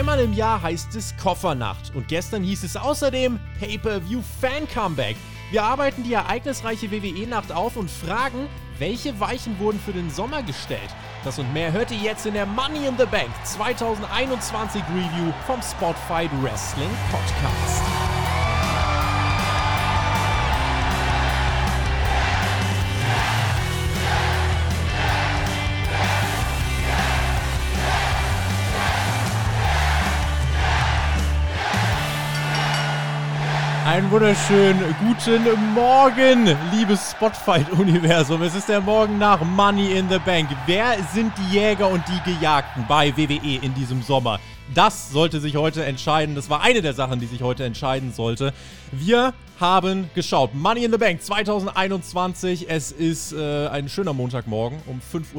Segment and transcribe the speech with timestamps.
[0.00, 5.18] Zweimal im Jahr heißt es Koffernacht und gestern hieß es außerdem Pay-per-View Fan Comeback.
[5.50, 10.88] Wir arbeiten die ereignisreiche WWE-Nacht auf und fragen, welche Weichen wurden für den Sommer gestellt.
[11.22, 15.60] Das und mehr hört ihr jetzt in der Money in the Bank 2021 Review vom
[15.60, 17.99] Spotify Wrestling Podcast.
[33.90, 38.40] Einen wunderschönen guten Morgen, liebes Spotfight-Universum.
[38.42, 40.48] Es ist der Morgen nach Money in the Bank.
[40.64, 44.38] Wer sind die Jäger und die Gejagten bei WWE in diesem Sommer?
[44.74, 46.36] Das sollte sich heute entscheiden.
[46.36, 48.52] Das war eine der Sachen, die sich heute entscheiden sollte.
[48.92, 50.54] Wir haben geschaut.
[50.54, 52.70] Money in the Bank 2021.
[52.70, 55.34] Es ist äh, ein schöner Montagmorgen um 5.30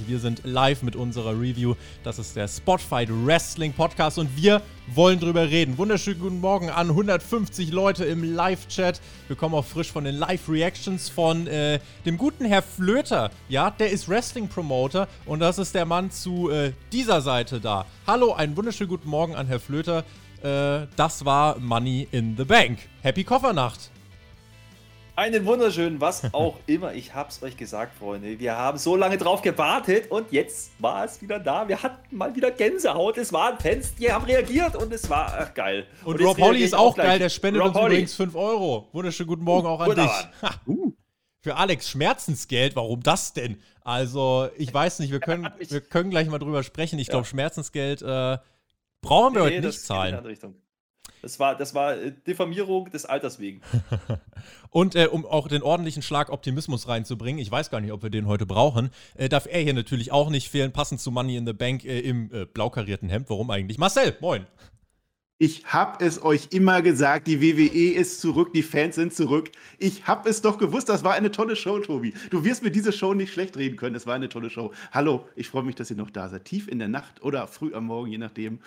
[0.00, 0.08] Uhr.
[0.08, 1.74] Wir sind live mit unserer Review.
[2.02, 4.60] Das ist der Spotfight Wrestling Podcast und wir
[4.92, 5.78] wollen drüber reden.
[5.78, 9.00] Wunderschönen guten Morgen an 150 Leute im Live-Chat.
[9.28, 13.30] Wir kommen auch frisch von den Live-Reactions von äh, dem guten Herr Flöter.
[13.48, 17.86] Ja, der ist Wrestling-Promoter und das ist der Mann zu äh, dieser Seite da.
[18.04, 20.04] Hallo, einen wunderschönen guten Morgen an Herr Flöter.
[20.42, 22.78] Äh, das war Money in the Bank.
[23.02, 23.90] Happy Koffernacht.
[25.16, 26.94] Einen wunderschönen, was auch immer.
[26.94, 28.38] Ich hab's euch gesagt, Freunde.
[28.38, 31.68] Wir haben so lange drauf gewartet und jetzt war es wieder da.
[31.68, 33.18] Wir hatten mal wieder Gänsehaut.
[33.18, 35.86] Es waren Fans, die haben reagiert und es war ach, geil.
[36.04, 37.18] Und, und Rob Holly ist auch geil.
[37.18, 37.94] Der spendet Rob uns Holly.
[37.96, 38.88] übrigens 5 Euro.
[38.92, 40.50] Wunderschönen guten Morgen uh, auch an dich.
[40.66, 40.92] Uh.
[41.42, 43.60] Für Alex Schmerzensgeld, warum das denn?
[43.82, 46.98] Also, ich weiß nicht, wir können, wir können gleich mal drüber sprechen.
[46.98, 47.30] Ich glaube, ja.
[47.30, 48.38] Schmerzensgeld äh,
[49.02, 50.36] Brauchen wir nee, heute nicht zahlen.
[51.22, 53.60] Das war, das war äh, Diffamierung des Alters wegen.
[54.70, 58.10] Und äh, um auch den ordentlichen Schlag Optimismus reinzubringen, ich weiß gar nicht, ob wir
[58.10, 61.46] den heute brauchen, äh, darf er hier natürlich auch nicht fehlen, passend zu Money in
[61.46, 63.28] the Bank äh, im äh, blau karierten Hemd.
[63.28, 63.78] Warum eigentlich?
[63.78, 64.46] Marcel, moin.
[65.42, 69.50] Ich hab es euch immer gesagt, die WWE ist zurück, die Fans sind zurück.
[69.78, 72.12] Ich hab es doch gewusst, das war eine tolle Show, Tobi.
[72.28, 74.70] Du wirst mir diese Show nicht schlecht reden können, es war eine tolle Show.
[74.92, 76.44] Hallo, ich freue mich, dass ihr noch da seid.
[76.44, 78.58] Tief in der Nacht oder früh am Morgen, je nachdem.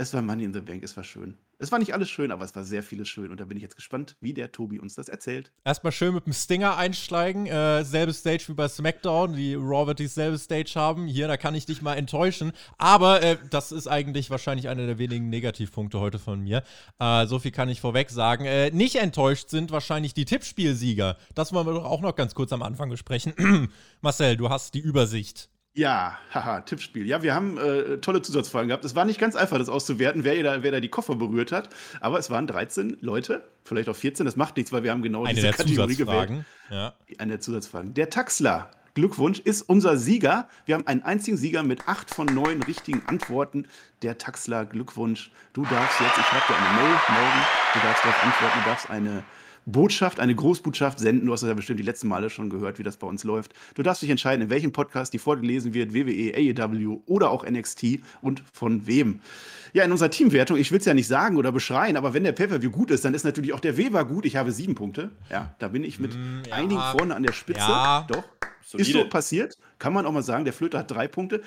[0.00, 1.36] Es war Money in the Bank, es war schön.
[1.58, 3.32] Es war nicht alles schön, aber es war sehr vieles schön.
[3.32, 5.50] Und da bin ich jetzt gespannt, wie der Tobi uns das erzählt.
[5.64, 7.46] Erstmal schön mit dem Stinger einsteigen.
[7.46, 9.34] Äh, selbe Stage wie bei SmackDown.
[9.34, 11.08] Die Raw wird dieselbe Stage haben.
[11.08, 12.52] Hier, da kann ich dich mal enttäuschen.
[12.76, 16.62] Aber äh, das ist eigentlich wahrscheinlich einer der wenigen Negativpunkte heute von mir.
[17.00, 18.44] Äh, so viel kann ich vorweg sagen.
[18.44, 21.16] Äh, nicht enttäuscht sind wahrscheinlich die Tippspielsieger.
[21.34, 23.68] Das wollen wir doch auch noch ganz kurz am Anfang besprechen.
[24.00, 25.50] Marcel, du hast die Übersicht.
[25.78, 27.06] Ja, haha, Tippspiel.
[27.06, 28.84] Ja, wir haben äh, tolle Zusatzfragen gehabt.
[28.84, 31.68] Es war nicht ganz einfach, das auszuwerten, wer da, wer da die Koffer berührt hat.
[32.00, 34.26] Aber es waren 13 Leute, vielleicht auch 14.
[34.26, 36.44] Das macht nichts, weil wir haben genau Eine diese Kategorie gewählt.
[36.68, 36.94] Ja.
[37.18, 37.94] Eine der Zusatzfragen.
[37.94, 40.48] Der Taxler, Glückwunsch, ist unser Sieger.
[40.66, 43.68] Wir haben einen einzigen Sieger mit acht von neun richtigen Antworten.
[44.02, 45.30] Der Taxler, Glückwunsch.
[45.52, 48.90] Du darfst jetzt, ich schreibe dir eine Mail morgen, du darfst darauf antworten, du darfst
[48.90, 49.22] eine
[49.70, 51.26] Botschaft, eine Großbotschaft senden.
[51.26, 53.54] Du hast das ja bestimmt die letzten Male schon gehört, wie das bei uns läuft.
[53.74, 58.00] Du darfst dich entscheiden, in welchem Podcast die vorgelesen wird, WWE, AEW oder auch NXT
[58.22, 59.20] und von wem.
[59.72, 62.32] Ja, in unserer Teamwertung, ich will es ja nicht sagen oder beschreien, aber wenn der
[62.32, 64.24] Pay-Per-View gut ist, dann ist natürlich auch der Weber gut.
[64.24, 65.10] Ich habe sieben Punkte.
[65.30, 67.60] Ja, da bin ich mit mm, ja, einigen vorne an der Spitze.
[67.60, 68.24] Ja, Doch.
[68.64, 68.90] Solide.
[68.90, 69.58] Ist so passiert.
[69.78, 71.42] Kann man auch mal sagen, der Flöter hat drei Punkte.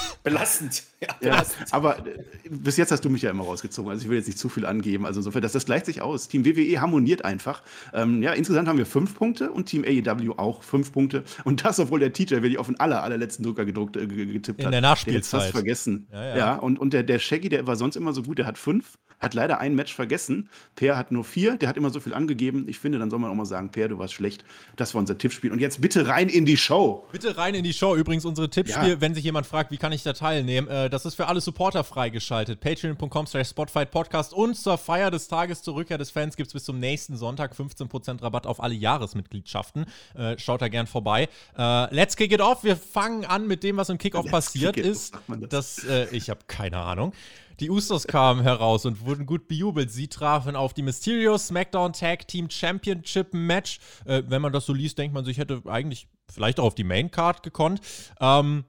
[0.22, 0.84] Belastend.
[1.00, 1.68] Ja, belastend.
[1.68, 3.90] Ja, aber äh, bis jetzt hast du mich ja immer rausgezogen.
[3.90, 5.06] Also ich will jetzt nicht zu viel angeben.
[5.06, 6.28] Also insofern, das, das gleicht sich aus.
[6.28, 7.62] Team WWE harmoniert einfach.
[7.92, 11.24] Ähm, ja, insgesamt haben wir fünf Punkte und Team AEW auch fünf Punkte.
[11.44, 14.66] Und das, obwohl der TJ wirklich auf den aller, allerletzten Drucker gedruckt, äh, getippt hat.
[14.66, 15.32] In der Nachspielzeit.
[15.32, 16.06] Der fast vergessen.
[16.12, 16.36] Ja, ja.
[16.36, 18.98] ja, und, und der, der Shaggy, der war sonst immer so gut, der hat fünf
[19.22, 20.50] hat leider ein Match vergessen.
[20.74, 22.66] Per hat nur vier, der hat immer so viel angegeben.
[22.68, 24.44] Ich finde, dann soll man auch mal sagen, Per, du warst schlecht.
[24.76, 25.52] Das war unser Tippspiel.
[25.52, 27.06] Und jetzt bitte rein in die Show.
[27.12, 27.94] Bitte rein in die Show.
[27.94, 29.00] Übrigens, unsere Tippspiel, ja.
[29.00, 31.84] wenn sich jemand fragt, wie kann ich da teilnehmen, äh, das ist für alle Supporter
[31.84, 32.60] freigeschaltet.
[32.60, 34.34] Patreon.com slash Spotfight Podcast.
[34.34, 37.54] Und zur Feier des Tages zur Rückkehr des Fans gibt es bis zum nächsten Sonntag
[37.54, 39.86] 15% Rabatt auf alle Jahresmitgliedschaften.
[40.16, 41.28] Äh, schaut da gern vorbei.
[41.56, 42.64] Äh, let's kick it off.
[42.64, 45.14] Wir fangen an mit dem, was im Kickoff passiert ist.
[45.28, 47.12] Das, das äh, ich habe keine Ahnung.
[47.60, 49.90] Die Usos kamen heraus und wurden gut bejubelt.
[49.90, 53.78] Sie trafen auf die Mysterios SmackDown Tag Team Championship Match.
[54.04, 56.84] Äh, wenn man das so liest, denkt man sich, hätte eigentlich vielleicht auch auf die
[56.84, 57.80] Main Card gekonnt.
[58.20, 58.64] Ähm,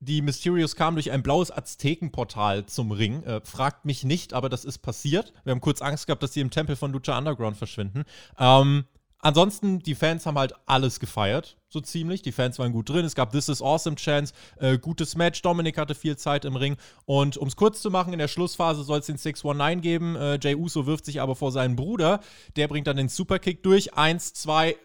[0.00, 3.24] die Mysterios kamen durch ein blaues Aztekenportal zum Ring.
[3.24, 5.32] Äh, fragt mich nicht, aber das ist passiert.
[5.44, 8.04] Wir haben kurz Angst gehabt, dass sie im Tempel von Lucha Underground verschwinden.
[8.38, 8.84] Ähm,
[9.20, 12.22] ansonsten, die Fans haben halt alles gefeiert, so ziemlich.
[12.22, 13.04] Die Fans waren gut drin.
[13.04, 15.42] Es gab This is Awesome Chance, äh, gutes Match.
[15.42, 16.76] Dominik hatte viel Zeit im Ring.
[17.04, 20.16] Und um es kurz zu machen, in der Schlussphase soll es den 619 geben.
[20.16, 22.20] Äh, Jay Uso wirft sich aber vor seinen Bruder.
[22.56, 23.94] Der bringt dann den Superkick durch.
[23.94, 24.76] Eins, zwei,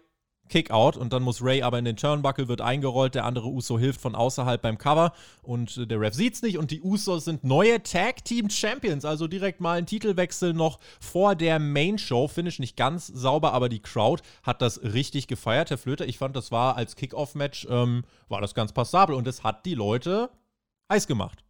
[0.48, 4.00] Kickout und dann muss Ray aber in den Turnbuckle, wird eingerollt, der andere Uso hilft
[4.00, 5.12] von außerhalb beim Cover
[5.42, 9.26] und äh, der Ref sieht's nicht und die Usos sind neue Tag Team Champions, also
[9.26, 12.28] direkt mal ein Titelwechsel noch vor der Main Show.
[12.28, 15.70] Finish nicht ganz sauber, aber die Crowd hat das richtig gefeiert.
[15.70, 19.42] Herr Flöter, ich fand, das war als Kickoff-Match, ähm, war das ganz passabel und es
[19.44, 20.30] hat die Leute
[20.90, 21.44] heiß gemacht.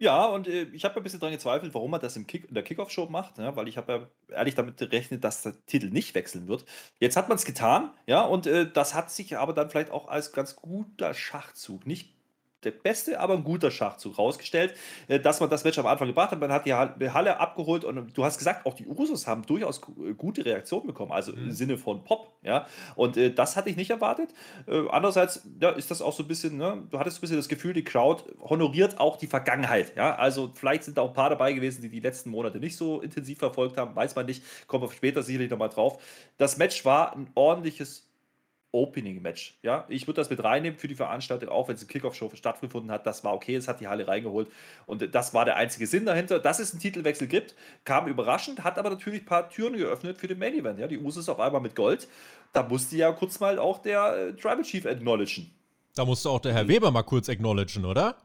[0.00, 2.54] Ja, und äh, ich habe ein bisschen dran gezweifelt, warum er das im Kick, in
[2.54, 6.14] der Kickoff-Show macht, ja, weil ich habe ja ehrlich damit gerechnet, dass der Titel nicht
[6.16, 6.64] wechseln wird.
[6.98, 10.08] Jetzt hat man es getan, ja, und äh, das hat sich aber dann vielleicht auch
[10.08, 12.13] als ganz guter Schachzug, nicht
[12.64, 14.74] der beste, aber ein guter Schachzug rausgestellt,
[15.08, 16.40] äh, dass man das Match am Anfang gebracht hat.
[16.40, 20.14] Man hat die Halle abgeholt und du hast gesagt, auch die Usos haben durchaus äh,
[20.14, 21.44] gute Reaktionen bekommen, also mhm.
[21.44, 22.66] im Sinne von Pop, ja.
[22.96, 24.30] Und äh, das hatte ich nicht erwartet.
[24.66, 27.48] Äh, andererseits ja, ist das auch so ein bisschen, ne, du hattest ein bisschen das
[27.48, 30.14] Gefühl, die Crowd honoriert auch die Vergangenheit, ja.
[30.16, 33.00] Also vielleicht sind da auch ein paar dabei gewesen, die die letzten Monate nicht so
[33.00, 36.02] intensiv verfolgt haben, weiß man nicht, kommen wir später sicherlich nochmal drauf.
[36.38, 38.08] Das Match war ein ordentliches
[38.74, 39.56] Opening-Match.
[39.62, 42.90] Ja, ich würde das mit reinnehmen für die Veranstaltung, auch wenn es eine Kickoff-Show stattgefunden
[42.90, 43.06] hat.
[43.06, 44.48] Das war okay, es hat die Halle reingeholt
[44.86, 46.40] und das war der einzige Sinn dahinter.
[46.40, 47.54] Dass es einen Titelwechsel gibt,
[47.84, 50.78] kam überraschend, hat aber natürlich ein paar Türen geöffnet für den Main-Event.
[50.80, 52.08] Ja, die Usos auf einmal mit Gold.
[52.52, 55.50] Da musste ja kurz mal auch der äh, Tribal Chief acknowledgen.
[55.94, 58.16] Da musste auch der Herr Weber mal kurz acknowledgen, oder?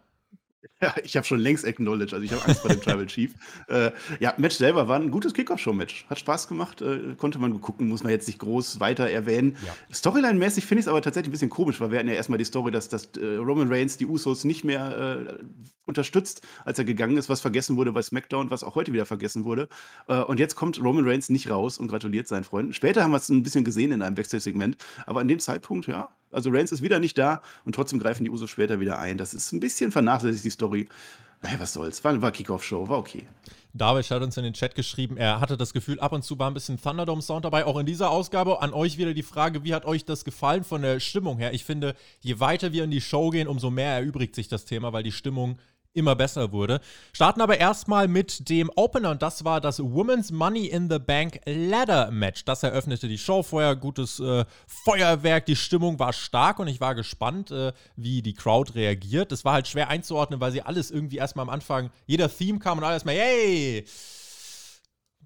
[0.82, 3.34] Ja, ich habe schon längst acknowledged, also ich habe Angst vor dem Tribal Chief.
[3.68, 6.06] Äh, ja, Match selber war ein gutes Kickoff-Show-Match.
[6.10, 9.58] Hat Spaß gemacht, äh, konnte man gucken, muss man jetzt nicht groß weiter erwähnen.
[9.66, 9.76] Ja.
[9.94, 12.46] Storyline-mäßig finde ich es aber tatsächlich ein bisschen komisch, weil wir hatten ja erstmal die
[12.46, 15.44] Story, dass, dass äh, Roman Reigns die Usos nicht mehr äh,
[15.86, 19.46] unterstützt, als er gegangen ist, was vergessen wurde bei SmackDown, was auch heute wieder vergessen
[19.46, 19.68] wurde.
[20.08, 22.74] Äh, und jetzt kommt Roman Reigns nicht raus und gratuliert seinen Freunden.
[22.74, 26.10] Später haben wir es ein bisschen gesehen in einem Backstage-Segment, aber an dem Zeitpunkt, ja,
[26.31, 29.18] also Reigns ist wieder nicht da und trotzdem greifen die Usos später wieder ein.
[29.18, 30.90] Das ist ein bisschen vernachlässigt, die Story.
[31.42, 32.04] Naja, was soll's.
[32.04, 33.26] War, war Kickoff-Show, war okay.
[33.74, 36.50] David hat uns in den Chat geschrieben, er hatte das Gefühl, ab und zu war
[36.50, 37.66] ein bisschen Thunderdome-Sound dabei.
[37.66, 40.81] Auch in dieser Ausgabe an euch wieder die Frage, wie hat euch das gefallen von
[40.81, 41.54] der Stimmung her?
[41.54, 44.92] Ich finde, je weiter wir in die Show gehen, umso mehr erübrigt sich das Thema,
[44.92, 45.60] weil die Stimmung
[45.94, 46.80] immer besser wurde.
[47.14, 51.40] Starten aber erstmal mit dem Opener und das war das Women's Money in the Bank
[51.46, 52.46] Ladder Match.
[52.46, 53.44] Das eröffnete die Show.
[53.44, 58.34] Vorher gutes äh, Feuerwerk, die Stimmung war stark und ich war gespannt, äh, wie die
[58.34, 59.32] Crowd reagiert.
[59.32, 62.78] Es war halt schwer einzuordnen, weil sie alles irgendwie erstmal am Anfang, jeder Theme kam
[62.78, 63.86] und alles mal, yay!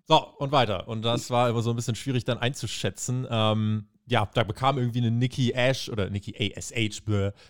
[0.05, 0.87] So, und weiter.
[0.87, 3.25] Und das war immer so ein bisschen schwierig dann einzuschätzen.
[3.29, 7.01] Ähm, ja, da bekam irgendwie eine Nikki Ash oder Nikki ASH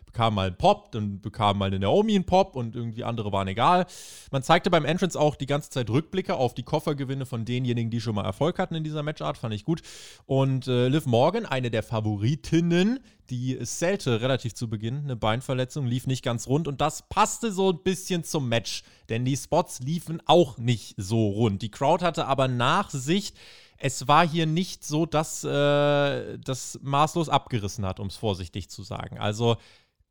[0.06, 3.48] bekam mal einen Pop, dann bekam mal eine Naomi einen Pop und irgendwie andere waren
[3.48, 3.88] egal.
[4.32, 8.00] Man zeigte beim Entrance auch die ganze Zeit Rückblicke auf die Koffergewinne von denjenigen, die
[8.00, 9.82] schon mal Erfolg hatten in dieser Matchart, fand ich gut.
[10.26, 13.00] Und äh, Liv Morgan, eine der Favoritinnen,
[13.32, 17.72] die zählte relativ zu Beginn, eine Beinverletzung, lief nicht ganz rund und das passte so
[17.72, 21.64] ein bisschen zum Match, denn die Spots liefen auch nicht so rund.
[21.64, 23.36] Die Crowd hatte aber Nachsicht
[23.84, 28.82] es war hier nicht so, dass äh, das maßlos abgerissen hat, um es vorsichtig zu
[28.82, 29.20] sagen.
[29.20, 29.58] Also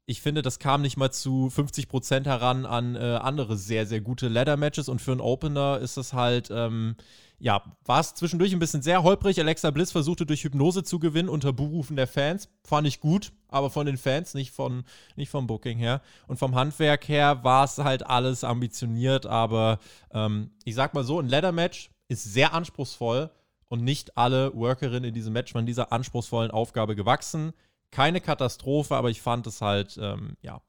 [0.05, 4.29] ich finde, das kam nicht mal zu 50% heran an äh, andere sehr, sehr gute
[4.29, 6.97] Ladder-Matches und für einen Opener ist es halt, ähm,
[7.39, 9.41] ja, war es zwischendurch ein bisschen sehr holprig.
[9.41, 12.51] Alexa Bliss versuchte durch Hypnose zu gewinnen unter Buhrufen der Fans.
[12.65, 14.85] Fand ich gut, aber von den Fans, nicht, von,
[15.17, 16.03] nicht vom Booking her.
[16.27, 19.79] Und vom Handwerk her war es halt alles ambitioniert, aber
[20.13, 23.31] ähm, ich sag mal so, ein Ladder-Match ist sehr anspruchsvoll
[23.73, 27.55] und nicht alle Workerinnen in diesem Match waren dieser anspruchsvollen Aufgabe gewachsen.
[27.91, 30.61] Keine Katastrophe, aber ich fand es halt, ähm, ja,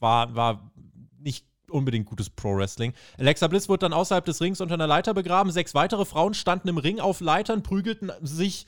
[0.00, 0.72] war, war
[1.16, 2.92] nicht unbedingt gutes Pro-Wrestling.
[3.18, 5.52] Alexa Bliss wurde dann außerhalb des Rings unter einer Leiter begraben.
[5.52, 8.66] Sechs weitere Frauen standen im Ring auf Leitern, prügelten sich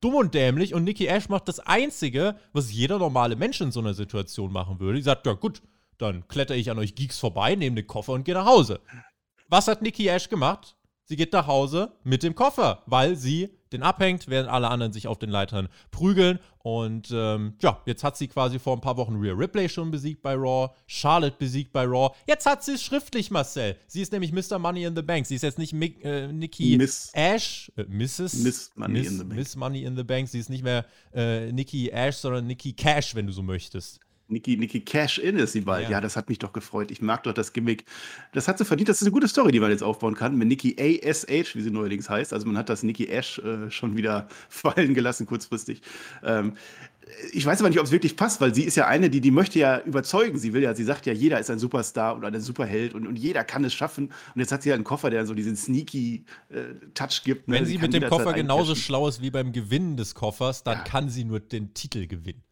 [0.00, 3.80] dumm und dämlich und Nikki Ash macht das Einzige, was jeder normale Mensch in so
[3.80, 4.96] einer Situation machen würde.
[4.96, 5.60] Die sagt, ja gut,
[5.98, 8.80] dann kletter ich an euch Geeks vorbei, nehme den Koffer und gehe nach Hause.
[9.46, 10.74] Was hat Nikki Ash gemacht?
[11.10, 15.08] Sie geht nach Hause mit dem Koffer, weil sie den abhängt, während alle anderen sich
[15.08, 16.38] auf den Leitern prügeln.
[16.58, 20.22] Und ähm, ja, jetzt hat sie quasi vor ein paar Wochen Rhea Ripley schon besiegt
[20.22, 22.14] bei Raw, Charlotte besiegt bei Raw.
[22.28, 23.74] Jetzt hat sie es schriftlich, Marcel.
[23.88, 24.60] Sie ist nämlich Mr.
[24.60, 25.26] Money in the Bank.
[25.26, 28.34] Sie ist jetzt nicht Mick, äh, Nikki Miss, Ash, äh, Mrs.
[28.34, 29.34] Miss Money Miss, in the Bank.
[29.34, 30.28] Miss Money in the Bank.
[30.28, 33.98] Sie ist nicht mehr äh, Nikki Ash, sondern Nikki Cash, wenn du so möchtest.
[34.30, 35.84] Niki, Niki Cash In ist sie bald.
[35.84, 35.90] Ja.
[35.92, 36.00] ja.
[36.00, 36.90] das hat mich doch gefreut.
[36.90, 37.84] Ich mag doch das Gimmick.
[38.32, 38.88] Das hat sie verdient.
[38.88, 40.36] Das ist eine gute Story, die man jetzt aufbauen kann.
[40.36, 42.32] Mit Nikki ASH, wie sie neuerdings heißt.
[42.32, 45.82] Also man hat das Nikki Ash äh, schon wieder fallen gelassen, kurzfristig.
[46.22, 46.54] Ähm,
[47.32, 49.30] ich weiß aber nicht, ob es wirklich passt, weil sie ist ja eine, die, die
[49.30, 50.38] möchte ja überzeugen.
[50.38, 53.18] Sie will ja, sie sagt ja, jeder ist ein Superstar oder ein Superheld und, und
[53.18, 54.12] jeder kann es schaffen.
[54.34, 57.48] Und jetzt hat sie ja einen Koffer, der so diesen sneaky äh, Touch gibt.
[57.48, 57.56] Ne?
[57.56, 60.78] Wenn sie, sie mit dem Koffer genauso schlau ist wie beim Gewinnen des Koffers, dann
[60.78, 60.84] ja.
[60.84, 62.42] kann sie nur den Titel gewinnen.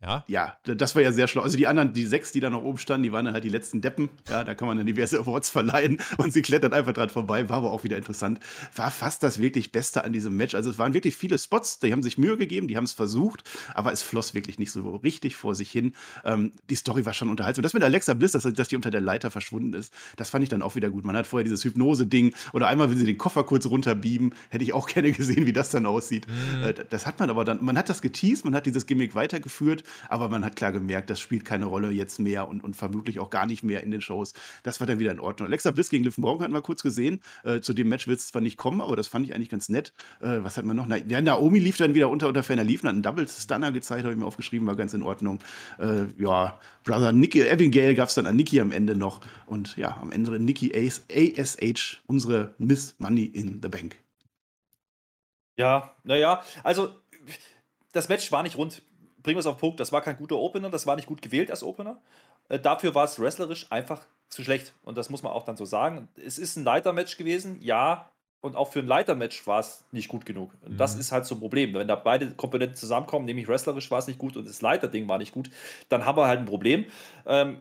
[0.00, 0.24] Ja?
[0.28, 1.42] Ja, das war ja sehr schlau.
[1.42, 3.48] Also die anderen, die sechs, die da noch oben standen, die waren dann halt die
[3.48, 4.08] letzten Deppen.
[4.28, 7.48] Ja, da kann man dann diverse Awards verleihen und sie klettert einfach dran vorbei.
[7.48, 8.38] War aber auch wieder interessant.
[8.76, 10.54] War fast das wirklich Beste an diesem Match.
[10.54, 13.42] Also es waren wirklich viele Spots, die haben sich Mühe gegeben, die haben es versucht,
[13.74, 15.94] aber es floss wirklich nicht so richtig vor sich hin.
[16.24, 17.64] Ähm, die Story war schon unterhaltsam.
[17.64, 20.48] Das mit Alexa Bliss, dass, dass die unter der Leiter verschwunden ist, das fand ich
[20.48, 21.04] dann auch wieder gut.
[21.04, 24.72] Man hat vorher dieses Hypnose-Ding oder einmal, wenn sie den Koffer kurz runterbieben, hätte ich
[24.72, 26.28] auch gerne gesehen, wie das dann aussieht.
[26.28, 26.62] Mhm.
[26.62, 29.82] Äh, das hat man aber dann, man hat das geteased, man hat dieses Gimmick weitergeführt
[30.08, 33.30] aber man hat klar gemerkt, das spielt keine Rolle jetzt mehr und, und vermutlich auch
[33.30, 34.32] gar nicht mehr in den Shows.
[34.62, 35.48] Das war dann wieder in Ordnung.
[35.48, 37.20] Alexa Bliss gegen Liv Morgan hatten wir kurz gesehen.
[37.44, 39.68] Äh, zu dem Match wird es zwar nicht kommen, aber das fand ich eigentlich ganz
[39.68, 39.92] nett.
[40.20, 40.86] Äh, was hat man noch?
[40.86, 44.04] Na, ja, Naomi lief dann wieder unter unter Ferner liefen, hat einen Double Stunner gezeigt,
[44.04, 45.40] habe ich mir aufgeschrieben, war ganz in Ordnung.
[45.78, 49.20] Äh, ja, Brother Nicky, Abigail gab es dann an Nikki am Ende noch.
[49.46, 53.96] Und ja, am Ende Nikki ASH, unsere Miss Money in the Bank.
[55.58, 56.94] Ja, naja, also
[57.92, 58.82] das Match war nicht rund
[59.22, 61.22] bringen wir es auf den Punkt, das war kein guter Opener, das war nicht gut
[61.22, 62.00] gewählt als Opener.
[62.48, 64.74] Äh, dafür war es wrestlerisch einfach zu schlecht.
[64.82, 66.08] Und das muss man auch dann so sagen.
[66.16, 68.10] Es ist ein Leitermatch gewesen, ja.
[68.40, 70.54] Und auch für ein Leitermatch war es nicht gut genug.
[70.62, 70.76] Und mhm.
[70.76, 71.74] das ist halt so ein Problem.
[71.74, 75.18] Wenn da beide Komponenten zusammenkommen, nämlich wrestlerisch war es nicht gut und das Leiterding war
[75.18, 75.50] nicht gut,
[75.88, 76.86] dann haben wir halt ein Problem.
[77.26, 77.60] Ähm,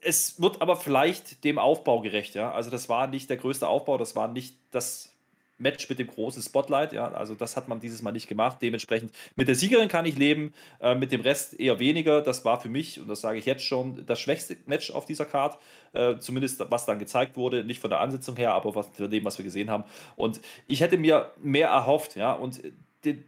[0.00, 2.52] es wird aber vielleicht dem Aufbau gerecht, ja.
[2.52, 5.12] Also das war nicht der größte Aufbau, das war nicht das
[5.58, 6.92] Match mit dem großen Spotlight.
[6.92, 8.58] Ja, also das hat man dieses Mal nicht gemacht.
[8.62, 12.22] Dementsprechend mit der Siegerin kann ich leben, äh, mit dem Rest eher weniger.
[12.22, 15.24] Das war für mich, und das sage ich jetzt schon, das schwächste Match auf dieser
[15.24, 15.58] Card.
[15.92, 19.24] Äh, zumindest was dann gezeigt wurde, nicht von der Ansetzung her, aber was, von dem,
[19.24, 19.84] was wir gesehen haben.
[20.16, 22.60] Und ich hätte mir mehr erhofft, ja, und
[23.04, 23.24] den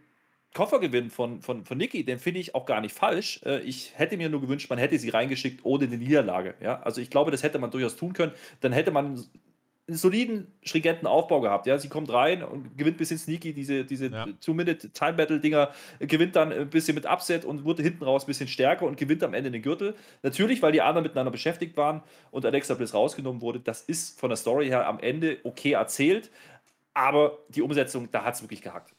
[0.53, 3.41] Koffergewinn von, von, von Niki, den finde ich auch gar nicht falsch.
[3.45, 6.55] Äh, ich hätte mir nur gewünscht, man hätte sie reingeschickt ohne die Niederlage.
[6.61, 6.81] Ja?
[6.81, 8.33] Also ich glaube, das hätte man durchaus tun können.
[8.61, 9.25] Dann hätte man
[9.91, 11.67] einen soliden, stringenten Aufbau gehabt.
[11.67, 14.27] Ja, sie kommt rein und gewinnt ein bisschen sneaky, diese, diese ja.
[14.41, 18.97] Two-Minute-Time-Battle-Dinger, gewinnt dann ein bisschen mit Upset und wurde hinten raus ein bisschen stärker und
[18.97, 19.95] gewinnt am Ende den Gürtel.
[20.23, 23.61] Natürlich, weil die anderen miteinander beschäftigt waren und Alexa Bliss rausgenommen wurde.
[23.61, 26.31] Das ist von der Story her am Ende okay erzählt,
[26.95, 28.95] aber die Umsetzung, da hat es wirklich gehackt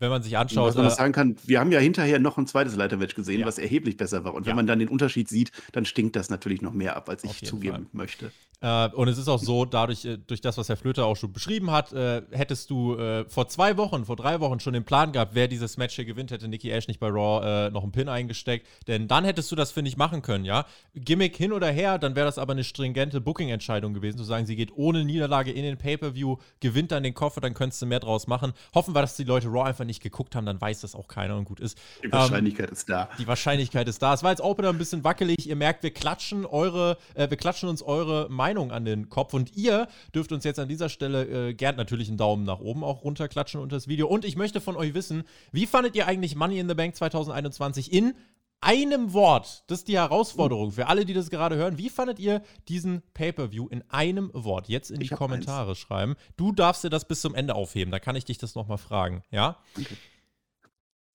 [0.00, 0.68] wenn man sich anschaut.
[0.68, 3.46] Was man äh, sagen kann, wir haben ja hinterher noch ein zweites Leitermatch gesehen, ja.
[3.46, 4.34] was erheblich besser war.
[4.34, 4.56] Und wenn ja.
[4.56, 7.76] man dann den Unterschied sieht, dann stinkt das natürlich noch mehr ab, als ich zugeben
[7.76, 7.86] Fall.
[7.92, 8.32] möchte.
[8.62, 11.32] Äh, und es ist auch so, dadurch, äh, durch das, was Herr Flöter auch schon
[11.32, 15.12] beschrieben hat, äh, hättest du äh, vor zwei Wochen, vor drei Wochen schon den Plan
[15.12, 17.92] gehabt, wer dieses Match hier gewinnt, hätte Nikki Ash nicht bei Raw äh, noch einen
[17.92, 18.66] Pin eingesteckt.
[18.86, 20.66] Denn dann hättest du das, finde ich, machen können, ja.
[20.94, 24.56] Gimmick hin oder her, dann wäre das aber eine stringente Booking-Entscheidung gewesen, zu sagen, sie
[24.56, 28.26] geht ohne Niederlage in den Pay-Per-View, gewinnt dann den Koffer, dann könntest du mehr draus
[28.26, 28.52] machen.
[28.74, 31.36] Hoffen wir, dass die Leute Raw einfach nicht geguckt haben, dann weiß das auch keiner
[31.36, 31.78] und gut ist.
[32.04, 33.08] Die Wahrscheinlichkeit ähm, ist da.
[33.18, 34.14] Die Wahrscheinlichkeit ist da.
[34.14, 35.48] Es war als Opener ein bisschen wackelig.
[35.48, 39.34] Ihr merkt, wir klatschen eure, äh, wir klatschen uns eure Meinung an den Kopf Kopf.
[39.34, 42.82] Und ihr dürft uns jetzt an dieser Stelle äh, gern natürlich einen Daumen nach oben
[42.82, 44.08] auch runterklatschen unter das Video.
[44.08, 47.92] Und ich möchte von euch wissen, wie fandet ihr eigentlich Money in the Bank 2021
[47.92, 48.14] in
[48.60, 49.64] einem Wort?
[49.66, 51.78] Das ist die Herausforderung für alle, die das gerade hören.
[51.78, 54.68] Wie fandet ihr diesen Pay-Per-View in einem Wort?
[54.68, 55.78] Jetzt in die Kommentare eins.
[55.78, 56.14] schreiben.
[56.36, 57.90] Du darfst dir das bis zum Ende aufheben.
[57.90, 59.22] Da kann ich dich das nochmal fragen.
[59.30, 59.56] Ja?
[59.78, 59.96] Okay.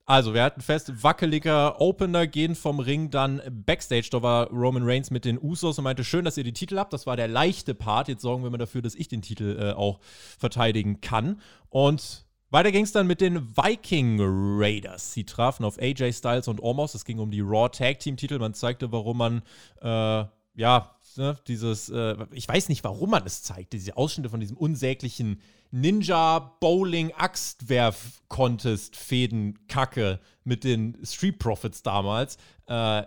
[0.07, 4.09] Also, wir hatten fest, wackeliger Opener, gehen vom Ring dann Backstage.
[4.11, 6.93] Da war Roman Reigns mit den Usos und meinte, schön, dass ihr die Titel habt.
[6.93, 8.07] Das war der leichte Part.
[8.07, 9.99] Jetzt sorgen wir mal dafür, dass ich den Titel äh, auch
[10.37, 11.41] verteidigen kann.
[11.69, 15.13] Und weiter ging es dann mit den Viking Raiders.
[15.13, 16.95] Sie trafen auf AJ Styles und Omos.
[16.95, 18.39] Es ging um die Raw Tag Team Titel.
[18.39, 19.41] Man zeigte, warum man,
[19.81, 20.25] äh,
[20.55, 24.57] ja, ne, dieses, äh, ich weiß nicht, warum man es zeigt, diese Ausschnitte von diesem
[24.57, 32.37] unsäglichen Ninja Bowling Axtwerf Contest Fäden Kacke mit den Street Profits damals.
[32.67, 33.03] Äh,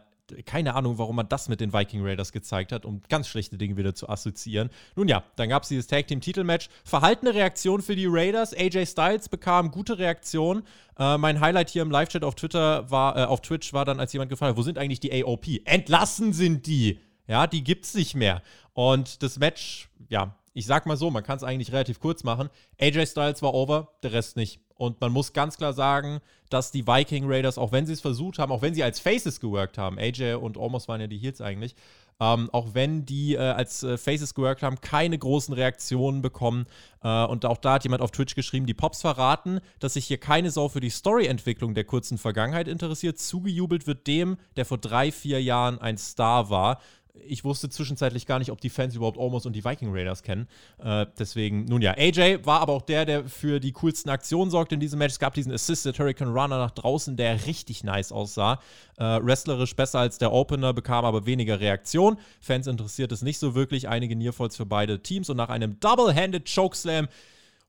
[0.46, 3.76] keine Ahnung, warum man das mit den Viking Raiders gezeigt hat, um ganz schlechte Dinge
[3.76, 4.70] wieder zu assoziieren.
[4.96, 6.68] Nun ja, dann gab es dieses Tag Team Titelmatch.
[6.84, 8.54] Verhaltene Reaktion für die Raiders.
[8.54, 10.62] AJ Styles bekam gute Reaktion.
[10.98, 14.12] Äh, mein Highlight hier im Live-Chat auf Twitter war, äh, auf Twitch war dann, als
[14.12, 15.60] jemand gefragt hat, wo sind eigentlich die AOP?
[15.64, 17.00] Entlassen sind die!
[17.26, 18.42] Ja, die gibt's nicht mehr.
[18.72, 22.50] Und das Match, ja, ich sag mal so, man kann es eigentlich relativ kurz machen.
[22.80, 24.58] AJ Styles war over, der Rest nicht.
[24.74, 26.18] Und man muss ganz klar sagen,
[26.50, 29.38] dass die Viking Raiders, auch wenn sie es versucht haben, auch wenn sie als Faces
[29.38, 31.76] geworkt haben, AJ und Almost waren ja die Heels eigentlich,
[32.18, 36.66] ähm, auch wenn die äh, als äh, Faces geworkt haben, keine großen Reaktionen bekommen.
[37.04, 40.18] Äh, und auch da hat jemand auf Twitch geschrieben, die Pops verraten, dass sich hier
[40.18, 43.20] keine Sau für die Story-Entwicklung der kurzen Vergangenheit interessiert.
[43.20, 46.80] Zugejubelt wird dem, der vor drei, vier Jahren ein Star war
[47.26, 50.48] ich wusste zwischenzeitlich gar nicht, ob die Fans überhaupt Almost und die Viking Raiders kennen.
[50.78, 54.74] Äh, deswegen, nun ja, AJ war aber auch der, der für die coolsten Aktionen sorgte
[54.74, 55.12] in diesem Match.
[55.12, 58.60] Es gab diesen Assisted Hurricane Runner nach draußen, der richtig nice aussah.
[58.96, 62.18] Äh, wrestlerisch besser als der Opener, bekam aber weniger Reaktion.
[62.40, 63.88] Fans interessiert es nicht so wirklich.
[63.88, 67.08] Einige Nearfalls für beide Teams und nach einem Double-Handed Chokeslam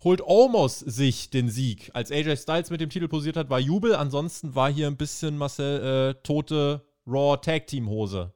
[0.04, 1.92] holt Omos sich den Sieg.
[1.94, 3.96] Als AJ Styles mit dem Titel posiert hat, war Jubel.
[3.96, 8.34] Ansonsten war hier ein bisschen Marcel äh, tote Raw Tag Team Hose.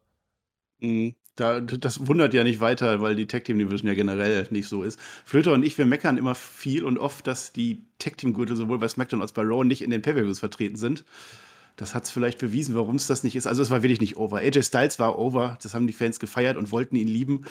[0.84, 1.16] Mhm.
[1.36, 4.84] Da, das wundert ja nicht weiter, weil die Tag Team Division ja generell nicht so
[4.84, 5.00] ist.
[5.26, 8.78] Flöter und ich, wir meckern immer viel und oft, dass die Tag Team Gürtel sowohl
[8.78, 11.06] bei SmackDown als bei Raw nicht in den Pay-Per-Views vertreten sind.
[11.76, 13.48] Das hat es vielleicht bewiesen, warum es das nicht ist.
[13.48, 14.38] Also es war wirklich nicht over.
[14.38, 17.46] AJ Styles war over, das haben die Fans gefeiert und wollten ihn lieben.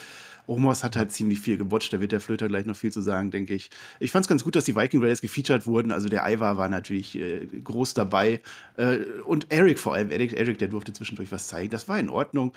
[0.47, 3.31] Omos hat halt ziemlich viel gebotcht, da wird der Flöter gleich noch viel zu sagen,
[3.31, 3.69] denke ich.
[3.99, 5.91] Ich fand es ganz gut, dass die Viking Raiders gefeatured wurden.
[5.91, 8.41] Also der Ivar war natürlich äh, groß dabei.
[8.77, 11.69] Äh, und Eric vor allem, Eric, Eric, der durfte zwischendurch was zeigen.
[11.69, 12.53] Das war in Ordnung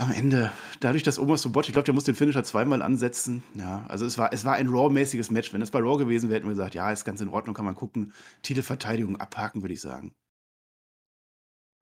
[0.00, 3.42] am Ende, dadurch, dass Omos so bot, ich glaube, der muss den Finisher zweimal ansetzen.
[3.54, 5.52] Ja, also es war, es war ein Raw-mäßiges Match.
[5.52, 7.66] Wenn es bei Raw gewesen wäre, hätten wir gesagt, ja, ist ganz in Ordnung, kann
[7.66, 8.14] man gucken.
[8.42, 10.14] Titelverteidigung abhaken, würde ich sagen.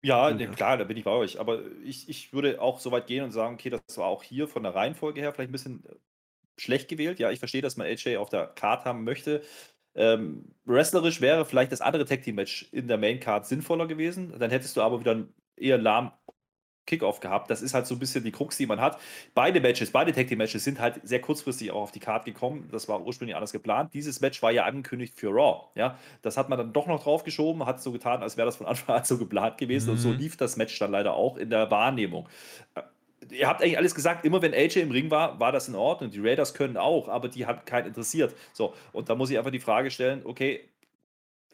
[0.05, 1.41] Ja, ne, klar, da bin ich bei euch.
[1.41, 4.47] Aber ich, ich würde auch so weit gehen und sagen, okay, das war auch hier
[4.47, 5.95] von der Reihenfolge her vielleicht ein bisschen äh,
[6.57, 7.19] schlecht gewählt.
[7.19, 9.43] Ja, ich verstehe, dass man AJ auf der Card haben möchte.
[9.97, 14.39] Ähm, wrestlerisch wäre vielleicht das andere Tag Team Match in der Main Card sinnvoller gewesen.
[14.39, 16.13] Dann hättest du aber wieder eher lahm
[16.87, 17.51] Kickoff gehabt.
[17.51, 18.99] Das ist halt so ein bisschen die Krux, die man hat.
[19.35, 22.69] Beide Matches, beide Tag Team Matches sind halt sehr kurzfristig auch auf die Karte gekommen.
[22.71, 23.95] Das war ursprünglich anders geplant.
[23.95, 25.69] Dieses Match war ja angekündigt für Raw.
[25.75, 28.67] Ja, das hat man dann doch noch draufgeschoben, hat so getan, als wäre das von
[28.75, 29.87] Anfang an so geplant gewesen.
[29.87, 29.93] Mhm.
[29.93, 30.19] Und so mhm.
[30.19, 32.29] lief das Match dann leider auch in der Wahrnehmung.
[32.75, 32.83] Äh,
[33.31, 36.11] ihr habt eigentlich alles gesagt, immer wenn AJ im Ring war, war das in Ordnung.
[36.11, 38.35] Die Raiders können auch, aber die hat keinen interessiert.
[38.53, 40.69] So, und da muss ich einfach die Frage stellen, okay,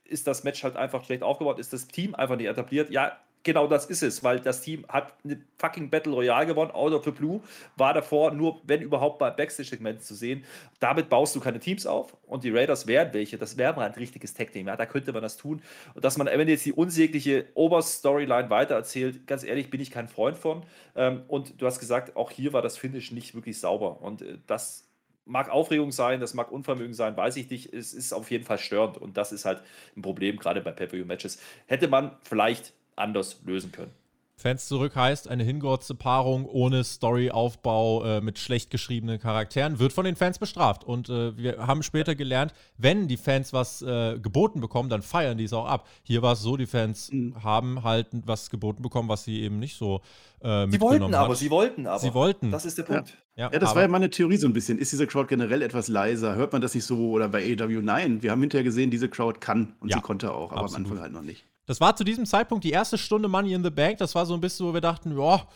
[0.04, 1.58] ist das Match halt einfach schlecht aufgebaut?
[1.58, 2.90] Ist das Team einfach nicht etabliert?
[2.90, 6.92] Ja, genau das ist es, weil das Team hat eine fucking Battle Royale gewonnen, Out
[6.92, 7.40] of the Blue,
[7.76, 10.44] war davor nur, wenn überhaupt, bei Backstage-Segmenten zu sehen.
[10.78, 13.38] Damit baust du keine Teams auf und die Raiders wären welche.
[13.38, 14.68] Das wäre mal ein richtiges Tag-Team.
[14.68, 15.62] Ja, da könnte man das tun.
[15.94, 20.38] Und dass man, wenn jetzt die unsägliche Oberstoryline weitererzählt, ganz ehrlich, bin ich kein Freund
[20.38, 20.64] von.
[20.96, 24.00] Ähm, und du hast gesagt, auch hier war das Finish nicht wirklich sauber.
[24.02, 24.90] Und äh, das
[25.30, 27.72] mag Aufregung sein, das mag Unvermögen sein, weiß ich nicht.
[27.72, 29.62] Es ist auf jeden Fall störend und das ist halt
[29.96, 31.40] ein Problem, gerade bei Pay-Per-View-Matches.
[31.66, 33.92] Hätte man vielleicht anders lösen können.
[34.40, 40.06] Fans zurück heißt eine hingerotzte Paarung ohne Storyaufbau äh, mit schlecht geschriebenen Charakteren wird von
[40.06, 40.82] den Fans bestraft.
[40.82, 45.36] Und äh, wir haben später gelernt, wenn die Fans was äh, geboten bekommen, dann feiern
[45.36, 45.86] die es auch ab.
[46.04, 47.44] Hier war es so, die Fans mhm.
[47.44, 50.00] haben halt was geboten bekommen, was sie eben nicht so
[50.40, 51.36] äh, Sie wollten aber, hat.
[51.36, 51.98] sie wollten aber.
[51.98, 52.50] Sie wollten.
[52.50, 53.18] Das ist der Punkt.
[53.36, 54.78] Ja, ja das war ja meine Theorie so ein bisschen.
[54.78, 56.34] Ist diese Crowd generell etwas leiser?
[56.34, 57.10] Hört man das nicht so?
[57.10, 57.82] Oder bei AW?
[57.82, 60.86] Nein, wir haben hinterher gesehen, diese Crowd kann und ja, sie konnte auch, aber absolut.
[60.86, 61.44] am Anfang halt noch nicht.
[61.70, 63.98] Das war zu diesem Zeitpunkt die erste Stunde Money in the Bank.
[63.98, 65.46] Das war so ein bisschen, wo wir dachten, ja,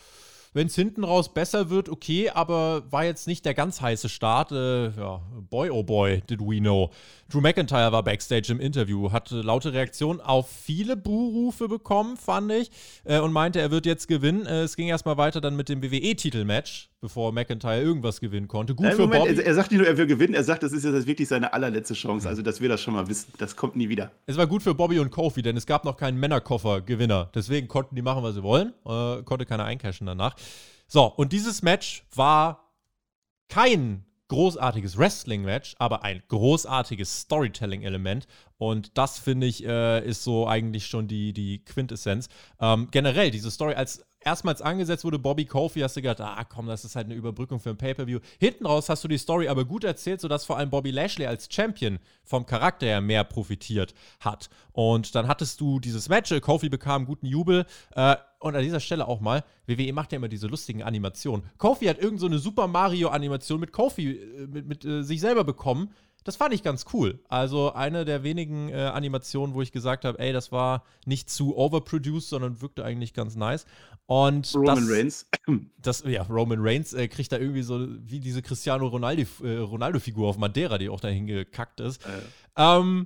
[0.53, 4.53] wenn es hinten raus besser wird, okay, aber war jetzt nicht der ganz heiße Start.
[4.53, 6.89] Äh, ja, boy, oh boy, did we know.
[7.27, 12.71] Drew McIntyre war backstage im Interview, hat laute Reaktionen auf viele Buhrufe bekommen, fand ich,
[13.03, 14.45] äh, und meinte, er wird jetzt gewinnen.
[14.45, 18.73] Äh, es ging erstmal weiter dann mit dem WWE-Titelmatch, bevor McIntyre irgendwas gewinnen konnte.
[18.73, 19.41] Gut Nein, für Moment, Bobby.
[19.41, 21.93] Er sagt nicht nur, er will gewinnen, er sagt, das ist jetzt wirklich seine allerletzte
[21.93, 22.27] Chance.
[22.27, 24.11] Also, dass wir das schon mal wissen, das kommt nie wieder.
[24.25, 27.29] Es war gut für Bobby und Kofi, denn es gab noch keinen Männerkoffer-Gewinner.
[27.35, 28.73] Deswegen konnten die machen, was sie wollen.
[28.85, 30.35] Äh, konnte keiner eincashen danach.
[30.87, 32.71] So, und dieses Match war
[33.49, 38.25] kein großartiges Wrestling-Match, aber ein großartiges Storytelling-Element.
[38.57, 42.29] Und das, finde ich, äh, ist so eigentlich schon die, die Quintessenz.
[42.59, 46.65] Ähm, generell, diese Story als erstmals angesetzt wurde, Bobby Kofi, hast du gedacht, ah komm,
[46.67, 48.19] das ist halt eine Überbrückung für ein Pay-Per-View.
[48.39, 51.47] Hinten raus hast du die Story aber gut erzählt, sodass vor allem Bobby Lashley als
[51.49, 54.49] Champion vom Charakter her mehr profitiert hat.
[54.73, 57.65] Und dann hattest du dieses Match, Kofi bekam guten Jubel.
[57.91, 61.45] Äh, und an dieser Stelle auch mal, WWE macht ja immer diese lustigen Animationen.
[61.57, 65.43] Kofi hat irgend so eine Super Mario-Animation mit Kofi, äh, mit, mit äh, sich selber
[65.43, 65.91] bekommen
[66.25, 67.19] das fand ich ganz cool.
[67.29, 71.55] Also eine der wenigen äh, Animationen, wo ich gesagt habe, ey, das war nicht zu
[71.55, 73.67] overproduced, sondern wirkte eigentlich ganz nice.
[74.07, 75.25] Und Roman das, Reigns.
[75.77, 79.99] Das, ja, Roman Reigns äh, kriegt da irgendwie so wie diese Cristiano Ronaldo-Figur äh, Ronaldo
[80.27, 82.03] auf Madeira, die auch dahin gekackt ist.
[82.03, 82.09] Äh.
[82.57, 83.05] Ähm,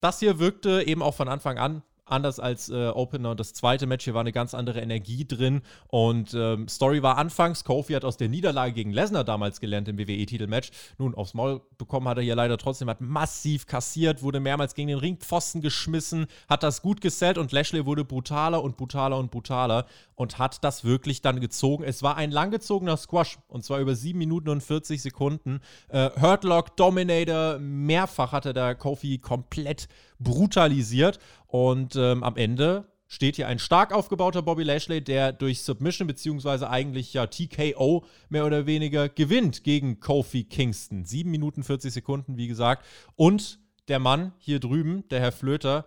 [0.00, 3.30] das hier wirkte eben auch von Anfang an anders als äh, Opener.
[3.30, 5.62] Und das zweite Match hier war eine ganz andere Energie drin.
[5.88, 9.98] Und ähm, Story war anfangs, Kofi hat aus der Niederlage gegen Lesnar damals gelernt im
[9.98, 10.70] WWE-Titelmatch.
[10.98, 14.88] Nun, aufs Maul bekommen hat er hier leider trotzdem, hat massiv kassiert, wurde mehrmals gegen
[14.88, 19.86] den Ringpfosten geschmissen, hat das gut gesellt und Lashley wurde brutaler und brutaler und brutaler
[20.14, 21.84] und hat das wirklich dann gezogen.
[21.84, 25.60] Es war ein langgezogener Squash und zwar über 7 Minuten und 40 Sekunden.
[25.88, 29.88] Äh, Hurtlock, Dominator, mehrfach hatte der Kofi komplett
[30.18, 31.18] brutalisiert
[31.54, 36.68] und ähm, am Ende steht hier ein stark aufgebauter Bobby Lashley, der durch Submission beziehungsweise
[36.68, 41.04] eigentlich ja TKO mehr oder weniger gewinnt gegen Kofi Kingston.
[41.04, 42.84] 7 Minuten 40 Sekunden, wie gesagt.
[43.14, 45.86] Und der Mann hier drüben, der Herr Flöter,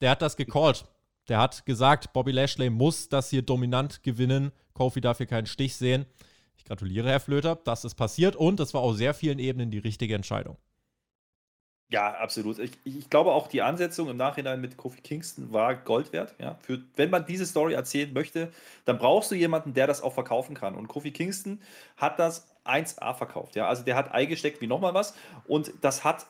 [0.00, 0.84] der hat das gecallt.
[1.28, 4.50] Der hat gesagt, Bobby Lashley muss das hier dominant gewinnen.
[4.72, 6.06] Kofi darf hier keinen Stich sehen.
[6.56, 9.78] Ich gratuliere, Herr Flöter, dass es passiert und das war auf sehr vielen Ebenen die
[9.78, 10.56] richtige Entscheidung.
[11.90, 12.58] Ja, absolut.
[12.58, 16.34] Ich, ich, glaube auch die Ansetzung im Nachhinein mit Kofi Kingston war Gold wert.
[16.38, 16.58] Ja?
[16.60, 18.52] Für, wenn man diese Story erzählen möchte,
[18.84, 20.74] dann brauchst du jemanden, der das auch verkaufen kann.
[20.74, 21.62] Und Kofi Kingston
[21.96, 23.56] hat das 1A verkauft.
[23.56, 23.68] Ja?
[23.68, 25.14] Also der hat eingesteckt wie nochmal was.
[25.46, 26.26] Und das hat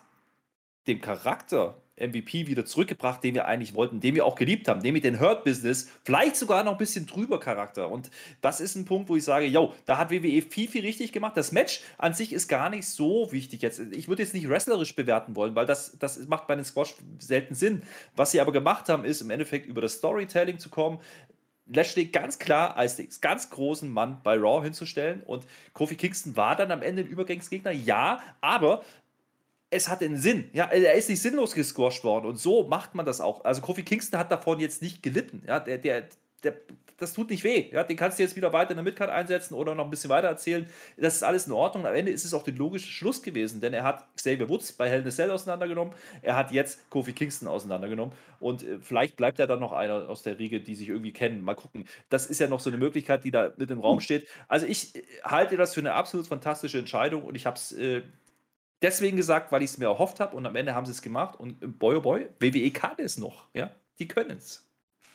[0.87, 5.03] dem Charakter MVP wieder zurückgebracht, den wir eigentlich wollten, den wir auch geliebt haben, nämlich
[5.03, 7.91] den Hurt Business, vielleicht sogar noch ein bisschen drüber Charakter.
[7.91, 11.13] Und das ist ein Punkt, wo ich sage, yo, da hat WWE viel, viel richtig
[11.13, 11.37] gemacht.
[11.37, 13.81] Das Match an sich ist gar nicht so wichtig jetzt.
[13.81, 17.55] Ich würde jetzt nicht wrestlerisch bewerten wollen, weil das, das macht bei den Squash selten
[17.55, 17.83] Sinn.
[18.17, 21.01] Was sie aber gemacht haben, ist im Endeffekt über das Storytelling zu kommen,
[21.71, 26.57] Lashley ganz klar als den ganz großen Mann bei Raw hinzustellen und Kofi Kingston war
[26.57, 28.83] dann am Ende ein Übergangsgegner, ja, aber
[29.71, 30.49] es hat einen Sinn.
[30.53, 32.27] Ja, er ist nicht sinnlos gesquasht worden.
[32.27, 33.45] Und so macht man das auch.
[33.45, 35.43] Also Kofi Kingston hat davon jetzt nicht gelitten.
[35.47, 36.09] Ja, der, der,
[36.43, 36.55] der,
[36.97, 37.69] das tut nicht weh.
[37.71, 40.09] Ja, den kannst du jetzt wieder weiter in der Midcard einsetzen oder noch ein bisschen
[40.09, 40.67] weiter erzählen.
[40.97, 41.87] Das ist alles in Ordnung.
[41.87, 44.89] Am Ende ist es auch der logische Schluss gewesen, denn er hat Xavier Woods bei
[44.89, 45.93] Hell in a Cell auseinandergenommen.
[46.23, 48.15] Er hat jetzt Kofi Kingston auseinandergenommen.
[48.41, 51.43] Und äh, vielleicht bleibt er dann noch einer aus der Riege, die sich irgendwie kennen.
[51.43, 51.87] Mal gucken.
[52.09, 54.27] Das ist ja noch so eine Möglichkeit, die da mit im Raum steht.
[54.49, 58.03] Also ich äh, halte das für eine absolut fantastische Entscheidung und ich habe es äh,
[58.83, 61.39] deswegen gesagt, weil ich es mir erhofft habe und am Ende haben sie es gemacht
[61.39, 64.65] und boy oh boy, WWE kann es noch, ja, die können es.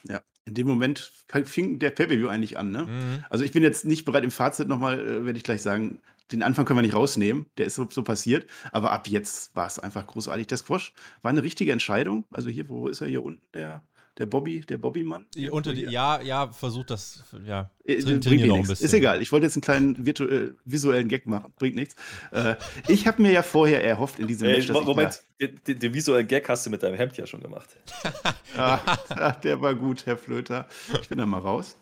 [0.07, 1.11] Ja, in dem Moment
[1.45, 2.83] fing der Pay-Per-View eigentlich an, ne?
[2.83, 3.25] Mhm.
[3.29, 6.43] Also ich bin jetzt nicht bereit, im Fazit nochmal, äh, werde ich gleich sagen, den
[6.43, 9.79] Anfang können wir nicht rausnehmen, der ist so, so passiert, aber ab jetzt war es
[9.79, 10.47] einfach großartig.
[10.47, 12.25] Der Squash war eine richtige Entscheidung.
[12.31, 13.83] Also hier, wo ist er hier unten, der
[14.17, 15.25] der Bobby, der Bobby-Mann?
[15.49, 17.71] Unter die, ja, ja, versucht das, ja.
[17.83, 18.85] Äh, bringt noch ein bisschen.
[18.85, 21.95] Ist egal, ich wollte jetzt einen kleinen äh, visuellen Gag machen, bringt nichts.
[22.31, 22.55] Äh,
[22.87, 26.47] ich habe mir ja vorher erhofft in diesem äh, Match, Moment, den, den, visuellen Gag
[26.47, 27.69] hast du mit deinem Hemd ja schon gemacht.
[28.57, 30.67] ach, der war gut, Herr Flöter.
[31.01, 31.75] Ich bin da mal raus.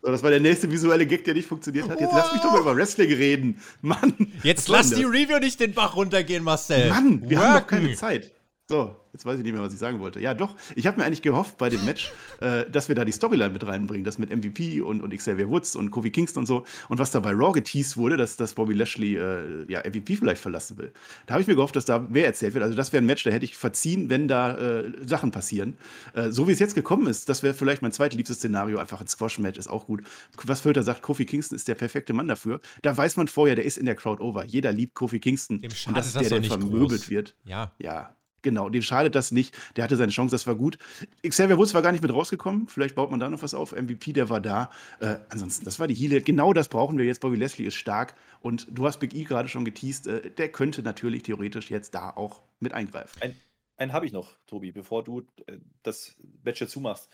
[0.00, 2.00] So, das war der nächste visuelle Gag, der nicht funktioniert hat.
[2.00, 2.18] Jetzt wow.
[2.18, 3.60] lass mich doch mal über Wrestling reden.
[3.82, 4.14] Mann.
[4.44, 6.88] Jetzt lass die Review nicht den Bach runtergehen, Marcel.
[6.88, 7.48] Mann, wir Worken.
[7.48, 8.32] haben doch keine Zeit.
[8.70, 10.20] So, jetzt weiß ich nicht mehr, was ich sagen wollte.
[10.20, 13.12] Ja, doch, ich habe mir eigentlich gehofft bei dem Match, äh, dass wir da die
[13.12, 16.66] Storyline mit reinbringen, das mit MVP und, und Xavier Woods und Kofi Kingston und so.
[16.90, 20.42] Und was da bei Raw geteased wurde, dass, dass Bobby Lashley äh, ja, MVP vielleicht
[20.42, 20.92] verlassen will.
[21.24, 22.62] Da habe ich mir gehofft, dass da mehr erzählt wird.
[22.62, 25.78] Also, das wäre ein Match, da hätte ich verziehen, wenn da äh, Sachen passieren.
[26.12, 28.80] Äh, so wie es jetzt gekommen ist, das wäre vielleicht mein zweitliebstes Szenario.
[28.80, 30.02] Einfach ein Squash-Match ist auch gut.
[30.44, 32.60] Was Völter sagt, Kofi Kingston ist der perfekte Mann dafür.
[32.82, 34.44] Da weiß man vorher, der ist in der Crowd over.
[34.44, 35.62] Jeder liebt Kofi Kingston.
[35.62, 37.08] Dem und das ist der, der vermöbelt groß.
[37.08, 37.34] wird.
[37.46, 37.72] Ja.
[37.78, 38.14] Ja,
[38.48, 39.54] Genau, dem schadet das nicht.
[39.76, 40.78] Der hatte seine Chance, das war gut.
[41.22, 42.66] Xavier Woods war gar nicht mit rausgekommen.
[42.66, 43.72] Vielleicht baut man da noch was auf.
[43.72, 44.70] MVP, der war da.
[45.00, 46.22] Äh, ansonsten, das war die Heal.
[46.22, 47.20] Genau das brauchen wir jetzt.
[47.20, 48.14] Bobby Leslie ist stark.
[48.40, 50.06] Und du hast Big E gerade schon geteased.
[50.06, 53.20] Äh, der könnte natürlich theoretisch jetzt da auch mit eingreifen.
[53.20, 53.36] Ein,
[53.76, 57.10] einen habe ich noch, Tobi, bevor du äh, das Match zumachst.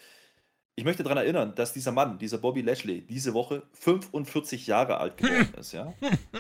[0.76, 5.16] Ich möchte daran erinnern, dass dieser Mann, dieser Bobby Lashley, diese Woche 45 Jahre alt
[5.16, 5.72] geworden ist.
[5.72, 5.94] Ja?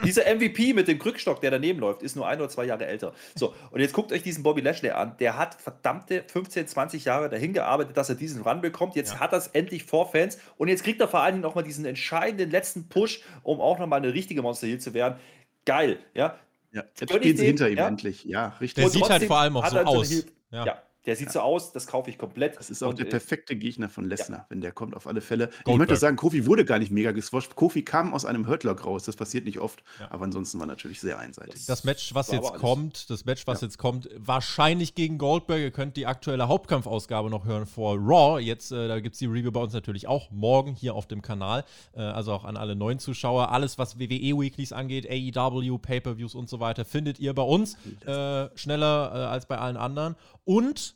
[0.04, 3.12] dieser MVP mit dem Krückstock, der daneben läuft, ist nur ein oder zwei Jahre älter.
[3.36, 5.16] So, und jetzt guckt euch diesen Bobby Lashley an.
[5.20, 8.96] Der hat verdammte 15, 20 Jahre dahin gearbeitet, dass er diesen Run bekommt.
[8.96, 9.20] Jetzt ja.
[9.20, 11.84] hat er es endlich vor Fans und jetzt kriegt er vor allen Dingen nochmal diesen
[11.84, 15.16] entscheidenden letzten Push, um auch nochmal eine richtige Monster Hill zu werden.
[15.64, 16.36] Geil, ja.
[16.72, 17.86] Ja, jetzt stehen sie hinter ihm ja?
[17.86, 18.24] endlich.
[18.24, 18.82] Ja, richtig.
[18.82, 20.24] Der sieht halt vor allem auch so aus.
[20.50, 20.66] Ja.
[20.66, 20.82] ja.
[21.06, 21.32] Der sieht ja.
[21.32, 22.56] so aus, das kaufe ich komplett.
[22.56, 24.46] Das ist auch und, der perfekte Gegner von Lesnar, ja.
[24.48, 25.46] wenn der kommt, auf alle Fälle.
[25.46, 25.68] Goldberg.
[25.68, 27.54] Ich möchte sagen, Kofi wurde gar nicht mega geswasht.
[27.54, 29.04] Kofi kam aus einem Hurtlock raus.
[29.04, 30.10] Das passiert nicht oft, ja.
[30.10, 31.54] aber ansonsten war natürlich sehr einseitig.
[31.54, 35.60] Das, das Match, was jetzt kommt, das Match, was jetzt kommt, wahrscheinlich gegen Goldberg.
[35.60, 38.40] Ihr könnt die aktuelle Hauptkampfausgabe noch hören vor Raw.
[38.40, 41.20] Jetzt, äh, da gibt es die Review bei uns natürlich auch morgen hier auf dem
[41.20, 41.64] Kanal.
[41.94, 43.52] Äh, also auch an alle neuen Zuschauer.
[43.52, 47.76] Alles, was WWE Weeklies angeht, AEW, Pay-Per-Views und so weiter, findet ihr bei uns.
[48.06, 50.16] Äh, schneller äh, als bei allen anderen.
[50.44, 50.93] Und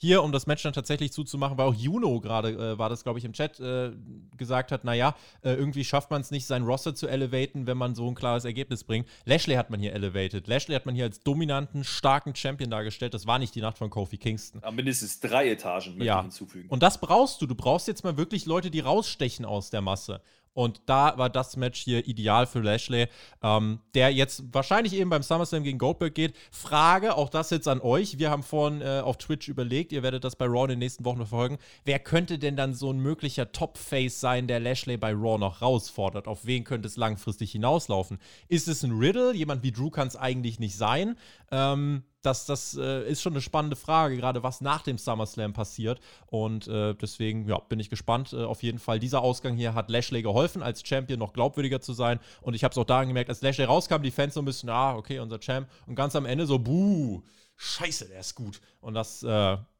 [0.00, 3.18] hier, um das Match dann tatsächlich zuzumachen, weil auch Juno gerade, äh, war das glaube
[3.18, 3.92] ich im Chat, äh,
[4.38, 7.94] gesagt hat, naja, äh, irgendwie schafft man es nicht, sein Roster zu elevaten, wenn man
[7.94, 9.06] so ein klares Ergebnis bringt.
[9.26, 10.46] Lashley hat man hier elevated.
[10.46, 13.12] Lashley hat man hier als dominanten, starken Champion dargestellt.
[13.12, 14.62] Das war nicht die Nacht von Kofi Kingston.
[14.62, 16.16] Aber mindestens drei Etagen möchte ja.
[16.16, 16.68] ich hinzufügen.
[16.70, 17.46] Und das brauchst du.
[17.46, 20.22] Du brauchst jetzt mal wirklich Leute, die rausstechen aus der Masse.
[20.52, 23.06] Und da war das Match hier ideal für Lashley,
[23.42, 26.34] ähm, der jetzt wahrscheinlich eben beim SummerSlam gegen Goldberg geht.
[26.50, 28.18] Frage, auch das jetzt an euch.
[28.18, 31.04] Wir haben vorhin äh, auf Twitch überlegt, ihr werdet das bei Raw in den nächsten
[31.04, 31.58] Wochen verfolgen.
[31.84, 36.26] Wer könnte denn dann so ein möglicher Top-Face sein, der Lashley bei Raw noch herausfordert?
[36.26, 38.18] Auf wen könnte es langfristig hinauslaufen?
[38.48, 39.32] Ist es ein Riddle?
[39.34, 41.16] Jemand wie Drew kann es eigentlich nicht sein.
[41.52, 46.00] Ähm, das, das äh, ist schon eine spannende Frage, gerade was nach dem SummerSlam passiert.
[46.26, 48.32] Und äh, deswegen ja, bin ich gespannt.
[48.32, 51.92] Äh, auf jeden Fall, dieser Ausgang hier hat Lashley geholfen, als Champion noch glaubwürdiger zu
[51.92, 52.20] sein.
[52.42, 54.68] Und ich habe es auch daran gemerkt, als Lashley rauskam, die Fans so ein bisschen,
[54.68, 55.68] ah, okay, unser Champ.
[55.86, 57.22] Und ganz am Ende so, buh,
[57.56, 58.60] scheiße, der ist gut.
[58.80, 59.26] Und das äh,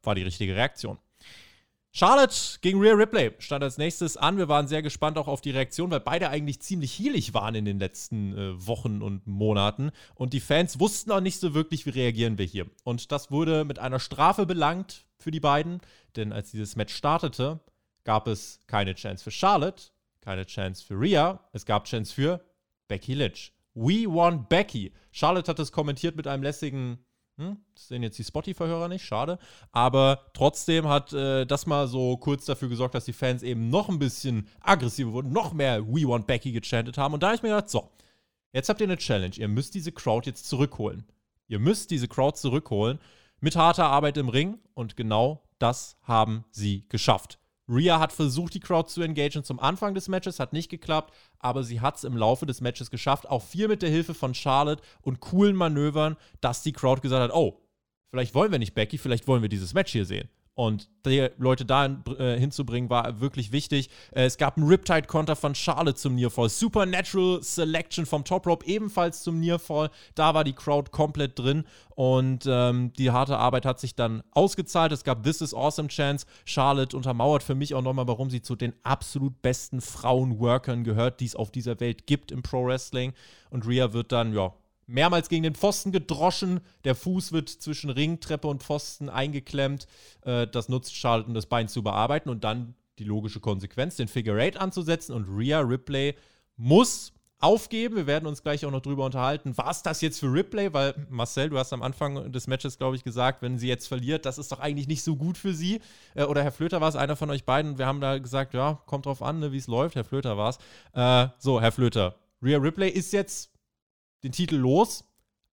[0.03, 0.97] war die richtige Reaktion.
[1.93, 4.37] Charlotte gegen Rhea Ripley stand als nächstes an.
[4.37, 7.65] Wir waren sehr gespannt auch auf die Reaktion, weil beide eigentlich ziemlich heelig waren in
[7.65, 9.91] den letzten äh, Wochen und Monaten.
[10.15, 12.67] Und die Fans wussten auch nicht so wirklich, wie reagieren wir hier.
[12.85, 15.81] Und das wurde mit einer Strafe belangt für die beiden.
[16.15, 17.59] Denn als dieses Match startete,
[18.05, 19.83] gab es keine Chance für Charlotte,
[20.21, 21.41] keine Chance für Rhea.
[21.51, 22.41] Es gab Chance für
[22.87, 23.51] Becky Lynch.
[23.73, 24.93] We want Becky.
[25.11, 27.05] Charlotte hat es kommentiert mit einem lässigen
[27.41, 29.39] hm, das sehen jetzt die Spotify-Hörer nicht, schade.
[29.71, 33.89] Aber trotzdem hat äh, das mal so kurz dafür gesorgt, dass die Fans eben noch
[33.89, 37.13] ein bisschen aggressiver wurden, noch mehr We Want Becky gechantet haben.
[37.13, 37.89] Und da habe ich mir gedacht, so,
[38.53, 39.35] jetzt habt ihr eine Challenge.
[39.35, 41.03] Ihr müsst diese Crowd jetzt zurückholen.
[41.47, 42.99] Ihr müsst diese Crowd zurückholen
[43.39, 44.59] mit harter Arbeit im Ring.
[44.73, 47.39] Und genau das haben sie geschafft.
[47.67, 51.63] Rhea hat versucht, die Crowd zu engagieren zum Anfang des Matches, hat nicht geklappt, aber
[51.63, 54.83] sie hat es im Laufe des Matches geschafft, auch viel mit der Hilfe von Charlotte
[55.01, 57.61] und coolen Manövern, dass die Crowd gesagt hat, oh,
[58.09, 60.29] vielleicht wollen wir nicht Becky, vielleicht wollen wir dieses Match hier sehen.
[60.53, 63.89] Und die Leute da äh, hinzubringen, war wirklich wichtig.
[64.11, 66.49] Äh, es gab einen Riptide-Konter von Charlotte zum Nearfall.
[66.49, 69.89] Supernatural Selection vom Top Rope ebenfalls zum Nearfall.
[70.13, 71.63] Da war die Crowd komplett drin.
[71.95, 74.91] Und ähm, die harte Arbeit hat sich dann ausgezahlt.
[74.91, 76.25] Es gab This is Awesome Chance.
[76.43, 81.25] Charlotte untermauert für mich auch nochmal, warum sie zu den absolut besten Frauenworkern gehört, die
[81.25, 83.13] es auf dieser Welt gibt im Pro Wrestling.
[83.51, 84.53] Und Rhea wird dann, ja,
[84.91, 86.59] mehrmals gegen den Pfosten gedroschen.
[86.83, 89.87] Der Fuß wird zwischen Ringtreppe und Pfosten eingeklemmt.
[90.23, 94.39] Äh, das nutzt Charlotte, das Bein zu bearbeiten und dann die logische Konsequenz, den Figure
[94.39, 95.13] Eight anzusetzen.
[95.13, 96.15] Und Rhea Ripley
[96.57, 97.95] muss aufgeben.
[97.95, 99.57] Wir werden uns gleich auch noch drüber unterhalten.
[99.57, 100.73] War es das jetzt für Ripley?
[100.73, 104.25] Weil Marcel, du hast am Anfang des Matches, glaube ich, gesagt, wenn sie jetzt verliert,
[104.25, 105.81] das ist doch eigentlich nicht so gut für sie.
[106.13, 107.77] Äh, oder Herr Flöter war es, einer von euch beiden.
[107.77, 109.95] Wir haben da gesagt, ja, kommt drauf an, ne, wie es läuft.
[109.95, 110.57] Herr Flöter war es.
[110.93, 112.15] Äh, so, Herr Flöter.
[112.43, 113.50] Rhea Ripley ist jetzt
[114.23, 115.03] den Titel los,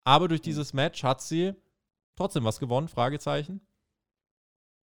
[0.04, 1.54] aber durch dieses Match hat sie
[2.16, 2.88] trotzdem was gewonnen?
[2.88, 3.60] Fragezeichen.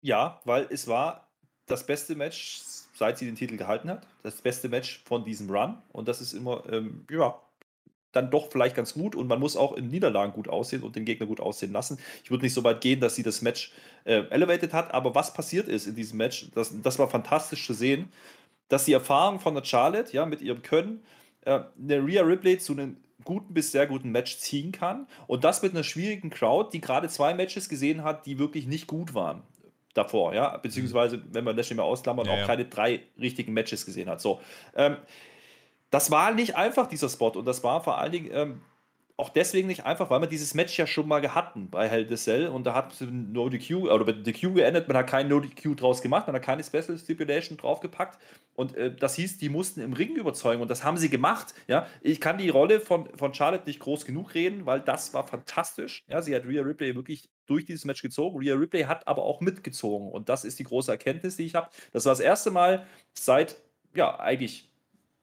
[0.02, 1.30] Ja, weil es war
[1.65, 2.62] das beste Match,
[2.94, 4.08] seit sie den Titel gehalten hat.
[4.24, 5.78] Das beste Match von diesem Run.
[5.92, 7.39] Und das ist immer, ähm, ja,
[8.12, 9.15] dann doch vielleicht ganz gut.
[9.15, 12.00] Und man muss auch in Niederlagen gut aussehen und den Gegner gut aussehen lassen.
[12.24, 13.72] Ich würde nicht so weit gehen, dass sie das Match
[14.06, 14.94] äh, elevated hat.
[14.94, 18.12] Aber was passiert ist in diesem Match, das, das war fantastisch zu sehen,
[18.68, 21.04] dass die Erfahrung von der Charlotte, ja, mit ihrem Können,
[21.42, 25.08] äh, eine Rhea Ripley zu einem guten bis sehr guten Match ziehen kann.
[25.27, 28.88] Und das mit einer schwierigen Crowd, die gerade zwei Matches gesehen hat, die wirklich nicht
[28.88, 29.43] gut waren
[29.93, 32.45] davor, ja, beziehungsweise, wenn man das nicht mehr ausklammert, ja, auch ja.
[32.45, 34.21] keine drei richtigen Matches gesehen hat.
[34.21, 34.39] So,
[34.75, 34.97] ähm,
[35.89, 38.62] das war nicht einfach, dieser Spot, und das war vor allen Dingen ähm,
[39.19, 42.15] auch deswegen nicht einfach, weil wir dieses Match ja schon mal hatten bei Hell the
[42.15, 46.01] Cell und da hat No DQ, oder DQ geendet, man hat kein No DQ draus
[46.01, 48.17] gemacht, man hat keine Special Stipulation draufgepackt
[48.55, 51.86] und äh, das hieß, die mussten im Ring überzeugen und das haben sie gemacht, ja.
[52.01, 56.05] Ich kann die Rolle von, von Charlotte nicht groß genug reden, weil das war fantastisch,
[56.08, 56.21] ja.
[56.21, 58.39] Sie hat Rhea Ripley wirklich durch dieses Match gezogen.
[58.39, 61.69] Rhea Ripley hat aber auch mitgezogen und das ist die große Erkenntnis, die ich habe.
[61.91, 63.58] Das war das erste Mal seit,
[63.93, 64.68] ja, eigentlich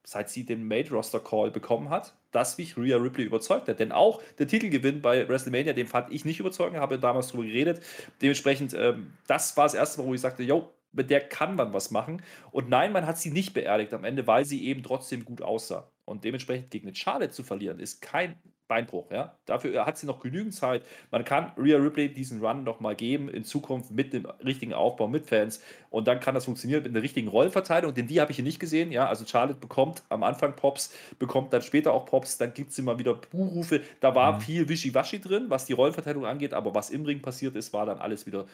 [0.08, 3.80] seit sie den Main-Roster-Call bekommen hat, dass mich Rhea Ripley überzeugt hat.
[3.80, 7.82] Denn auch der Titelgewinn bei WrestleMania, den fand ich nicht überzeugend, habe damals darüber geredet.
[8.22, 11.72] Dementsprechend, ähm, das war das erste Mal, wo ich sagte, yo, mit der kann man
[11.72, 12.22] was machen.
[12.52, 15.90] Und nein, man hat sie nicht beerdigt am Ende, weil sie eben trotzdem gut aussah.
[16.04, 18.36] Und dementsprechend gegen eine Charlotte zu verlieren, ist kein
[18.68, 19.36] Beinbruch, ja.
[19.46, 20.82] Dafür hat sie noch genügend Zeit.
[21.10, 25.08] Man kann Rhea Ripley diesen Run noch mal geben in Zukunft mit dem richtigen Aufbau
[25.08, 28.36] mit Fans und dann kann das funktionieren mit einer richtigen Rollenverteilung, denn die habe ich
[28.36, 29.08] hier nicht gesehen, ja.
[29.08, 32.98] Also Charlotte bekommt am Anfang Pops, bekommt dann später auch Pops, dann gibt es immer
[32.98, 33.82] wieder Buhrufe.
[34.00, 34.40] Da war mhm.
[34.40, 37.98] viel Wischiwaschi drin, was die Rollenverteilung angeht, aber was im Ring passiert ist, war dann
[37.98, 38.46] alles wieder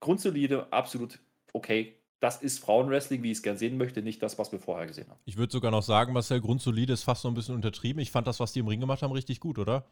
[0.00, 1.18] grundsolide, absolut
[1.52, 4.86] okay das ist Frauenwrestling, wie ich es gern sehen möchte, nicht das, was wir vorher
[4.86, 5.20] gesehen haben.
[5.26, 8.00] Ich würde sogar noch sagen, Marcel, grundsolide ist fast noch ein bisschen untertrieben.
[8.00, 9.84] Ich fand das, was die im Ring gemacht haben, richtig gut, oder?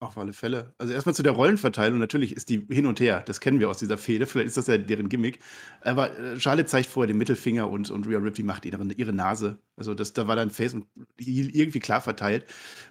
[0.00, 0.72] Auf alle Fälle.
[0.78, 1.98] Also erstmal zu der Rollenverteilung.
[1.98, 3.22] Natürlich ist die hin und her.
[3.26, 4.26] Das kennen wir aus dieser Fehde.
[4.26, 5.40] Vielleicht ist das ja deren Gimmick.
[5.82, 9.58] Aber äh, Charlotte zeigt vorher den Mittelfinger und, und Rhea Ripley macht ihre, ihre Nase.
[9.76, 10.86] Also das, da war dann Face und
[11.18, 12.46] irgendwie klar verteilt.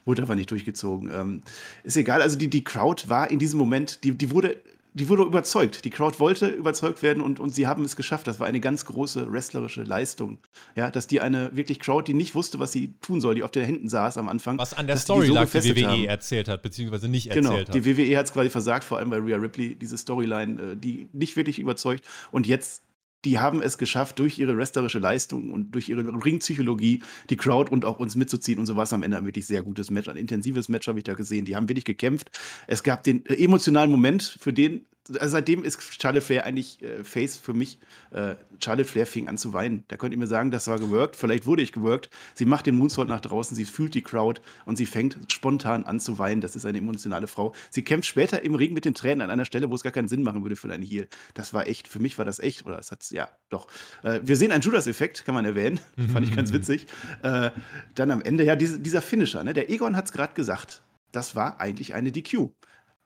[0.05, 1.09] Wurde aber nicht durchgezogen.
[1.11, 1.41] Ähm,
[1.83, 2.21] ist egal.
[2.21, 4.61] Also die, die Crowd war in diesem Moment, die, die wurde
[4.97, 5.85] die wurde überzeugt.
[5.85, 8.25] Die Crowd wollte überzeugt werden und, und sie haben es geschafft.
[8.25, 10.39] Das war eine ganz große wrestlerische Leistung.
[10.75, 13.51] Ja, dass die eine wirklich Crowd, die nicht wusste, was sie tun soll, die auf
[13.51, 14.57] den Händen saß am Anfang.
[14.57, 16.05] Was an der Story so lag, die WWE haben.
[16.05, 17.75] erzählt hat, beziehungsweise nicht genau, erzählt hat.
[17.75, 20.75] Genau, die WWE hat es quasi versagt, vor allem bei Rhea Ripley, diese Storyline, äh,
[20.75, 22.03] die nicht wirklich überzeugt.
[22.31, 22.81] Und jetzt
[23.25, 27.85] die haben es geschafft, durch ihre wrestlerische Leistung und durch ihre Ringpsychologie die Crowd und
[27.85, 28.59] auch uns mitzuziehen.
[28.59, 30.99] Und so war es am Ende ein wirklich sehr gutes Match, ein intensives Match habe
[30.99, 31.45] ich da gesehen.
[31.45, 32.31] Die haben wirklich gekämpft.
[32.67, 37.03] Es gab den äh, emotionalen Moment, für den also seitdem ist Charlotte Flair eigentlich äh,
[37.03, 37.79] Face für mich.
[38.11, 39.83] Äh, Charlotte Flair fing an zu weinen.
[39.87, 41.15] Da könnt ihr mir sagen, das war gewirkt.
[41.15, 42.09] Vielleicht wurde ich gewirkt.
[42.35, 45.99] Sie macht den Moonsault nach draußen, sie fühlt die Crowd und sie fängt spontan an
[45.99, 46.41] zu weinen.
[46.41, 47.53] Das ist eine emotionale Frau.
[47.69, 50.07] Sie kämpft später im Ring mit den Tränen an einer Stelle, wo es gar keinen
[50.07, 51.07] Sinn machen würde für eine Heal.
[51.33, 53.67] Das war echt, für mich war das echt, oder es hat, ja, doch.
[54.03, 55.79] Äh, wir sehen einen Judas-Effekt, kann man erwähnen.
[56.13, 56.87] Fand ich ganz witzig.
[57.23, 57.51] Äh,
[57.95, 59.53] dann am Ende, ja, diese, dieser Finisher, ne?
[59.53, 60.81] der Egon hat es gerade gesagt.
[61.11, 62.49] Das war eigentlich eine DQ.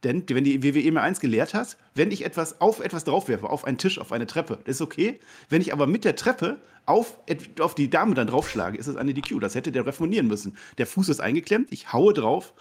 [0.04, 3.66] Denn wenn die WWE mir eins gelehrt hat, wenn ich etwas auf etwas draufwerfe, auf
[3.66, 5.20] einen Tisch, auf eine Treppe, das ist okay.
[5.50, 7.20] Wenn ich aber mit der Treppe auf,
[7.60, 9.40] auf die Dame dann draufschlage, ist es eine DQ.
[9.40, 10.58] Das hätte der reformieren müssen.
[10.78, 12.54] Der Fuß ist eingeklemmt, ich haue drauf,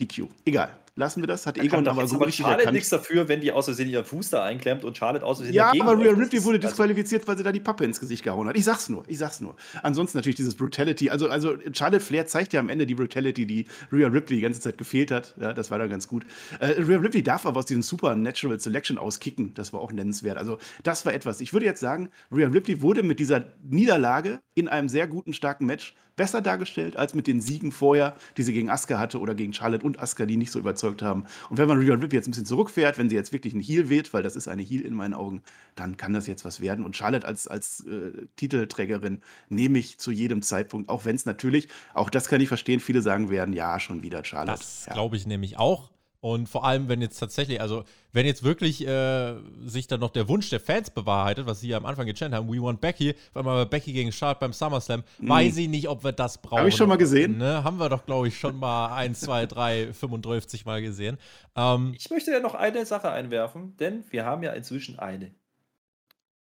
[0.00, 0.28] DQ.
[0.44, 1.46] Egal lassen wir das.
[1.46, 4.44] Hat Egon aber gut richtig Charlotte nichts dafür, wenn die aus Versehen ihren Fuß da
[4.44, 7.52] einklemmt und Charlotte aus Versehen Ja, aber Rhea Ripley wurde also disqualifiziert, weil sie da
[7.52, 8.56] die Pappe ins Gesicht gehauen hat.
[8.56, 9.56] Ich sag's nur, ich sag's nur.
[9.82, 11.10] Ansonsten natürlich dieses Brutality.
[11.10, 14.60] Also, also Charlotte Flair zeigt ja am Ende die Brutality, die Rhea Ripley die ganze
[14.60, 15.34] Zeit gefehlt hat.
[15.40, 16.24] Ja, das war da ganz gut.
[16.60, 19.54] Äh, Rhea Ripley darf aber aus diesem Supernatural Selection auskicken.
[19.54, 20.38] Das war auch nennenswert.
[20.38, 21.40] Also, das war etwas.
[21.40, 25.66] Ich würde jetzt sagen, Rhea Ripley wurde mit dieser Niederlage in einem sehr guten, starken
[25.66, 29.52] Match besser dargestellt als mit den Siegen vorher, die sie gegen Asuka hatte oder gegen
[29.52, 31.24] Charlotte und Asuka, die nicht so überzeugt haben.
[31.50, 33.88] Und wenn man Rhea Ripley jetzt ein bisschen zurückfährt, wenn sie jetzt wirklich ein Heel
[33.88, 35.42] wird, weil das ist eine Heel in meinen Augen,
[35.74, 36.84] dann kann das jetzt was werden.
[36.84, 41.68] Und Charlotte als, als äh, Titelträgerin nehme ich zu jedem Zeitpunkt, auch wenn es natürlich,
[41.94, 44.58] auch das kann ich verstehen, viele sagen werden, ja, schon wieder Charlotte.
[44.58, 44.92] Das ja.
[44.92, 45.90] glaube ich nämlich auch.
[46.24, 47.84] Und vor allem, wenn jetzt tatsächlich, also
[48.14, 49.34] wenn jetzt wirklich äh,
[49.66, 52.48] sich dann noch der Wunsch der Fans bewahrheitet, was sie ja am Anfang gechannt haben,
[52.48, 55.28] we want Becky, weil mal Becky gegen Charlotte beim SummerSlam, mhm.
[55.28, 56.60] weiß ich nicht, ob wir das brauchen.
[56.60, 57.36] Habe ich schon mal gesehen.
[57.36, 57.62] Ne?
[57.62, 61.18] Haben wir doch, glaube ich, schon mal 1, 2, 3, 35 Mal gesehen.
[61.56, 65.30] Ähm, ich möchte ja noch eine Sache einwerfen, denn wir haben ja inzwischen eine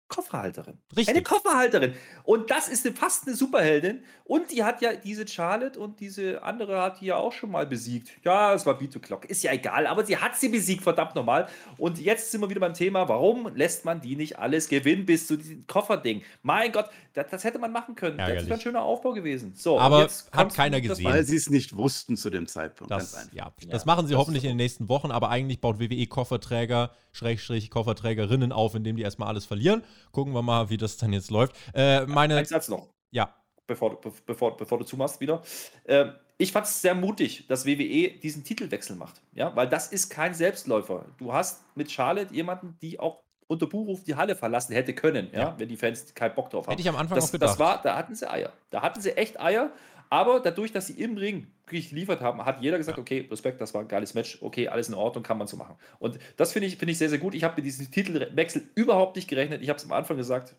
[0.08, 0.78] Kofferhalterin.
[0.96, 1.10] Richtig.
[1.10, 1.94] Eine Kofferhalterin.
[2.24, 4.04] Und das ist eine, fast eine Superheldin.
[4.24, 7.66] Und die hat ja diese Charlotte und diese andere hat die ja auch schon mal
[7.66, 8.12] besiegt.
[8.24, 9.26] Ja, es war Beat the Clock.
[9.26, 11.48] Ist ja egal, aber sie hat sie besiegt, verdammt nochmal.
[11.78, 15.28] Und jetzt sind wir wieder beim Thema, warum lässt man die nicht alles gewinnen bis
[15.28, 16.24] zu diesem Kofferding?
[16.42, 18.20] Mein Gott, das, das hätte man machen können.
[18.20, 18.42] Ärgerlich.
[18.42, 19.54] Das wäre ein schöner Aufbau gewesen.
[19.56, 21.06] So, aber hat keiner gesehen.
[21.06, 22.92] Weil sie es nicht wussten zu dem Zeitpunkt.
[22.92, 26.08] Das, ja, das machen sie das hoffentlich in den nächsten Wochen, aber eigentlich baut WWE
[26.08, 29.84] Kofferträger, Schrägstrich Kofferträgerinnen auf, indem die erstmal alles verlieren.
[30.12, 31.56] Gucken wir mal, wie das dann jetzt läuft.
[31.74, 32.88] Äh, meine, Ein Satz noch.
[33.12, 33.34] Ja.
[33.66, 35.42] Bevor, bevor, bevor du zumachst wieder.
[35.84, 36.06] Äh,
[36.38, 39.22] ich fand es sehr mutig, dass WWE diesen Titelwechsel macht.
[39.34, 41.06] Ja, weil das ist kein Selbstläufer.
[41.18, 45.40] Du hast mit Charlotte jemanden, die auch unter Buchruf die Halle verlassen hätte können, ja,
[45.40, 45.56] ja.
[45.58, 46.72] wenn die Fans keinen Bock drauf haben.
[46.72, 47.52] Hätte ich am Anfang das, auch gedacht.
[47.52, 48.52] Das war, da hatten sie Eier.
[48.70, 49.72] Da hatten sie echt Eier.
[50.10, 53.74] Aber dadurch, dass sie im Ring wirklich geliefert haben, hat jeder gesagt, okay, Respekt, das
[53.74, 55.76] war ein geiles Match, okay, alles in Ordnung, kann man so machen.
[56.00, 57.36] Und das finde ich, find ich sehr, sehr gut.
[57.36, 59.62] Ich habe mit diesem Titelwechsel überhaupt nicht gerechnet.
[59.62, 60.56] Ich habe es am Anfang gesagt,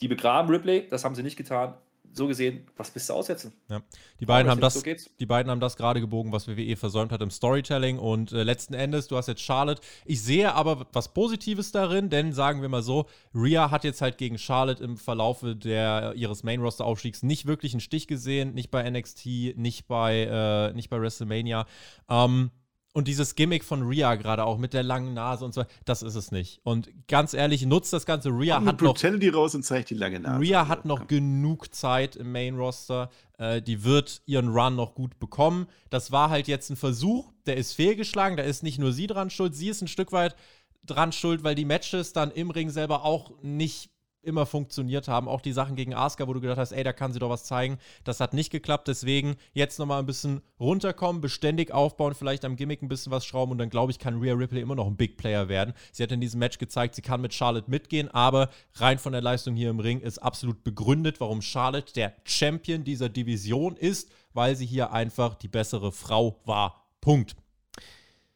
[0.00, 1.74] die begraben Ripley, das haben sie nicht getan
[2.12, 3.52] so gesehen, was bist du aussetzen?
[3.68, 3.82] Ja.
[4.20, 7.22] Die, beiden haben das, so die beiden haben das gerade gebogen, was WWE versäumt hat
[7.22, 7.98] im Storytelling.
[7.98, 9.80] Und äh, letzten Endes, du hast jetzt Charlotte.
[10.04, 14.18] Ich sehe aber was Positives darin, denn sagen wir mal so, Rhea hat jetzt halt
[14.18, 18.54] gegen Charlotte im Verlaufe der, ihres Main-Roster-Aufstiegs nicht wirklich einen Stich gesehen.
[18.54, 21.66] Nicht bei NXT, nicht bei, äh, nicht bei WrestleMania.
[22.08, 22.50] Ähm,
[22.92, 26.14] und dieses Gimmick von Rhea gerade auch mit der langen Nase und so, das ist
[26.14, 26.60] es nicht.
[26.62, 28.28] Und ganz ehrlich, nutzt das Ganze.
[28.28, 29.38] Rhea Komm hat Brutality noch.
[29.38, 30.40] raus und zeigt die lange Nase.
[30.40, 33.10] Rhea hat noch genug Zeit im Main Roster.
[33.38, 35.66] Äh, die wird ihren Run noch gut bekommen.
[35.88, 38.36] Das war halt jetzt ein Versuch, der ist fehlgeschlagen.
[38.36, 40.36] Da ist nicht nur sie dran schuld, sie ist ein Stück weit
[40.84, 43.91] dran schuld, weil die Matches dann im Ring selber auch nicht
[44.22, 45.28] immer funktioniert haben.
[45.28, 47.44] Auch die Sachen gegen Asuka, wo du gedacht hast, ey, da kann sie doch was
[47.44, 47.78] zeigen.
[48.04, 48.88] Das hat nicht geklappt.
[48.88, 53.52] Deswegen jetzt nochmal ein bisschen runterkommen, beständig aufbauen, vielleicht am Gimmick ein bisschen was schrauben
[53.52, 55.74] und dann glaube ich, kann Rhea Ripley immer noch ein Big Player werden.
[55.92, 59.22] Sie hat in diesem Match gezeigt, sie kann mit Charlotte mitgehen, aber rein von der
[59.22, 64.56] Leistung hier im Ring ist absolut begründet, warum Charlotte der Champion dieser Division ist, weil
[64.56, 66.86] sie hier einfach die bessere Frau war.
[67.00, 67.36] Punkt.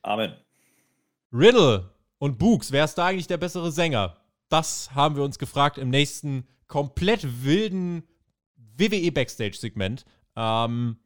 [0.02, 0.34] Amen.
[1.32, 4.16] Riddle und Books, wer ist da eigentlich der bessere Sänger?
[4.48, 8.04] Das haben wir uns gefragt im nächsten komplett wilden
[8.76, 10.04] WWE Backstage-Segment.
[10.36, 10.98] Ähm,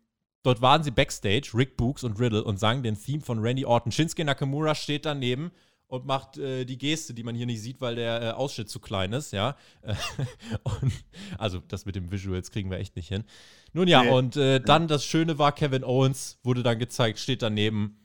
[0.42, 3.92] dort waren sie Backstage, Rick Books und Riddle, und sangen den Theme von Randy Orton.
[3.92, 5.52] Shinsuke Nakamura steht daneben
[5.90, 8.78] und macht äh, die Geste, die man hier nicht sieht, weil der äh, Ausschnitt zu
[8.78, 9.56] klein ist, ja.
[10.62, 10.92] und,
[11.36, 13.24] also das mit dem Visuals kriegen wir echt nicht hin.
[13.72, 14.10] Nun ja, nee.
[14.10, 17.98] und äh, dann das Schöne war, Kevin Owens wurde dann gezeigt, steht daneben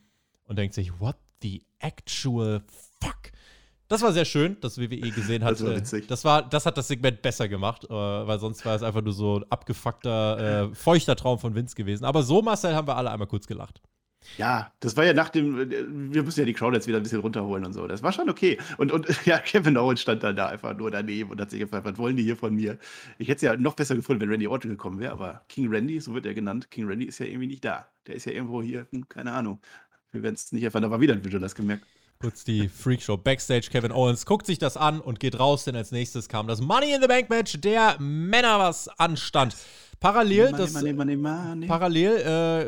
[0.44, 2.62] und denkt sich, what the actual
[3.00, 3.30] fuck?
[3.88, 5.52] Das war sehr schön, dass WWE gesehen hat.
[5.52, 6.08] Das war, äh, witzig.
[6.08, 9.12] das, war das hat das Segment besser gemacht, äh, weil sonst war es einfach nur
[9.12, 12.04] so ein abgefuckter, äh, feuchter Traum von Vince gewesen.
[12.04, 13.80] Aber so, Marcel, haben wir alle einmal kurz gelacht.
[14.38, 15.70] Ja, das war ja nach dem,
[16.12, 17.86] wir müssen ja die Crowd jetzt wieder ein bisschen runterholen und so.
[17.86, 18.58] Das war schon okay.
[18.76, 21.86] Und, und ja, Kevin Owens stand dann da einfach nur daneben und hat sich gefragt,
[21.86, 22.78] was wollen die hier von mir?
[23.18, 26.00] Ich hätte es ja noch besser gefunden, wenn Randy Orton gekommen wäre, aber King Randy,
[26.00, 27.88] so wird er genannt, King Randy ist ja irgendwie nicht da.
[28.06, 29.60] Der ist ja irgendwo hier, hm, keine Ahnung.
[30.12, 31.86] Wir werden es nicht erfahren, da war wieder ein Video, das gemerkt.
[32.20, 33.68] Kurz die Freakshow Backstage.
[33.70, 36.94] Kevin Owens guckt sich das an und geht raus, denn als nächstes kam das Money
[36.94, 39.56] in the Bank Match der Männer, was anstand.
[40.06, 42.16] Parallel, money, das, money, money, parallel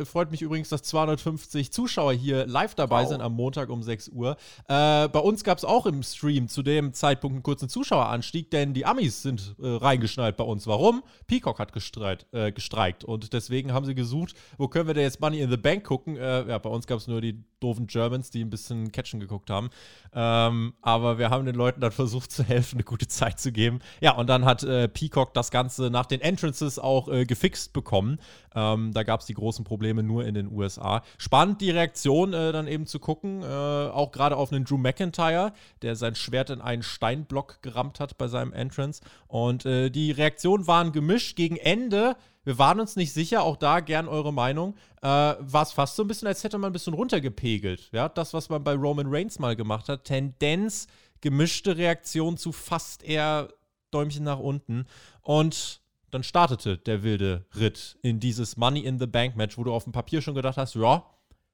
[0.01, 3.09] äh, freut mich übrigens, dass 250 Zuschauer hier live dabei wow.
[3.11, 4.36] sind am Montag um 6 Uhr.
[4.66, 8.74] Äh, bei uns gab es auch im Stream zu dem Zeitpunkt einen kurzen Zuschaueranstieg, denn
[8.74, 10.66] die Amis sind äh, reingeschnallt bei uns.
[10.66, 11.05] Warum?
[11.28, 15.20] Peacock hat gestreit, äh, gestreikt und deswegen haben sie gesucht, wo können wir denn jetzt
[15.20, 16.16] Money in the Bank gucken?
[16.16, 19.51] Äh, ja, bei uns gab es nur die doofen Germans, die ein bisschen Catchen geguckt
[19.51, 19.70] haben.
[20.12, 23.80] Ähm, aber wir haben den Leuten dann versucht zu helfen, eine gute Zeit zu geben.
[24.01, 28.18] Ja, und dann hat äh, Peacock das Ganze nach den Entrances auch äh, gefixt bekommen.
[28.57, 31.03] Ähm, da gab es die großen Probleme nur in den USA.
[31.16, 35.53] Spannend die Reaktion äh, dann eben zu gucken, äh, auch gerade auf einen Drew McIntyre,
[35.83, 39.01] der sein Schwert in einen Steinblock gerammt hat bei seinem Entrance.
[39.29, 41.37] Und äh, die Reaktionen waren gemischt.
[41.37, 42.16] Gegen Ende
[42.49, 44.74] wir waren uns nicht sicher, auch da gern eure Meinung.
[45.03, 47.91] Äh, war es fast so ein bisschen, als hätte man ein bisschen runtergepegelt.
[47.93, 50.05] Ja, das, was man bei Roman Reigns mal gemacht hat.
[50.05, 50.87] Tendenz,
[51.20, 53.49] gemischte Reaktion zu fast eher
[53.91, 54.87] Däumchen nach unten.
[55.20, 59.73] Und dann startete der wilde Ritt in dieses Money in the Bank Match, wo du
[59.73, 61.05] auf dem Papier schon gedacht hast, ja,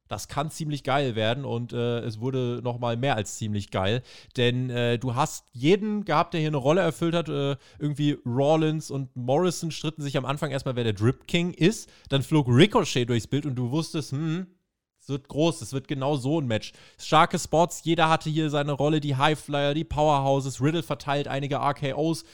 [0.09, 4.03] das kann ziemlich geil werden und äh, es wurde noch mal mehr als ziemlich geil,
[4.37, 7.29] denn äh, du hast jeden gehabt, der hier eine Rolle erfüllt hat.
[7.29, 11.91] Äh, irgendwie Rollins und Morrison stritten sich am Anfang erstmal, wer der Drip King ist.
[12.11, 14.47] Dann flog Ricochet durchs Bild und du wusstest, hm,
[15.05, 16.73] es wird groß, es wird genau so ein Match.
[16.97, 22.25] Starke Spots, jeder hatte hier seine Rolle, die Highflyer, die Powerhouses, Riddle verteilt einige RKOs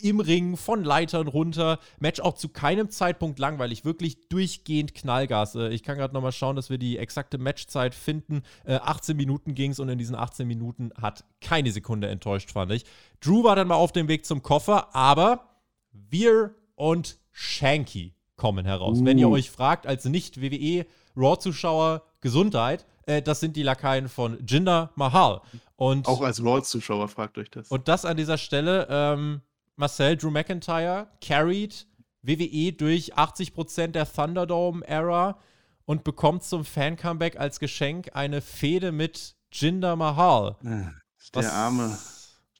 [0.00, 1.78] im Ring, von Leitern runter.
[2.00, 5.54] Match auch zu keinem Zeitpunkt langweilig, wirklich durchgehend Knallgas.
[5.54, 8.40] Äh, ich kann gerade nochmal schauen, dass wir die exakte Matchzeit finden.
[8.66, 12.72] 18 äh, Minuten ging es und in diesen 18 Minuten hat keine Sekunde enttäuscht, fand
[12.72, 12.86] ich.
[13.20, 15.60] Drew war dann mal auf dem Weg zum Koffer, aber
[15.92, 19.00] wir und Shanky kommen heraus.
[19.00, 19.04] Uh.
[19.04, 19.32] Wenn ihr uh.
[19.32, 25.40] euch fragt, als Nicht-WWE Raw-Zuschauer, Gesundheit, äh, das sind die Lakaien von Jinder Mahal.
[25.76, 27.68] Und, Auch als Raw-Zuschauer fragt euch das.
[27.68, 29.40] Und das an dieser Stelle, ähm,
[29.76, 31.86] Marcel Drew McIntyre carried
[32.22, 35.38] WWE durch 80% der Thunderdome-Ära
[35.84, 40.56] und bekommt zum Fan-Comeback als Geschenk eine Fehde mit Jinder Mahal.
[40.62, 40.92] Der
[41.32, 41.52] Was?
[41.52, 41.98] arme,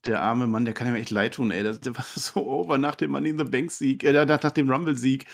[0.06, 1.62] der arme Mann, der kann ihm echt leid tun, ey.
[1.62, 4.70] Das, der war so over nach dem Money in the Bank-Sieg, äh, nach, nach dem
[4.70, 5.26] Rumble-Sieg.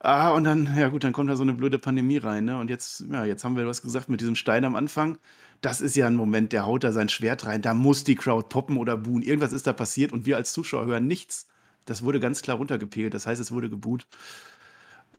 [0.00, 2.58] Ah, und dann, ja gut, dann kommt da so eine blöde Pandemie rein, ne?
[2.58, 5.18] Und jetzt, ja, jetzt haben wir was gesagt mit diesem Stein am Anfang.
[5.62, 7.62] Das ist ja ein Moment, der haut da sein Schwert rein.
[7.62, 9.22] Da muss die Crowd poppen oder buhen.
[9.22, 11.46] Irgendwas ist da passiert und wir als Zuschauer hören nichts.
[11.86, 13.14] Das wurde ganz klar runtergepegelt.
[13.14, 14.06] Das heißt, es wurde geboot.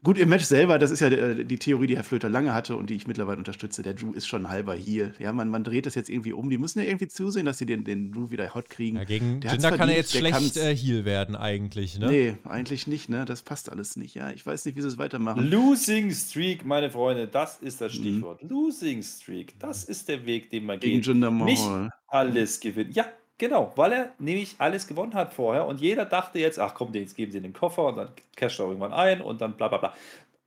[0.04, 2.76] Gut, im Match selber, das ist ja äh, die Theorie, die Herr Flöter lange hatte
[2.76, 3.82] und die ich mittlerweile unterstütze.
[3.82, 5.14] Der Drew ist schon halber Heel.
[5.18, 6.50] Ja, man, man dreht das jetzt irgendwie um.
[6.50, 8.96] Die müssen ja irgendwie zusehen, dass sie den, den Drew wieder hot kriegen.
[8.96, 12.06] Ja, gegen der Jinder kann er jetzt schlecht äh, Heel werden, eigentlich, ne?
[12.06, 13.24] Nee, eigentlich nicht, ne?
[13.24, 14.14] Das passt alles nicht.
[14.14, 15.50] Ja, ich weiß nicht, wie sie es weitermachen.
[15.50, 17.98] Losing Streak, meine Freunde, das ist das mhm.
[17.98, 18.42] Stichwort.
[18.44, 18.50] Mhm.
[18.50, 21.06] Losing Streak, das ist der Weg, den man gegen geht.
[21.06, 21.50] Jinder Mahal.
[21.50, 22.92] Nicht alles gewinnen.
[22.92, 23.06] Ja,
[23.38, 27.16] Genau, weil er nämlich alles gewonnen hat vorher und jeder dachte jetzt, ach komm, jetzt
[27.16, 29.94] geben sie den Koffer und dann casht er irgendwann ein und dann bla bla bla.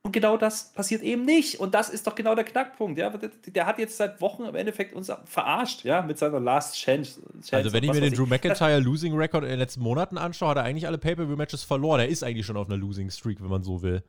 [0.04, 1.60] Und genau das passiert eben nicht.
[1.60, 2.98] Und das ist doch genau der Knackpunkt.
[2.98, 3.12] Ja?
[3.12, 7.22] Der, der hat jetzt seit Wochen im Endeffekt uns verarscht, ja, mit seiner Last Chance.
[7.34, 10.50] Chance also, wenn ich mir den Drew McIntyre Losing Record in den letzten Monaten anschaue,
[10.50, 12.00] hat er eigentlich alle Pay-Per-View-Matches verloren.
[12.00, 14.04] Er ist eigentlich schon auf einer Losing Streak, wenn man so will.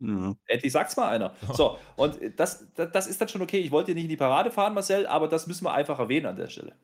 [0.00, 0.34] Ja.
[0.46, 1.32] Endlich sagt's mal einer.
[1.54, 3.58] So, und das, das, das ist dann schon okay.
[3.58, 6.36] Ich wollte nicht in die Parade fahren, Marcel, aber das müssen wir einfach erwähnen an
[6.36, 6.74] der Stelle.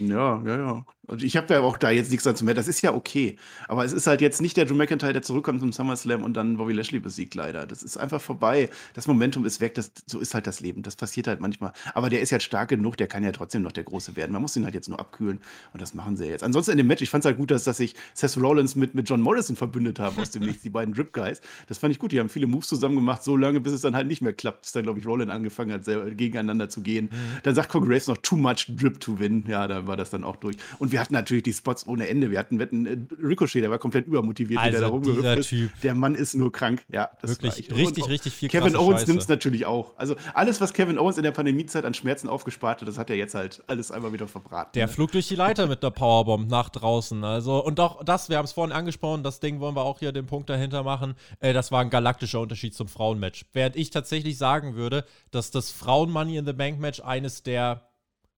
[0.00, 0.84] Ja, ja, ja.
[1.10, 2.54] Und ich habe ja auch da jetzt nichts dazu mehr.
[2.54, 3.36] Das ist ja okay.
[3.66, 6.56] Aber es ist halt jetzt nicht der Drew McIntyre, der zurückkommt zum SummerSlam und dann
[6.56, 7.66] Bobby Lashley besiegt, leider.
[7.66, 8.70] Das ist einfach vorbei.
[8.94, 9.74] Das Momentum ist weg.
[9.74, 10.82] Das, so ist halt das Leben.
[10.82, 11.72] Das passiert halt manchmal.
[11.94, 14.30] Aber der ist jetzt stark genug, der kann ja trotzdem noch der Große werden.
[14.30, 15.40] Man muss ihn halt jetzt nur abkühlen.
[15.72, 16.44] Und das machen sie jetzt.
[16.44, 18.94] Ansonsten in dem Match, ich fand es halt gut, dass, dass sich Seth Rollins mit,
[18.94, 21.40] mit John Morrison verbündet haben aus dem Nichts, die beiden Drip Guys.
[21.66, 22.12] Das fand ich gut.
[22.12, 24.62] Die haben viele Moves zusammen gemacht, so lange, bis es dann halt nicht mehr klappt.
[24.62, 25.84] Bis dann, glaube ich, Rollins angefangen hat,
[26.16, 27.06] gegeneinander zu gehen.
[27.06, 27.40] Mhm.
[27.42, 29.44] Dann sagt Congraves noch too much Drip to win.
[29.48, 30.56] Ja, da war das dann auch durch.
[30.78, 32.30] Und wir hatten natürlich die Spots ohne Ende.
[32.30, 35.38] Wir hatten, wir hatten äh, Ricochet, der war komplett übermotiviert, also wie der da rumgehüpft
[35.38, 35.48] ist.
[35.48, 35.70] Typ.
[35.82, 36.82] Der Mann ist nur krank.
[36.88, 39.92] Ja, das Wirklich, richtig, richtig viel Kevin Owens nimmt es natürlich auch.
[39.96, 43.16] Also alles, was Kevin Owens in der Pandemiezeit an Schmerzen aufgespart hat, das hat er
[43.16, 44.70] jetzt halt alles einmal wieder verbraten.
[44.74, 44.92] Der ne?
[44.92, 47.22] flog durch die Leiter mit der Powerbomb nach draußen.
[47.24, 50.12] Also, und auch das, wir haben es vorhin angesprochen, das Ding wollen wir auch hier
[50.12, 51.14] den Punkt dahinter machen.
[51.40, 53.46] Äh, das war ein galaktischer Unterschied zum Frauenmatch.
[53.52, 57.89] Während ich tatsächlich sagen würde, dass das Frauen-Money in the Bank-Match eines der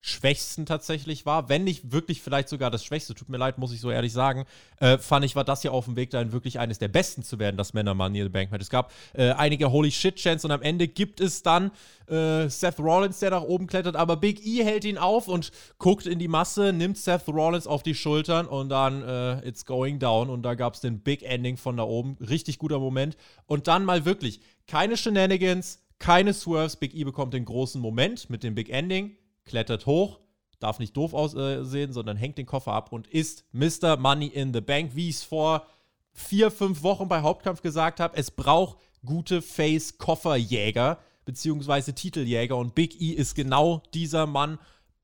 [0.02, 3.80] schwächsten tatsächlich war, wenn nicht wirklich vielleicht sogar das Schwächste, tut mir leid, muss ich
[3.80, 4.46] so ehrlich sagen,
[4.78, 7.38] äh, fand ich, war das ja auf dem Weg dahin, wirklich eines der besten zu
[7.38, 8.62] werden, das Männer Money in the Bank Match.
[8.62, 11.70] Es gab äh, einige Holy Shit Chants und am Ende gibt es dann
[12.06, 16.06] äh, Seth Rollins, der nach oben klettert, aber Big E hält ihn auf und guckt
[16.06, 20.30] in die Masse, nimmt Seth Rollins auf die Schultern und dann äh, it's going down.
[20.30, 23.16] Und da gab es den Big Ending von da oben, richtig guter Moment.
[23.46, 28.42] Und dann mal wirklich keine Shenanigans, keine Swerves, Big E bekommt den großen Moment mit
[28.42, 30.20] dem Big Ending, klettert hoch,
[30.58, 33.96] darf nicht doof aussehen, sondern hängt den Koffer ab und ist Mr.
[33.96, 35.66] Money in the Bank, wie ich es vor
[36.12, 38.16] vier, fünf Wochen bei Hauptkampf gesagt habe.
[38.16, 44.58] Es braucht gute Face-Kofferjäger beziehungsweise Titeljäger und Big E ist genau dieser Mann.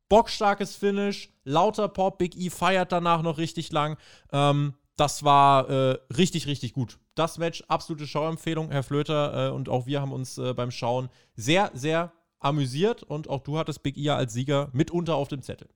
[0.08, 3.96] Bockstarkes Finish, lauter Pop, Big E feiert danach noch richtig lang.
[4.32, 6.98] Ähm, das war äh, richtig, richtig gut.
[7.14, 9.48] Das Match, absolute Schauempfehlung, Herr Flöter.
[9.48, 13.02] Äh, und auch wir haben uns äh, beim Schauen sehr, sehr amüsiert.
[13.02, 15.68] Und auch du hattest Big E als Sieger mitunter auf dem Zettel.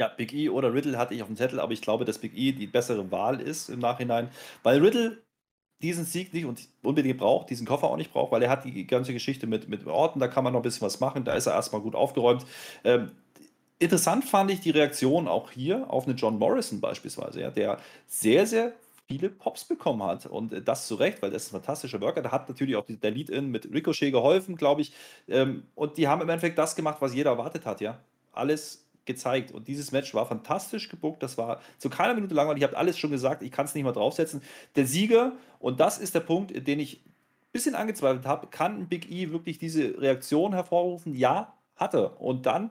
[0.00, 2.36] Ja, Big E oder Riddle hatte ich auf dem Zettel, aber ich glaube, dass Big
[2.36, 4.30] E die bessere Wahl ist im Nachhinein,
[4.62, 5.22] weil Riddle
[5.82, 8.86] diesen Sieg nicht und unbedingt braucht, diesen Koffer auch nicht braucht, weil er hat die
[8.86, 11.46] ganze Geschichte mit, mit Orten, da kann man noch ein bisschen was machen, da ist
[11.46, 12.44] er erstmal gut aufgeräumt.
[12.84, 13.12] Ähm,
[13.78, 18.46] interessant fand ich die Reaktion auch hier auf einen John Morrison beispielsweise, ja, der sehr,
[18.46, 18.72] sehr
[19.08, 20.26] viele Pops bekommen hat.
[20.26, 22.22] Und das zu Recht, weil das ist ein fantastischer Worker.
[22.22, 24.92] Da hat natürlich auch der Lead-In mit Ricochet geholfen, glaube ich.
[25.26, 27.98] Ähm, und die haben im Endeffekt das gemacht, was jeder erwartet hat, ja.
[28.32, 29.50] Alles gezeigt.
[29.52, 31.22] Und dieses Match war fantastisch gebuckt.
[31.22, 32.62] Das war zu keiner Minute langweilig.
[32.62, 33.42] Ich habe alles schon gesagt.
[33.42, 34.42] Ich kann es nicht mal draufsetzen.
[34.76, 39.10] Der Sieger, und das ist der Punkt, den ich ein bisschen angezweifelt habe, kann Big
[39.10, 41.14] E wirklich diese Reaktion hervorrufen?
[41.14, 42.10] Ja, hatte.
[42.10, 42.70] Und dann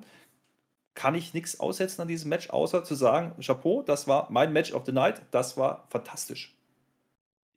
[0.97, 4.73] kann ich nichts aussetzen an diesem Match, außer zu sagen, Chapeau, das war mein Match
[4.73, 5.21] of the Night.
[5.29, 6.57] Das war fantastisch.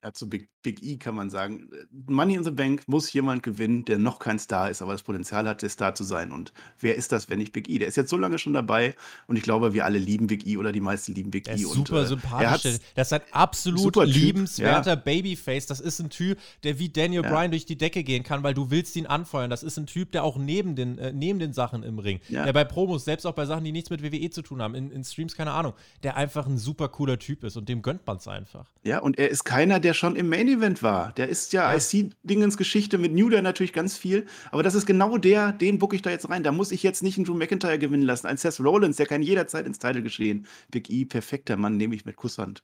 [0.03, 3.43] Ja, zu Big, Big E kann man sagen, äh, Money in the Bank muss jemand
[3.43, 6.31] gewinnen, der noch kein Star ist, aber das Potenzial hat, der Star zu sein.
[6.31, 7.77] Und wer ist das, wenn nicht Big E?
[7.77, 8.95] Der ist jetzt so lange schon dabei
[9.27, 11.61] und ich glaube, wir alle lieben Big E oder die meisten lieben Big der E.
[11.61, 12.79] Ist super und, äh, sympathisch.
[12.95, 14.95] Das ist ein absolut liebenswerter ja.
[14.95, 15.67] Babyface.
[15.67, 17.29] Das ist ein Typ, der wie Daniel ja.
[17.29, 19.51] Bryan durch die Decke gehen kann, weil du willst ihn anfeuern.
[19.51, 22.43] Das ist ein Typ, der auch neben den, äh, neben den Sachen im Ring, ja.
[22.43, 24.89] der bei Promos, selbst auch bei Sachen, die nichts mit WWE zu tun haben, in,
[24.89, 28.17] in Streams, keine Ahnung, der einfach ein super cooler Typ ist und dem gönnt man
[28.17, 28.65] es einfach.
[28.83, 31.11] Ja, und er ist keiner, der schon im Main Event war.
[31.13, 31.77] Der ist ja, ja.
[31.77, 34.25] IC-Dingens Geschichte mit New Day natürlich ganz viel.
[34.51, 36.43] Aber das ist genau der, den bucke ich da jetzt rein.
[36.43, 38.27] Da muss ich jetzt nicht einen Drew McIntyre gewinnen lassen.
[38.27, 40.47] Ein Seth Rollins, der kann jederzeit ins Title geschehen.
[40.69, 42.63] Big E, perfekter Mann, nehme ich mit Kusshand.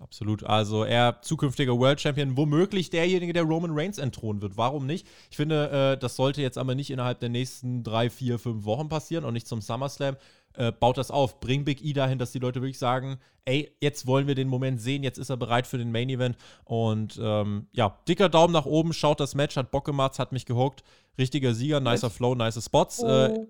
[0.00, 0.44] Absolut.
[0.44, 4.56] Also er zukünftiger World Champion, womöglich derjenige, der Roman Reigns entthronen wird.
[4.56, 5.06] Warum nicht?
[5.30, 8.88] Ich finde, äh, das sollte jetzt aber nicht innerhalb der nächsten drei, vier, fünf Wochen
[8.88, 10.16] passieren und nicht zum SummerSlam.
[10.54, 14.06] Äh, baut das auf, bring Big E dahin, dass die Leute wirklich sagen, ey, jetzt
[14.06, 16.36] wollen wir den Moment sehen, jetzt ist er bereit für den Main Event.
[16.64, 20.46] Und ähm, ja, dicker Daumen nach oben, schaut das Match, hat Bock gemacht, hat mich
[20.46, 20.82] gehuckt,
[21.18, 23.02] richtiger Sieger, nicer Flow, nice Spots.
[23.02, 23.46] Äh,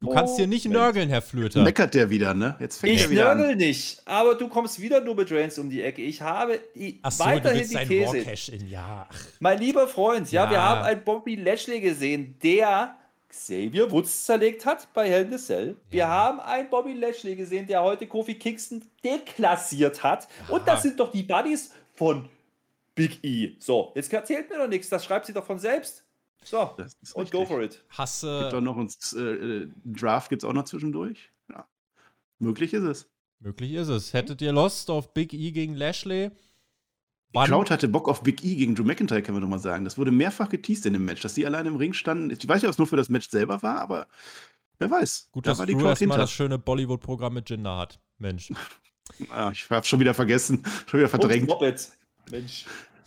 [0.00, 1.62] du kannst hier nicht nörgeln, Herr Flöter.
[1.62, 2.56] Meckert der wieder, ne?
[2.60, 3.58] Jetzt fängt ich wieder nörgel an.
[3.58, 6.02] nicht, aber du kommst wieder nur mit Reigns um die Ecke.
[6.02, 8.52] Ich habe die, Ach so, weiterhin die These.
[8.52, 9.08] In, ja.
[9.40, 12.96] Mein lieber Freund, ja, ja, wir haben einen Bobby Lashley gesehen, der
[13.28, 15.76] Xavier Woods zerlegt hat bei Hell in the Cell.
[15.90, 16.08] Wir ja.
[16.08, 20.26] haben einen Bobby Lashley gesehen, der heute Kofi Kingston deklassiert hat.
[20.44, 20.54] Aha.
[20.54, 22.28] Und das sind doch die Buddies von
[22.94, 23.56] Big E.
[23.58, 26.05] So, jetzt erzählt mir doch nichts, das schreibt sie doch von selbst.
[26.46, 27.30] So, und richtig.
[27.32, 27.84] go for it.
[27.90, 28.40] Hasse.
[28.42, 28.88] Gibt doch noch ein
[29.18, 31.32] äh, Draft, gibt es auch noch zwischendurch?
[31.50, 31.66] Ja.
[32.38, 33.10] Möglich ist es.
[33.40, 34.12] Möglich ist es.
[34.12, 36.30] Hättet ihr Lost auf Big E gegen Lashley?
[37.32, 37.46] Wann?
[37.48, 39.84] Cloud hatte Bock auf Big E gegen Drew McIntyre, können wir doch mal sagen.
[39.84, 42.30] Das wurde mehrfach geteased in dem Match, dass die alleine im Ring standen.
[42.30, 44.06] Ich weiß nicht, ob es nur für das Match selber war, aber
[44.78, 45.30] wer weiß.
[45.32, 48.00] Gut, da dass war die Drew erstmal das schöne Bollywood-Programm mit Jinder hat.
[48.18, 48.52] Mensch.
[49.30, 51.50] ah, ich hab's schon wieder vergessen, schon wieder verdrängt.
[52.30, 52.64] Mensch.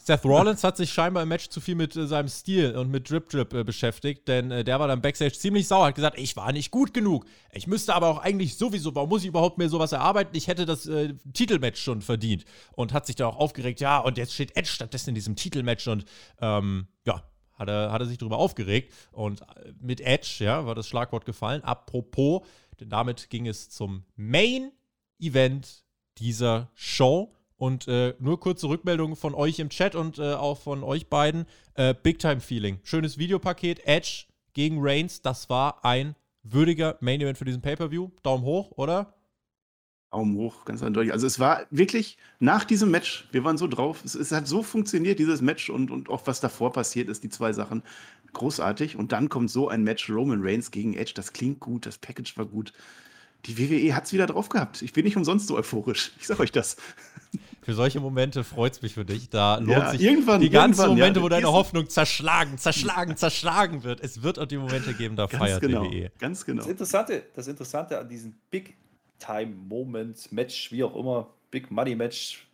[0.09, 3.11] Seth Rollins hat sich scheinbar im Match zu viel mit äh, seinem Stil und mit
[3.11, 6.35] Drip Drip äh, beschäftigt, denn äh, der war dann backstage ziemlich sauer, hat gesagt, ich
[6.35, 7.27] war nicht gut genug.
[7.51, 10.35] Ich müsste aber auch eigentlich sowieso, warum muss ich überhaupt mehr sowas erarbeiten?
[10.35, 14.17] Ich hätte das äh, Titelmatch schon verdient und hat sich da auch aufgeregt, ja, und
[14.17, 16.05] jetzt steht Edge stattdessen in diesem Titelmatch und
[16.41, 17.21] ähm, ja,
[17.53, 21.25] hat er, hat er sich darüber aufgeregt und äh, mit Edge, ja, war das Schlagwort
[21.25, 21.63] gefallen.
[21.63, 22.41] Apropos,
[22.79, 24.71] denn damit ging es zum Main
[25.19, 25.83] Event
[26.17, 27.31] dieser Show.
[27.59, 31.45] Und äh, nur kurze Rückmeldungen von euch im Chat und äh, auch von euch beiden.
[31.75, 32.79] Äh, Big Time Feeling.
[32.83, 33.85] Schönes Videopaket.
[33.85, 35.21] Edge gegen Reigns.
[35.21, 38.11] Das war ein würdiger Main Event für diesen Pay-Per-View.
[38.23, 39.13] Daumen hoch, oder?
[40.09, 41.11] Daumen hoch, ganz eindeutig.
[41.11, 44.63] Also es war wirklich nach diesem Match, wir waren so drauf, es, es, hat so
[44.63, 47.83] funktioniert, dieses Match und, und auch was davor passiert ist, die zwei Sachen,
[48.33, 48.95] großartig.
[48.95, 52.37] Und dann kommt so ein Match Roman Reigns gegen Edge, das klingt gut, das Package
[52.37, 52.73] war gut.
[53.45, 54.81] Die WWE hat es wieder drauf gehabt.
[54.81, 56.11] Ich bin nicht umsonst so euphorisch.
[56.19, 56.77] Ich sag euch das.
[57.69, 59.29] Für solche Momente freut es mich für dich.
[59.29, 64.01] Da lohnt ja, sich die ganzen Momente, ja, wo deine Hoffnung zerschlagen, zerschlagen, zerschlagen wird.
[64.01, 66.11] Es wird auch die Momente geben, da ganz feiert genau, WWE.
[66.17, 66.63] Ganz genau.
[66.63, 68.75] Das Interessante, das Interessante an diesem Big
[69.19, 72.47] Time Moment, Match, wie auch immer, Big Money Match,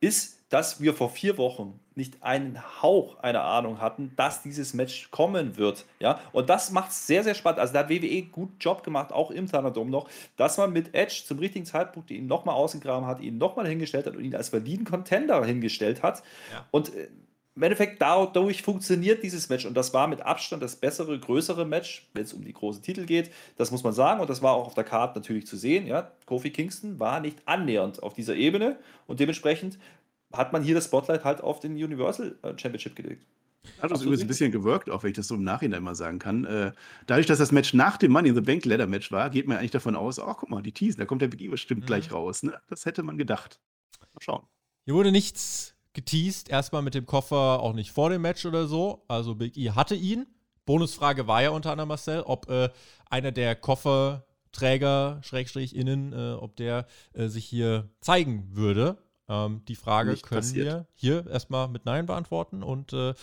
[0.00, 5.10] ist, dass wir vor vier Wochen nicht einen Hauch einer Ahnung hatten, dass dieses Match
[5.10, 5.86] kommen wird.
[5.98, 6.20] Ja?
[6.32, 7.58] Und das macht es sehr, sehr spannend.
[7.58, 11.22] Also da hat WWE gut Job gemacht, auch im Thunderdome noch, dass man mit Edge
[11.26, 14.84] zum richtigen Zeitpunkt ihn nochmal ausgegraben hat, ihn nochmal hingestellt hat und ihn als validen
[14.84, 16.22] Contender hingestellt hat.
[16.52, 16.66] Ja.
[16.70, 17.08] Und äh,
[17.54, 22.08] im Endeffekt dadurch funktioniert dieses Match und das war mit Abstand das bessere, größere Match,
[22.14, 23.30] wenn es um die großen Titel geht.
[23.58, 25.86] Das muss man sagen und das war auch auf der Karte natürlich zu sehen.
[25.86, 29.78] Ja, Kofi Kingston war nicht annähernd auf dieser Ebene und dementsprechend
[30.32, 33.24] hat man hier das Spotlight halt auf den Universal äh, Championship gelegt.
[33.80, 36.18] Hat uns übrigens ein bisschen gewirkt, auch wenn ich das so im Nachhinein mal sagen
[36.18, 36.44] kann.
[36.44, 36.72] Äh,
[37.06, 39.58] dadurch, dass das Match nach dem Money in the Bank Ladder Match war, geht man
[39.58, 41.86] eigentlich davon aus, oh, guck mal, die Teasen, da kommt der Big E bestimmt mhm.
[41.86, 42.42] gleich raus.
[42.42, 42.60] Ne?
[42.68, 43.60] Das hätte man gedacht.
[44.00, 44.42] Mal schauen.
[44.84, 49.04] Hier wurde nichts geteased, erstmal mit dem Koffer auch nicht vor dem Match oder so.
[49.06, 50.26] Also Big E hatte ihn.
[50.64, 52.68] Bonusfrage war ja unter anderem Marcel, ob äh,
[53.10, 58.98] einer der Kofferträger, Schrägstrich innen, äh, ob der äh, sich hier zeigen würde.
[59.32, 60.66] Ähm, die Frage nicht können passiert.
[60.66, 63.14] wir hier erstmal mit Nein beantworten und äh,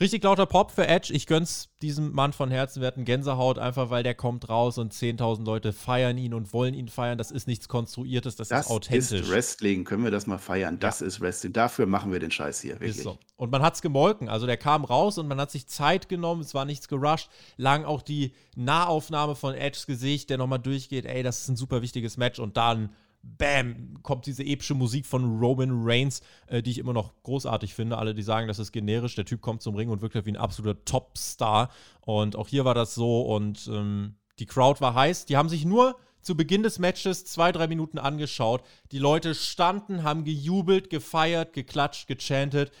[0.00, 1.12] Richtig lauter Pop für Edge.
[1.12, 2.80] Ich gönn's diesem Mann von Herzen.
[2.80, 6.72] Wir hatten Gänsehaut, einfach weil der kommt raus und 10.000 Leute feiern ihn und wollen
[6.72, 7.18] ihn feiern.
[7.18, 9.10] Das ist nichts Konstruiertes, das, das ist authentisch.
[9.10, 10.78] Das ist Wrestling, können wir das mal feiern.
[10.78, 11.06] Das ja.
[11.06, 11.52] ist Wrestling.
[11.52, 13.02] Dafür machen wir den Scheiß hier, wirklich.
[13.02, 13.18] So.
[13.36, 14.30] Und man hat's gemolken.
[14.30, 16.40] Also der kam raus und man hat sich Zeit genommen.
[16.40, 17.28] Es war nichts gerusht.
[17.58, 21.04] Lang auch die Nahaufnahme von Edges Gesicht, der nochmal durchgeht.
[21.04, 22.38] Ey, das ist ein super wichtiges Match.
[22.38, 22.88] Und dann
[23.22, 27.98] bam, kommt diese epische Musik von Roman Reigns, äh, die ich immer noch großartig finde.
[27.98, 30.36] Alle, die sagen, das ist generisch, der Typ kommt zum Ring und wirkt wie ein
[30.36, 31.70] absoluter Topstar.
[32.00, 35.26] Und auch hier war das so und ähm, die Crowd war heiß.
[35.26, 38.62] Die haben sich nur zu Beginn des Matches zwei, drei Minuten angeschaut.
[38.92, 42.72] Die Leute standen, haben gejubelt, gefeiert, geklatscht, gechantet.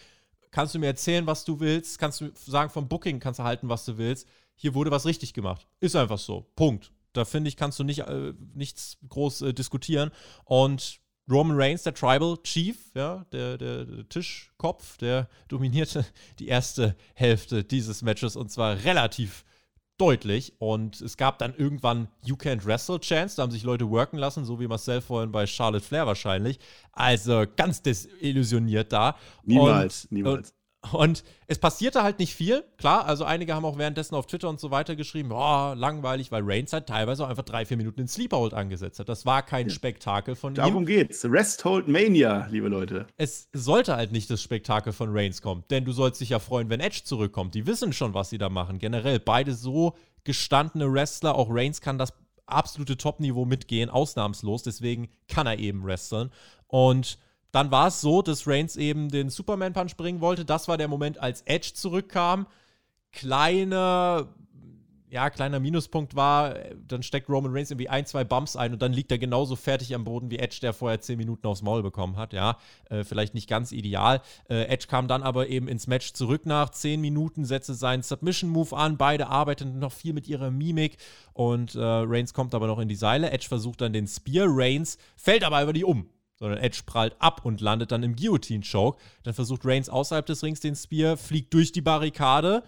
[0.50, 1.98] Kannst du mir erzählen, was du willst?
[1.98, 4.26] Kannst du sagen, vom Booking kannst du halten, was du willst?
[4.56, 5.66] Hier wurde was richtig gemacht.
[5.80, 6.50] Ist einfach so.
[6.56, 6.92] Punkt.
[7.12, 10.10] Da finde ich, kannst du nicht, äh, nichts groß äh, diskutieren.
[10.44, 11.00] Und
[11.30, 16.04] Roman Reigns, der Tribal Chief, ja, der, der, der, Tischkopf, der dominierte
[16.38, 19.44] die erste Hälfte dieses Matches und zwar relativ
[19.96, 20.54] deutlich.
[20.58, 24.44] Und es gab dann irgendwann You Can't Wrestle Chance, da haben sich Leute worken lassen,
[24.44, 26.58] so wie Marcel vorhin bei Charlotte Flair wahrscheinlich.
[26.92, 29.16] Also ganz desillusioniert da.
[29.44, 30.50] Niemals, und, niemals.
[30.50, 30.59] Und
[31.46, 32.64] es passierte halt nicht viel.
[32.78, 36.42] Klar, also einige haben auch währenddessen auf Twitter und so weiter geschrieben, oh, langweilig, weil
[36.44, 39.08] Reigns halt teilweise auch einfach drei, vier Minuten in Sleeperhold angesetzt hat.
[39.08, 39.68] Das war kein.
[39.70, 40.72] Spektakel von Darum ihm.
[40.72, 41.24] Darum geht's.
[41.24, 43.06] Rest Hold Mania, liebe Leute.
[43.18, 46.70] Es sollte halt nicht das Spektakel von Reigns kommen, denn du sollst dich ja freuen,
[46.70, 47.54] wenn Edge zurückkommt.
[47.54, 48.78] Die wissen schon, was sie da machen.
[48.78, 51.34] Generell beide so gestandene Wrestler.
[51.34, 52.14] Auch Reigns kann das
[52.46, 54.62] absolute Top-Niveau mitgehen, ausnahmslos.
[54.62, 56.30] Deswegen kann er eben wresteln.
[56.66, 57.18] Und
[57.52, 60.44] dann war es so, dass Reigns eben den Superman Punch bringen wollte.
[60.44, 62.46] Das war der Moment, als Edge zurückkam.
[63.12, 64.28] Kleiner,
[65.08, 66.54] ja, kleiner Minuspunkt war,
[66.86, 69.92] dann steckt Roman Reigns irgendwie ein, zwei Bumps ein und dann liegt er genauso fertig
[69.96, 72.32] am Boden wie Edge, der vorher zehn Minuten aufs Maul bekommen hat.
[72.32, 72.56] Ja,
[72.88, 74.22] äh, vielleicht nicht ganz ideal.
[74.48, 78.76] Äh, Edge kam dann aber eben ins Match zurück nach zehn Minuten, setzte seinen Submission-Move
[78.76, 78.96] an.
[78.96, 80.98] Beide arbeiteten noch viel mit ihrer Mimik
[81.32, 83.32] und äh, Reigns kommt aber noch in die Seile.
[83.32, 84.46] Edge versucht dann den Spear.
[84.48, 86.06] Reigns fällt aber über die um
[86.40, 88.98] sondern Edge prallt ab und landet dann im Guillotine-Choke.
[89.22, 92.64] Dann versucht Reigns außerhalb des Rings den Spear, fliegt durch die Barrikade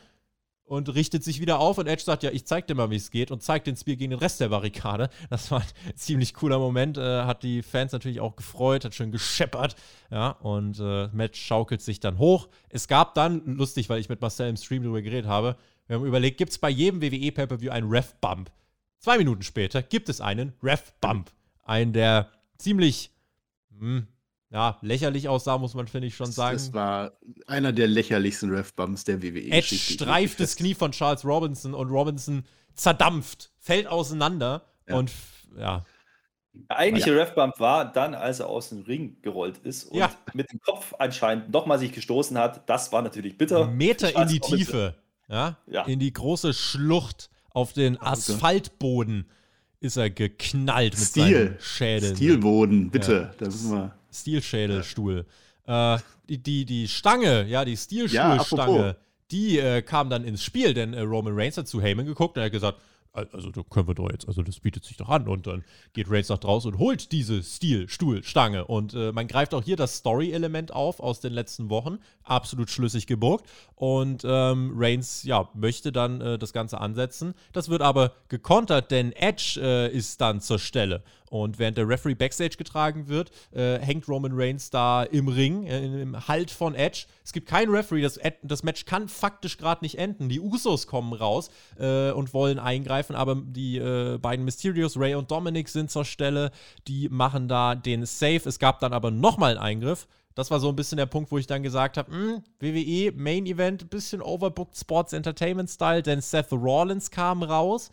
[0.64, 3.10] und richtet sich wieder auf und Edge sagt, ja, ich zeig dir mal, wie es
[3.10, 5.08] geht und zeigt den Spear gegen den Rest der Barrikade.
[5.30, 9.10] Das war ein ziemlich cooler Moment, äh, hat die Fans natürlich auch gefreut, hat schön
[9.10, 9.74] gescheppert,
[10.10, 12.48] ja, und äh, Match schaukelt sich dann hoch.
[12.68, 15.56] Es gab dann, lustig, weil ich mit Marcel im Stream darüber geredet habe,
[15.86, 18.50] wir haben überlegt, gibt es bei jedem WWE Pay-Per-View einen Ref-Bump?
[18.98, 21.32] Zwei Minuten später gibt es einen Ref-Bump.
[21.64, 23.10] Einen der ziemlich
[23.82, 24.06] hm,
[24.50, 26.56] ja, lächerlich aussah, muss man, finde ich, schon sagen.
[26.56, 29.50] Das war einer der lächerlichsten Ref-Bumps der WWE.
[29.50, 34.96] Edge streift das Knie von Charles Robinson und Robinson zerdampft, fällt auseinander ja.
[34.96, 35.10] und
[35.58, 35.84] ja.
[36.52, 37.22] Der eigentliche ja.
[37.22, 40.10] Ref-Bump war dann, als er aus dem Ring gerollt ist und ja.
[40.34, 42.68] mit dem Kopf anscheinend nochmal sich gestoßen hat.
[42.68, 43.66] Das war natürlich bitter.
[43.66, 44.94] Meter in die Tiefe,
[45.28, 45.56] ja?
[45.66, 45.84] ja?
[45.86, 49.26] in die große Schlucht auf den Asphaltboden
[49.82, 51.24] ist er geknallt mit Stil.
[51.24, 52.16] seinem Schädel.
[52.16, 53.30] Stilboden, bitte.
[53.40, 53.48] Ja.
[53.48, 53.94] Wir.
[54.12, 55.26] Stilschädelstuhl.
[55.66, 58.96] Äh, die, die, die Stange, ja, die Stilstuhlstange, ja,
[59.30, 62.42] die äh, kam dann ins Spiel, denn äh, Roman Reigns hat zu Heyman geguckt und
[62.42, 62.78] er hat gesagt,
[63.12, 65.28] also da können wir doch jetzt, also das bietet sich doch an.
[65.28, 68.64] Und dann geht Reigns nach draußen und holt diese Stil-Stuhlstange.
[68.64, 71.98] Und äh, man greift auch hier das Story-Element auf aus den letzten Wochen.
[72.24, 73.46] Absolut schlüssig geburgt.
[73.74, 77.34] Und ähm, Reigns, ja, möchte dann äh, das Ganze ansetzen.
[77.52, 81.02] Das wird aber gekontert, denn Edge äh, ist dann zur Stelle.
[81.32, 86.02] Und während der Referee Backstage getragen wird, äh, hängt Roman Reigns da im Ring, äh,
[86.02, 87.06] im Halt von Edge.
[87.24, 90.28] Es gibt keinen Referee, das, das Match kann faktisch gerade nicht enden.
[90.28, 95.30] Die Usos kommen raus äh, und wollen eingreifen, aber die äh, beiden Mysterios, Ray und
[95.30, 96.50] Dominic, sind zur Stelle.
[96.86, 98.42] Die machen da den Save.
[98.44, 100.08] Es gab dann aber nochmal einen Eingriff.
[100.34, 103.46] Das war so ein bisschen der Punkt, wo ich dann gesagt habe, hm, WWE Main
[103.46, 107.90] Event, bisschen overbooked Sports Entertainment Style, denn Seth Rollins kam raus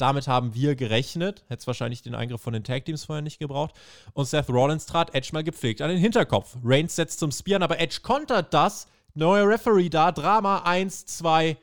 [0.00, 1.44] damit haben wir gerechnet.
[1.48, 3.74] Hätte es wahrscheinlich den Eingriff von den Tag Teams vorher nicht gebraucht.
[4.12, 6.56] Und Seth Rollins trat Edge mal gepflegt an den Hinterkopf.
[6.64, 11.56] Reigns setzt zum Spearen, aber Edge kontert das neuer Referee da, Drama 1, 2,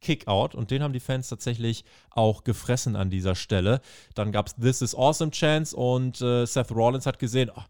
[0.00, 3.80] Kickout und den haben die Fans tatsächlich auch gefressen an dieser Stelle.
[4.14, 7.62] Dann gab es This is Awesome Chance und äh, Seth Rollins hat gesehen, oh,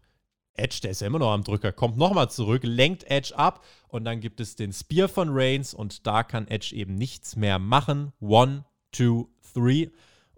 [0.53, 4.05] Edge, der ist ja immer noch am Drücker, kommt nochmal zurück, lenkt Edge ab und
[4.05, 8.13] dann gibt es den Spear von Reigns und da kann Edge eben nichts mehr machen.
[8.19, 9.89] One, two, three.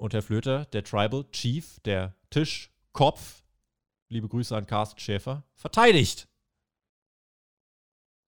[0.02, 3.44] Und Herr Flöter, der Tribal Chief, der Tischkopf,
[4.10, 6.28] liebe Grüße an Carsten Schäfer, verteidigt.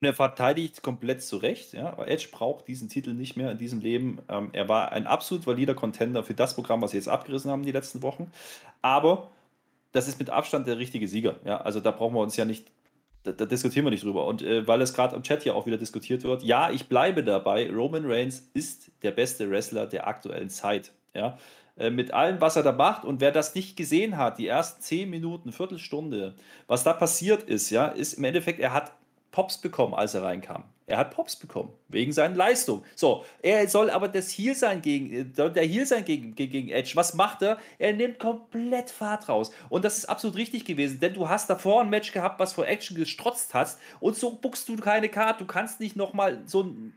[0.01, 1.71] Und er verteidigt komplett zu Recht.
[1.71, 1.97] Ja.
[2.03, 4.19] Edge braucht diesen Titel nicht mehr in diesem Leben.
[4.27, 7.63] Ähm, er war ein absolut valider Contender für das Programm, was sie jetzt abgerissen haben
[7.63, 8.33] die letzten Wochen.
[8.81, 9.31] Aber
[9.93, 11.39] das ist mit Abstand der richtige Sieger.
[11.45, 11.61] Ja.
[11.61, 12.69] Also da brauchen wir uns ja nicht,
[13.23, 14.27] da, da diskutieren wir nicht drüber.
[14.27, 17.23] Und äh, weil es gerade im Chat hier auch wieder diskutiert wird, ja, ich bleibe
[17.23, 17.71] dabei.
[17.71, 20.91] Roman Reigns ist der beste Wrestler der aktuellen Zeit.
[21.13, 21.37] Ja
[21.89, 23.05] mit allem, was er da macht.
[23.05, 26.35] Und wer das nicht gesehen hat, die ersten zehn Minuten, Viertelstunde,
[26.67, 28.91] was da passiert ist, ja, ist im Endeffekt, er hat
[29.31, 30.65] Pops bekommen, als er reinkam.
[30.87, 32.83] Er hat Pops bekommen, wegen seiner Leistung.
[32.95, 36.91] So, er soll aber das hier sein gegen, soll der hier sein gegen, gegen Edge.
[36.95, 37.57] Was macht er?
[37.79, 39.51] Er nimmt komplett Fahrt raus.
[39.69, 42.67] Und das ist absolut richtig gewesen, denn du hast davor ein Match gehabt, was vor
[42.67, 45.39] Action gestrotzt hast und so buchst du keine Karte.
[45.39, 46.93] Du kannst nicht nochmal so ein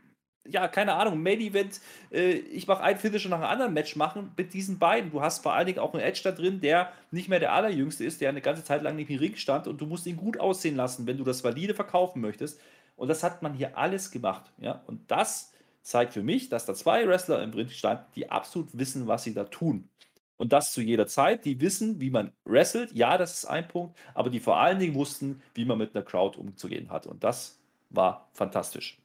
[0.47, 1.81] ja, keine Ahnung, Main Event,
[2.11, 5.11] äh, ich mache ein Finish und nach einem anderen Match machen mit diesen beiden.
[5.11, 8.05] Du hast vor allen Dingen auch einen Edge da drin, der nicht mehr der allerjüngste
[8.05, 10.39] ist, der eine ganze Zeit lang nicht im Ring stand und du musst ihn gut
[10.39, 12.59] aussehen lassen, wenn du das valide verkaufen möchtest.
[12.95, 14.51] Und das hat man hier alles gemacht.
[14.59, 14.83] Ja?
[14.87, 19.07] Und das zeigt für mich, dass da zwei Wrestler im Ring standen, die absolut wissen,
[19.07, 19.89] was sie da tun.
[20.37, 21.45] Und das zu jeder Zeit.
[21.45, 22.91] Die wissen, wie man wrestelt.
[22.93, 23.97] Ja, das ist ein Punkt.
[24.13, 27.07] Aber die vor allen Dingen wussten, wie man mit einer Crowd umzugehen hat.
[27.07, 28.97] Und das war fantastisch.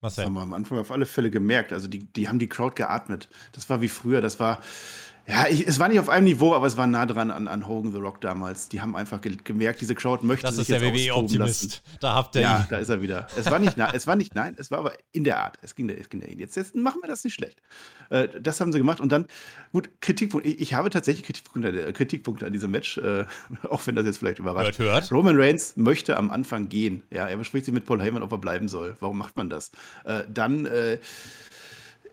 [0.00, 1.72] Was das haben wir am Anfang auf alle Fälle gemerkt.
[1.72, 3.28] Also die, die haben die Crowd geatmet.
[3.52, 4.20] Das war wie früher.
[4.20, 4.60] Das war,
[5.28, 7.68] ja, ich, es war nicht auf einem Niveau, aber es war nah dran an, an
[7.68, 8.68] Hogan The Rock damals.
[8.70, 11.82] Die haben einfach ge gemerkt, diese Crowd möchte das sich jetzt ist der WWE-Optimist.
[12.00, 12.66] Da habt ihr Ja, ihn.
[12.70, 13.26] da ist er wieder.
[13.36, 15.58] Es war nicht, es war nicht, nein, es war aber in der Art.
[15.60, 16.38] Es ging, es ging dahin.
[16.38, 17.60] Jetzt, jetzt machen wir das nicht schlecht.
[18.08, 19.00] Äh, das haben sie gemacht.
[19.00, 19.26] Und dann,
[19.72, 20.46] gut, Kritikpunkt.
[20.46, 23.26] Ich, ich habe tatsächlich Kritikpunkte, Kritikpunkte an diesem Match, äh,
[23.68, 24.78] auch wenn das jetzt vielleicht überrascht.
[24.78, 25.12] Hört, hört.
[25.12, 27.02] Roman Reigns möchte am Anfang gehen.
[27.10, 28.96] Ja, er bespricht sich mit Paul Heyman, ob er bleiben soll.
[29.00, 29.72] Warum macht man das?
[30.04, 30.98] Äh, dann, äh,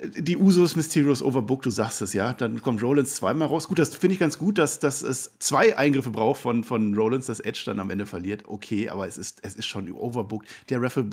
[0.03, 2.33] die Usos Mysterios overbooked, du sagst es, ja.
[2.33, 3.67] Dann kommt Rollins zweimal raus.
[3.67, 7.27] Gut, das finde ich ganz gut, dass, dass es zwei Eingriffe braucht von, von Rollins,
[7.27, 8.43] dass Edge dann am Ende verliert.
[8.47, 10.47] Okay, aber es ist, es ist schon overbooked.
[10.69, 11.03] Der Referee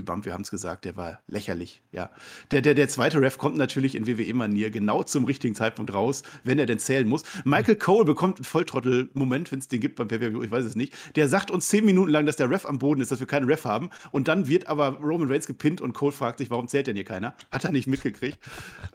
[0.00, 2.10] Bump, wir haben es gesagt, der war lächerlich, ja.
[2.50, 6.58] Der, der, der zweite Ref kommt natürlich in WWE-Manier genau zum richtigen Zeitpunkt raus, wenn
[6.58, 7.22] er denn zählen muss.
[7.44, 10.92] Michael Cole bekommt einen Volltrottel-Moment, wenn es den gibt beim PPV, ich weiß es nicht.
[11.16, 13.46] Der sagt uns zehn Minuten lang, dass der Ref am Boden ist, dass wir keinen
[13.46, 13.90] Ref haben.
[14.10, 17.04] Und dann wird aber Roman Reigns gepinnt und Cole fragt sich, warum zählt denn hier
[17.04, 17.34] keiner?
[17.50, 18.38] Hat er nicht mitgekriegt gekriegt.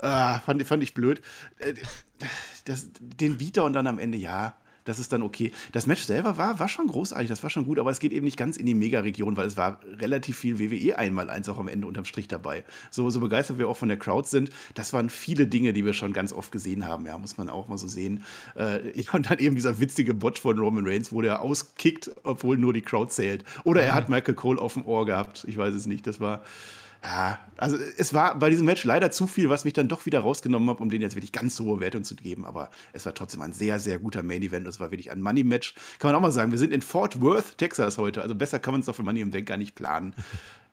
[0.02, 1.22] Äh, fand, fand ich blöd.
[1.60, 1.74] Äh,
[2.66, 4.56] das, den Bieter und dann am Ende, ja,
[4.86, 5.52] das ist dann okay.
[5.72, 8.26] Das Match selber war, war schon großartig, das war schon gut, aber es geht eben
[8.26, 11.68] nicht ganz in die Mega-Region, weil es war relativ viel WWE einmal eins auch am
[11.68, 12.64] Ende unterm Strich dabei.
[12.92, 15.94] So, so begeistert wir auch von der Crowd sind, das waren viele Dinge, die wir
[15.94, 18.26] schon ganz oft gesehen haben, ja, muss man auch mal so sehen.
[18.56, 18.80] Äh,
[19.14, 22.82] und dann eben dieser witzige Botch von Roman Reigns, wo der auskickt, obwohl nur die
[22.82, 23.44] Crowd zählt.
[23.64, 26.44] Oder er hat Michael Cole auf dem Ohr gehabt, ich weiß es nicht, das war
[27.04, 30.22] ja, also es war bei diesem Match leider zu viel, was mich dann doch wieder
[30.22, 32.46] rausgenommen hat, um den jetzt wirklich ganz hohe Wertung zu geben.
[32.46, 34.68] Aber es war trotzdem ein sehr, sehr guter Main Event.
[34.68, 35.74] Es war wirklich ein Money Match.
[36.00, 38.22] Kann man auch mal sagen, wir sind in Fort Worth, Texas heute.
[38.22, 40.16] Also besser kann man es doch für Money im Bank gar nicht planen.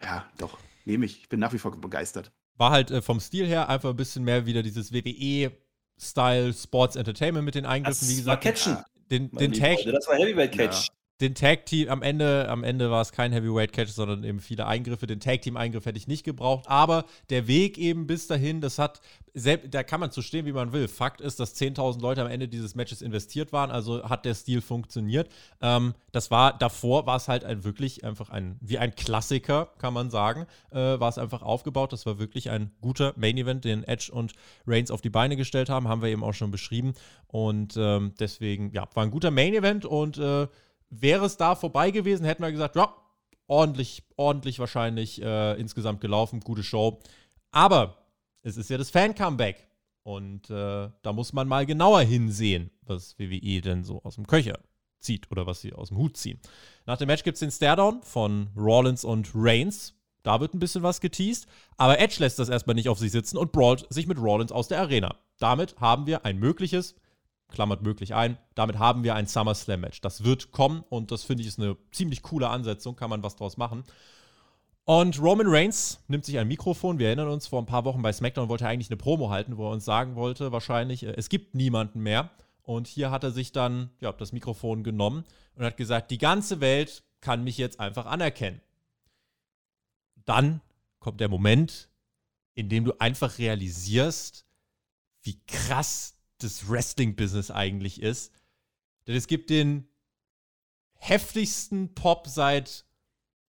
[0.02, 0.56] Ja, doch,
[0.86, 1.20] nehme ich.
[1.20, 2.32] Ich bin nach wie vor begeistert.
[2.56, 7.44] War halt äh, vom Stil her einfach ein bisschen mehr wieder dieses WWE-Style Sports Entertainment
[7.44, 8.00] mit den Eingriffen.
[8.00, 8.78] Das wie gesagt, war Catchen.
[9.10, 9.76] Den, den Tag.
[9.84, 10.86] Das war Heavyweight Catch.
[10.86, 14.40] Ja den Tag Team am Ende, am Ende war es kein Heavyweight Catch, sondern eben
[14.40, 15.06] viele Eingriffe.
[15.06, 18.78] Den Tag Team Eingriff hätte ich nicht gebraucht, aber der Weg eben bis dahin, das
[18.78, 19.00] hat,
[19.34, 20.88] da kann man zu stehen, wie man will.
[20.88, 24.62] Fakt ist, dass 10.000 Leute am Ende dieses Matches investiert waren, also hat der Stil
[24.62, 25.28] funktioniert.
[25.60, 29.92] Ähm, das war davor war es halt ein wirklich einfach ein wie ein Klassiker, kann
[29.92, 31.92] man sagen, äh, war es einfach aufgebaut.
[31.92, 34.32] Das war wirklich ein guter Main Event, den Edge und
[34.66, 36.94] Reigns auf die Beine gestellt haben, haben wir eben auch schon beschrieben
[37.28, 40.48] und ähm, deswegen ja war ein guter Main Event und äh,
[40.90, 42.94] wäre es da vorbei gewesen, hätten wir gesagt, ja,
[43.46, 47.00] ordentlich, ordentlich wahrscheinlich äh, insgesamt gelaufen, gute Show.
[47.50, 47.96] Aber
[48.42, 49.66] es ist ja das Fan-Comeback.
[50.02, 54.58] Und äh, da muss man mal genauer hinsehen, was WWE denn so aus dem Köcher
[54.98, 56.40] zieht oder was sie aus dem Hut ziehen.
[56.86, 59.94] Nach dem Match gibt es den Staredown von Rollins und Reigns.
[60.22, 61.46] Da wird ein bisschen was geteased.
[61.76, 64.68] Aber Edge lässt das erstmal nicht auf sich sitzen und brawlt sich mit Rollins aus
[64.68, 65.16] der Arena.
[65.38, 66.94] Damit haben wir ein mögliches
[67.50, 68.38] klammert möglich ein.
[68.54, 70.00] Damit haben wir ein SummerSlam-Match.
[70.00, 73.36] Das wird kommen und das finde ich ist eine ziemlich coole Ansetzung, kann man was
[73.36, 73.84] draus machen.
[74.84, 76.98] Und Roman Reigns nimmt sich ein Mikrofon.
[76.98, 79.56] Wir erinnern uns, vor ein paar Wochen bei SmackDown wollte er eigentlich eine Promo halten,
[79.56, 82.30] wo er uns sagen wollte, wahrscheinlich, äh, es gibt niemanden mehr.
[82.62, 85.24] Und hier hat er sich dann ja, das Mikrofon genommen
[85.54, 88.60] und hat gesagt, die ganze Welt kann mich jetzt einfach anerkennen.
[90.24, 90.60] dann
[90.98, 91.88] kommt der Moment,
[92.54, 94.44] in dem du einfach realisierst,
[95.22, 98.32] wie krass das Wrestling-Business eigentlich ist.
[99.06, 99.88] Denn es gibt den
[100.94, 102.84] heftigsten Pop seit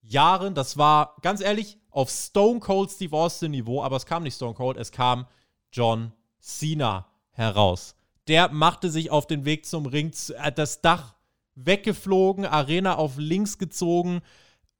[0.02, 0.56] Jahren.
[0.56, 4.54] Das war, ganz ehrlich, auf Stone Cold Steve Austin Niveau, aber es kam nicht Stone
[4.54, 5.28] Cold, es kam
[5.72, 7.96] John Cena heraus.
[8.28, 11.16] Der machte sich auf den Weg zum Ring, hat das Dach
[11.56, 14.22] weggeflogen, Arena auf links gezogen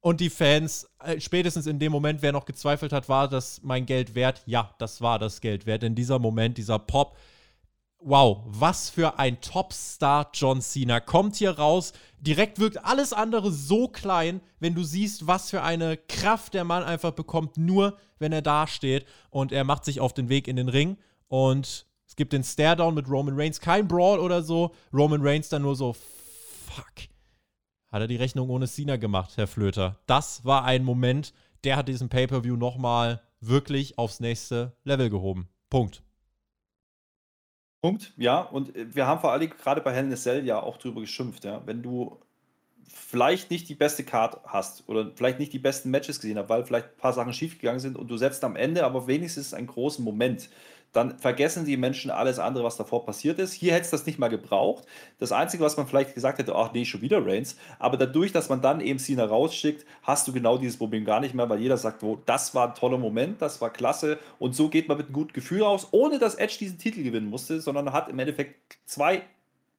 [0.00, 3.86] und die Fans, äh, spätestens in dem Moment, wer noch gezweifelt hat, war das mein
[3.86, 4.42] Geld wert?
[4.46, 5.84] Ja, das war das Geld wert.
[5.84, 7.16] In dieser Moment, dieser Pop,
[8.04, 11.00] wow, was für ein Topstar John Cena.
[11.00, 15.96] Kommt hier raus, direkt wirkt alles andere so klein, wenn du siehst, was für eine
[15.96, 19.06] Kraft der Mann einfach bekommt, nur wenn er da steht.
[19.30, 20.96] Und er macht sich auf den Weg in den Ring
[21.28, 24.74] und es gibt den Staredown mit Roman Reigns, kein Brawl oder so.
[24.92, 27.08] Roman Reigns dann nur so, fuck.
[27.88, 29.98] Hat er die Rechnung ohne Cena gemacht, Herr Flöter.
[30.06, 31.32] Das war ein Moment,
[31.64, 35.48] der hat diesen Pay-Per-View nochmal wirklich aufs nächste Level gehoben.
[35.70, 36.02] Punkt.
[37.82, 38.40] Punkt, ja.
[38.40, 41.62] Und äh, wir haben vor allem gerade bei a Cell ja auch drüber geschimpft, ja.
[41.66, 42.18] Wenn du
[42.86, 46.64] vielleicht nicht die beste Card hast oder vielleicht nicht die besten Matches gesehen hast, weil
[46.64, 50.04] vielleicht ein paar Sachen schiefgegangen sind und du setzt am Ende aber wenigstens einen großen
[50.04, 50.48] Moment
[50.92, 53.54] dann vergessen die Menschen alles andere, was davor passiert ist.
[53.54, 54.84] Hier hätte es das nicht mal gebraucht.
[55.18, 57.56] Das Einzige, was man vielleicht gesagt hätte, ach nee, schon wieder Reigns.
[57.78, 61.34] Aber dadurch, dass man dann eben Cena rausschickt, hast du genau dieses Problem gar nicht
[61.34, 64.18] mehr, weil jeder sagt, oh, das war ein toller Moment, das war klasse.
[64.38, 67.28] Und so geht man mit einem guten Gefühl raus, ohne dass Edge diesen Titel gewinnen
[67.28, 69.22] musste, sondern hat im Endeffekt zwei,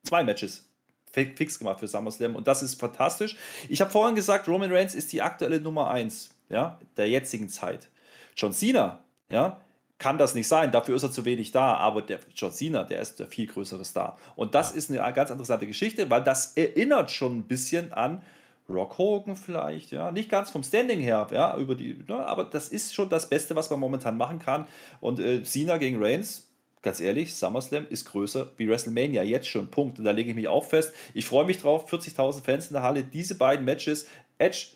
[0.03, 0.65] zwei Matches
[1.13, 3.35] fix gemacht für SummerSlam und das ist fantastisch.
[3.69, 7.89] Ich habe vorhin gesagt, Roman Reigns ist die aktuelle Nummer 1 ja, der jetzigen Zeit.
[8.35, 9.61] John Cena, ja,
[10.03, 10.73] kann das nicht sein.
[10.73, 11.75] Dafür ist er zu wenig da.
[11.75, 14.17] Aber der John Cena, der ist der viel größere Star.
[14.35, 14.77] Und das ja.
[14.77, 18.21] ist eine ganz interessante Geschichte, weil das erinnert schon ein bisschen an
[18.67, 22.69] Rock Hogan vielleicht, ja, nicht ganz vom Standing her, ja, über die, ne, aber das
[22.69, 24.67] ist schon das Beste, was man momentan machen kann.
[25.01, 26.47] Und äh, Cena gegen Reigns,
[26.81, 29.69] ganz ehrlich, SummerSlam ist größer wie WrestleMania jetzt schon.
[29.69, 29.99] Punkt.
[29.99, 30.93] Und da lege ich mich auch fest.
[31.13, 31.91] Ich freue mich drauf.
[31.91, 33.03] 40.000 Fans in der Halle.
[33.03, 34.67] Diese beiden Matches, Edge.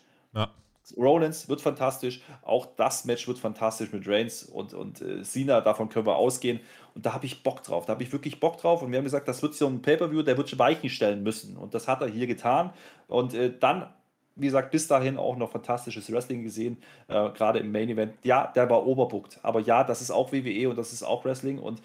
[0.96, 5.88] Rollins wird fantastisch, auch das Match wird fantastisch mit Reigns und, und äh, Cena, davon
[5.88, 6.60] können wir ausgehen.
[6.94, 8.82] Und da habe ich Bock drauf, da habe ich wirklich Bock drauf.
[8.82, 11.56] Und wir haben gesagt, das wird so ein Pay-Per-View, der wird Weichen stellen müssen.
[11.56, 12.72] Und das hat er hier getan.
[13.06, 13.88] Und äh, dann,
[14.36, 16.78] wie gesagt, bis dahin auch noch fantastisches Wrestling gesehen,
[17.08, 18.14] äh, gerade im Main Event.
[18.24, 21.58] Ja, der war overbooked, aber ja, das ist auch WWE und das ist auch Wrestling.
[21.58, 21.82] Und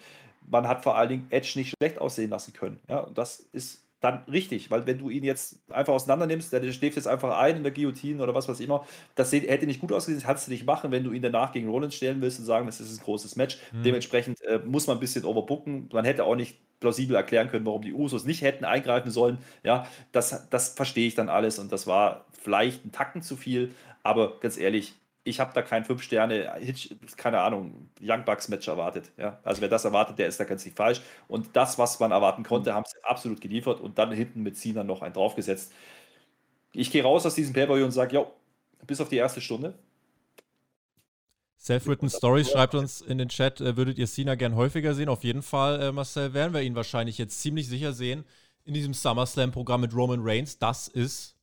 [0.48, 2.80] man hat vor allen Dingen Edge nicht schlecht aussehen lassen können.
[2.88, 6.60] Ja, und das ist dann richtig, weil wenn du ihn jetzt einfach auseinander nimmst, der
[6.72, 8.84] schläft jetzt einfach ein in der Guillotine oder was weiß ich immer,
[9.14, 11.68] das hätte nicht gut ausgesehen, das kannst du nicht machen, wenn du ihn danach gegen
[11.68, 13.58] Rollins stellen willst und sagen, das ist ein großes Match.
[13.72, 13.82] Mhm.
[13.82, 15.88] Dementsprechend äh, muss man ein bisschen overbooken.
[15.92, 19.38] Man hätte auch nicht plausibel erklären können, warum die Usos nicht hätten eingreifen sollen.
[19.62, 23.72] Ja, das, das verstehe ich dann alles und das war vielleicht ein Tacken zu viel,
[24.02, 24.94] aber ganz ehrlich,
[25.24, 26.52] ich habe da kein 5 Sterne,
[27.16, 29.10] keine Ahnung, Young Bucks Match erwartet.
[29.16, 29.40] Ja?
[29.42, 31.00] Also wer das erwartet, der ist da ganz nicht falsch.
[31.28, 32.74] Und das, was man erwarten konnte, mhm.
[32.74, 35.72] haben sie absolut geliefert und dann hinten mit Cena noch einen draufgesetzt.
[36.72, 38.26] Ich gehe raus aus diesem pay und sage, ja,
[38.86, 39.74] bis auf die erste Stunde.
[41.58, 45.08] Self-Written Stories schreibt uns in den Chat, äh, würdet ihr Cena gern häufiger sehen?
[45.08, 48.24] Auf jeden Fall, äh, Marcel, werden wir ihn wahrscheinlich jetzt ziemlich sicher sehen
[48.66, 50.58] in diesem SummerSlam-Programm mit Roman Reigns.
[50.58, 51.34] Das ist,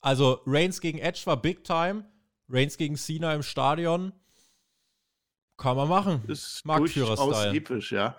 [0.00, 2.04] also Reigns gegen Edge war Big Time
[2.48, 4.12] Reigns gegen Cena im Stadion.
[5.56, 6.22] Kann man machen.
[6.28, 7.54] Ist Marktführer-Style.
[7.56, 8.16] episch, ja.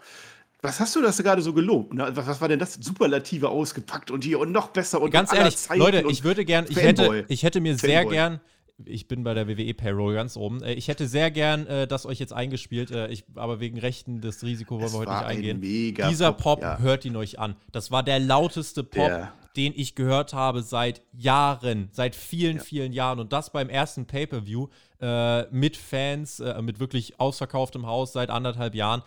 [0.61, 1.93] Was hast du das gerade so gelobt?
[1.93, 2.11] Ne?
[2.13, 2.73] Was, was, war denn das?
[2.73, 6.75] Superlative ausgepackt und hier und noch besser und ganz ehrlich, Leute, ich würde gern, ich
[6.75, 7.89] hätte, ich hätte mir Fanboy.
[7.89, 8.41] sehr gern,
[8.85, 10.63] ich bin bei der WWE Payroll ganz oben.
[10.63, 14.21] Äh, ich hätte sehr gern äh, das euch jetzt eingespielt, äh, ich, aber wegen Rechten
[14.21, 15.61] das Risiko wollen wir heute nicht eingehen.
[15.61, 16.79] Dieser Pop, Pop ja.
[16.79, 17.55] hört ihn euch an.
[17.71, 22.63] Das war der lauteste Pop, yeah den ich gehört habe seit Jahren, seit vielen, ja.
[22.63, 23.19] vielen Jahren.
[23.19, 24.67] Und das beim ersten Pay-Per-View
[25.01, 29.01] äh, mit Fans, äh, mit wirklich ausverkauftem Haus seit anderthalb Jahren.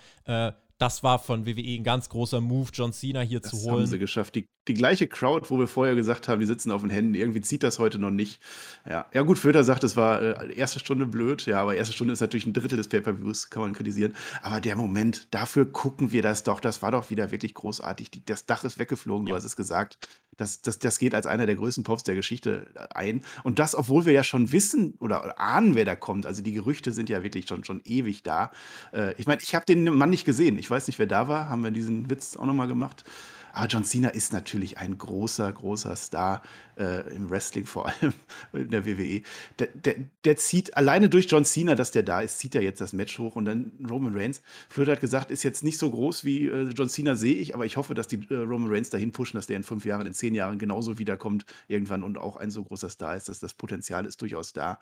[0.82, 3.66] Das war von WWE ein ganz großer Move, John Cena hier das zu holen.
[3.66, 4.34] Das haben sie geschafft.
[4.34, 7.14] Die, die, gleiche Crowd, wo wir vorher gesagt haben, die sitzen auf den Händen.
[7.14, 8.42] Irgendwie zieht das heute noch nicht.
[8.90, 11.46] Ja, ja gut, Föder sagt, es war äh, erste Stunde blöd.
[11.46, 14.16] Ja, aber erste Stunde ist natürlich ein Drittel des Pay-Per-Views, kann man kritisieren.
[14.42, 16.58] Aber der Moment, dafür gucken wir das doch.
[16.58, 18.10] Das war doch wieder wirklich großartig.
[18.10, 19.30] Die, das Dach ist weggeflogen, ja.
[19.30, 19.98] du hast es gesagt.
[20.36, 23.22] Das, das, das geht als einer der größten Pops der Geschichte ein.
[23.44, 26.24] Und das, obwohl wir ja schon wissen oder ahnen, wer da kommt.
[26.24, 28.50] Also die Gerüchte sind ja wirklich schon, schon ewig da.
[28.92, 30.58] Äh, ich meine, ich habe den Mann nicht gesehen.
[30.58, 31.48] Ich weiß nicht, wer da war.
[31.48, 33.04] Haben wir diesen Witz auch nochmal gemacht.
[33.52, 36.42] Aber John Cena ist natürlich ein großer, großer Star
[36.78, 38.14] äh, im Wrestling, vor allem
[38.52, 39.22] in der WWE.
[39.58, 39.94] Der, der,
[40.24, 43.18] der, zieht alleine durch John Cena, dass der da ist, zieht er jetzt das Match
[43.18, 44.42] hoch und dann Roman Reigns.
[44.68, 47.66] Flöte hat gesagt, ist jetzt nicht so groß wie äh, John Cena, sehe ich, aber
[47.66, 50.14] ich hoffe, dass die äh, Roman Reigns dahin pushen, dass der in fünf Jahren, in
[50.14, 54.06] zehn Jahren genauso wiederkommt irgendwann und auch ein so großer Star ist, dass das Potenzial
[54.06, 54.78] ist durchaus da.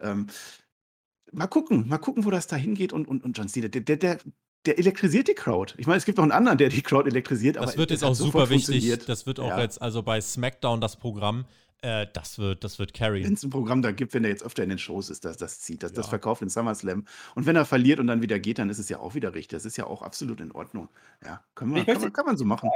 [0.00, 0.26] Ähm,
[1.32, 2.92] mal gucken, mal gucken, wo das da hingeht.
[2.92, 4.18] Und, und, und John Cena, der, der, der,
[4.66, 5.74] der elektrisiert die Crowd.
[5.76, 7.56] Ich meine, es gibt noch einen anderen, der die Crowd elektrisiert.
[7.56, 8.98] Das wird jetzt auch super wichtig.
[9.06, 9.60] Das wird auch ja.
[9.60, 11.44] jetzt, also bei SmackDown das Programm,
[11.82, 13.24] äh, das wird, das wird carry.
[13.24, 15.36] Wenn es ein Programm da gibt, wenn er jetzt öfter in den Shows ist, das,
[15.36, 15.96] das zieht, das, ja.
[15.96, 17.04] das verkauft in SummerSlam.
[17.34, 19.48] Und wenn er verliert und dann wieder geht, dann ist es ja auch wieder richtig.
[19.48, 20.88] Das ist ja auch absolut in Ordnung.
[21.24, 22.70] Ja, kann man, kann, man, kann man so machen.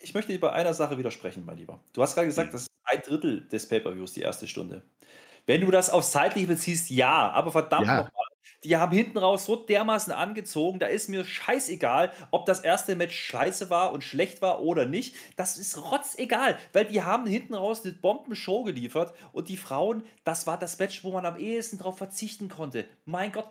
[0.00, 1.80] Ich möchte dir bei einer Sache widersprechen, mein Lieber.
[1.92, 4.82] Du hast gerade gesagt, das ist ein Drittel des Pay-Per-Views, die erste Stunde.
[5.46, 7.96] Wenn du das aufs Zeitliche beziehst, ja, aber verdammt ja.
[7.98, 8.23] nochmal,
[8.64, 13.16] die haben hinten raus so dermaßen angezogen, da ist mir scheißegal, ob das erste Match
[13.16, 15.14] scheiße war und schlecht war oder nicht.
[15.36, 20.46] Das ist rotzegal, weil die haben hinten raus eine Bombenshow geliefert und die Frauen, das
[20.46, 22.86] war das Match, wo man am ehesten darauf verzichten konnte.
[23.04, 23.48] Mein Gott,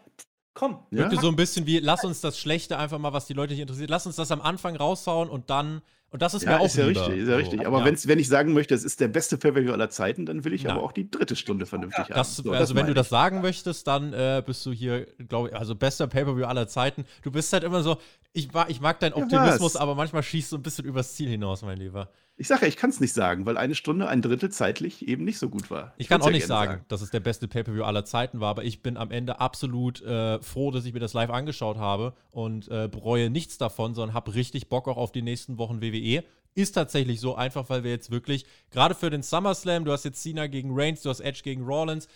[0.54, 0.80] komm.
[0.90, 1.22] Wirkte ja?
[1.22, 3.90] so ein bisschen wie, lass uns das Schlechte einfach mal, was die Leute nicht interessiert,
[3.90, 5.82] lass uns das am Anfang raushauen und dann
[6.14, 7.08] und das ist ja, mir auch ist ja lieber.
[7.08, 7.66] richtig, ist ja richtig.
[7.66, 7.98] Aber ja.
[8.06, 10.74] wenn ich sagen möchte, es ist der beste pay aller Zeiten, dann will ich Nein.
[10.74, 12.16] aber auch die dritte Stunde vernünftig ja.
[12.16, 12.24] haben.
[12.24, 15.74] so, also wenn du das sagen möchtest, dann äh, bist du hier, glaube ich, also
[15.74, 17.06] bester Pay-Per-View aller Zeiten.
[17.24, 17.98] Du bist halt immer so,
[18.32, 21.80] ich, ich mag deinen Optimismus, aber manchmal schießt du ein bisschen übers Ziel hinaus, mein
[21.80, 22.12] Lieber.
[22.36, 25.24] Ich sage ja, ich kann es nicht sagen, weil eine Stunde, ein Drittel zeitlich eben
[25.24, 25.94] nicht so gut war.
[25.98, 28.50] Ich, ich kann auch nicht sagen, sagen, dass es der beste Pay-Per-View aller Zeiten war,
[28.50, 32.14] aber ich bin am Ende absolut äh, froh, dass ich mir das live angeschaut habe
[32.32, 36.24] und äh, bereue nichts davon, sondern habe richtig Bock auch auf die nächsten Wochen WWE.
[36.56, 40.22] Ist tatsächlich so einfach, weil wir jetzt wirklich, gerade für den SummerSlam, du hast jetzt
[40.22, 42.08] Cena gegen Reigns, du hast Edge gegen Rollins,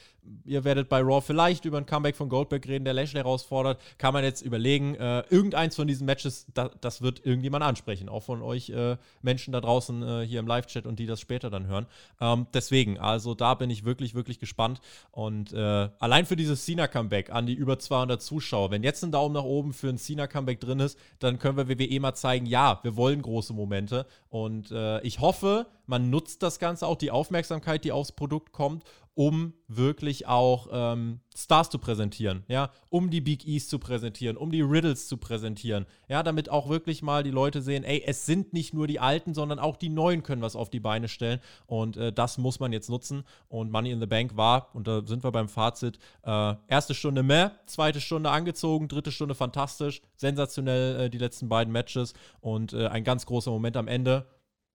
[0.46, 4.14] ihr werdet bei Raw vielleicht über ein Comeback von Goldberg reden, der Lashley herausfordert, kann
[4.14, 8.42] man jetzt überlegen, äh, irgendeins von diesen Matches, da, das wird irgendjemand ansprechen, auch von
[8.42, 11.88] euch äh, Menschen da draußen äh, hier im Live-Chat und die das später dann hören.
[12.20, 14.82] Ähm, deswegen, also da bin ich wirklich, wirklich gespannt.
[15.12, 19.34] Und äh, allein für dieses Cena-Comeback an die über 200 Zuschauer, wenn jetzt ein Daumen
[19.34, 22.96] nach oben für ein Cena-Comeback drin ist, dann können wir WWE mal zeigen, ja, wir
[22.96, 27.92] wollen große Momente und äh, ich hoffe, man nutzt das Ganze auch, die Aufmerksamkeit, die
[27.92, 28.84] aufs Produkt kommt
[29.18, 34.52] um wirklich auch ähm, Stars zu präsentieren, ja, um die Big E's zu präsentieren, um
[34.52, 38.54] die Riddles zu präsentieren, ja, damit auch wirklich mal die Leute sehen, ey, es sind
[38.54, 41.40] nicht nur die Alten, sondern auch die Neuen können was auf die Beine stellen.
[41.66, 43.24] Und äh, das muss man jetzt nutzen.
[43.50, 47.24] Und Money in the Bank war, und da sind wir beim Fazit, äh, erste Stunde
[47.24, 52.14] mehr, zweite Stunde angezogen, dritte Stunde fantastisch, sensationell äh, die letzten beiden Matches.
[52.40, 54.28] Und äh, ein ganz großer Moment am Ende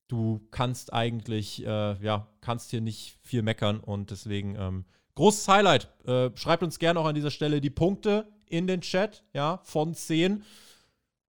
[0.09, 4.84] du kannst eigentlich, äh, ja, kannst hier nicht viel meckern und deswegen ähm,
[5.14, 5.88] großes Highlight.
[6.07, 9.94] Äh, schreibt uns gerne auch an dieser Stelle die Punkte in den Chat, ja, von
[9.94, 10.44] 10.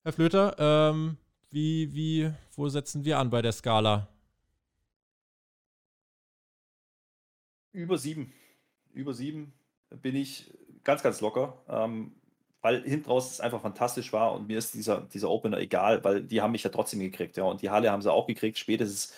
[0.04, 1.18] Herr Flöter, ähm,
[1.52, 4.08] wie, wie, wo setzen wir an bei der Skala?
[7.72, 8.34] Über sieben.
[8.94, 9.54] Über sieben
[9.90, 10.52] bin ich
[10.84, 11.62] ganz, ganz locker.
[11.68, 12.14] Ähm,
[12.62, 16.22] weil hinten raus es einfach fantastisch war und mir ist dieser, dieser Opener egal, weil
[16.24, 17.44] die haben mich ja trotzdem gekriegt, ja.
[17.44, 18.58] Und die Halle haben sie auch gekriegt.
[18.58, 19.14] Spätestens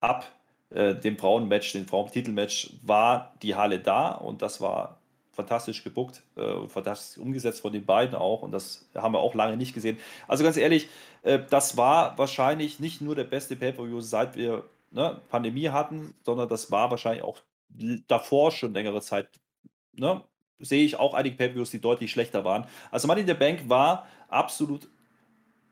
[0.00, 0.26] ab
[0.70, 5.00] äh, dem Frauenmatch, dem Frauentitelmatch, war die Halle da und das war
[5.32, 8.42] fantastisch gebuckt äh, fantastisch umgesetzt von den beiden auch.
[8.42, 9.98] Und das haben wir auch lange nicht gesehen.
[10.28, 10.88] Also ganz ehrlich,
[11.22, 16.48] äh, das war wahrscheinlich nicht nur der beste Pay-Per-View, seit wir ne, Pandemie hatten, sondern
[16.48, 17.38] das war wahrscheinlich auch
[18.08, 19.28] davor schon längere Zeit
[19.92, 20.22] ne,
[20.60, 22.66] sehe ich auch einige Pay-Per-Views, die deutlich schlechter waren.
[22.90, 24.88] Also Money in the Bank war absolut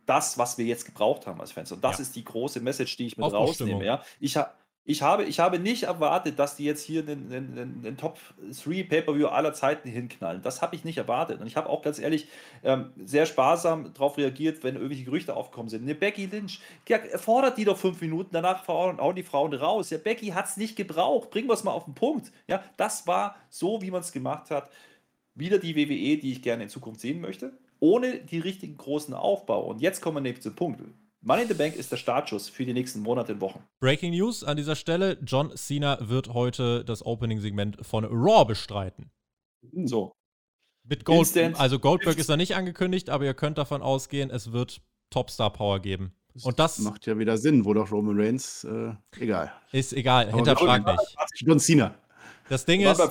[0.07, 1.71] das, was wir jetzt gebraucht haben als Fans.
[1.71, 2.03] Und das ja.
[2.03, 3.85] ist die große Message, die ich mit rausnehme.
[3.85, 4.03] Ja?
[4.21, 4.55] Ich, ha
[4.89, 8.19] ich, habe, ich habe nicht erwartet, dass die jetzt hier den, den, den, den Top
[8.41, 10.41] 3 Pay-Per-View aller Zeiten hinknallen.
[10.41, 11.43] Das habe ich nicht erwartet.
[11.43, 12.27] Und ich habe auch ganz ehrlich
[12.65, 15.83] ähm, sehr sparsam darauf reagiert, wenn irgendwelche Gerüchte aufgekommen sind.
[15.83, 19.91] Eine Becky Lynch, ja, fordert die doch fünf Minuten, danach hauen die Frauen raus.
[19.91, 21.29] Ja, Becky hat es nicht gebraucht.
[21.29, 22.33] Bringen wir es mal auf den Punkt.
[22.47, 24.71] Ja, das war so, wie man es gemacht hat.
[25.35, 29.67] Wieder die WWE, die ich gerne in Zukunft sehen möchte, ohne die richtigen großen Aufbau.
[29.67, 30.81] Und jetzt kommen wir nämlich zum Punkt.
[31.29, 33.63] Money in the Bank ist der Startschuss für die nächsten Monate und Wochen.
[33.81, 39.11] Breaking News an dieser Stelle: John Cena wird heute das Opening-Segment von Raw bestreiten.
[39.85, 40.13] So.
[40.85, 44.81] Mit Gold, also Goldberg ist da nicht angekündigt, aber ihr könnt davon ausgehen, es wird
[45.11, 46.15] Topstar-Power geben.
[46.45, 49.53] Und das macht ja wieder Sinn, wo doch Roman Reigns, äh, egal.
[49.71, 51.19] Ist egal, hinterfrag nicht.
[51.47, 51.95] John Cena.
[52.49, 53.03] Das Ding ist.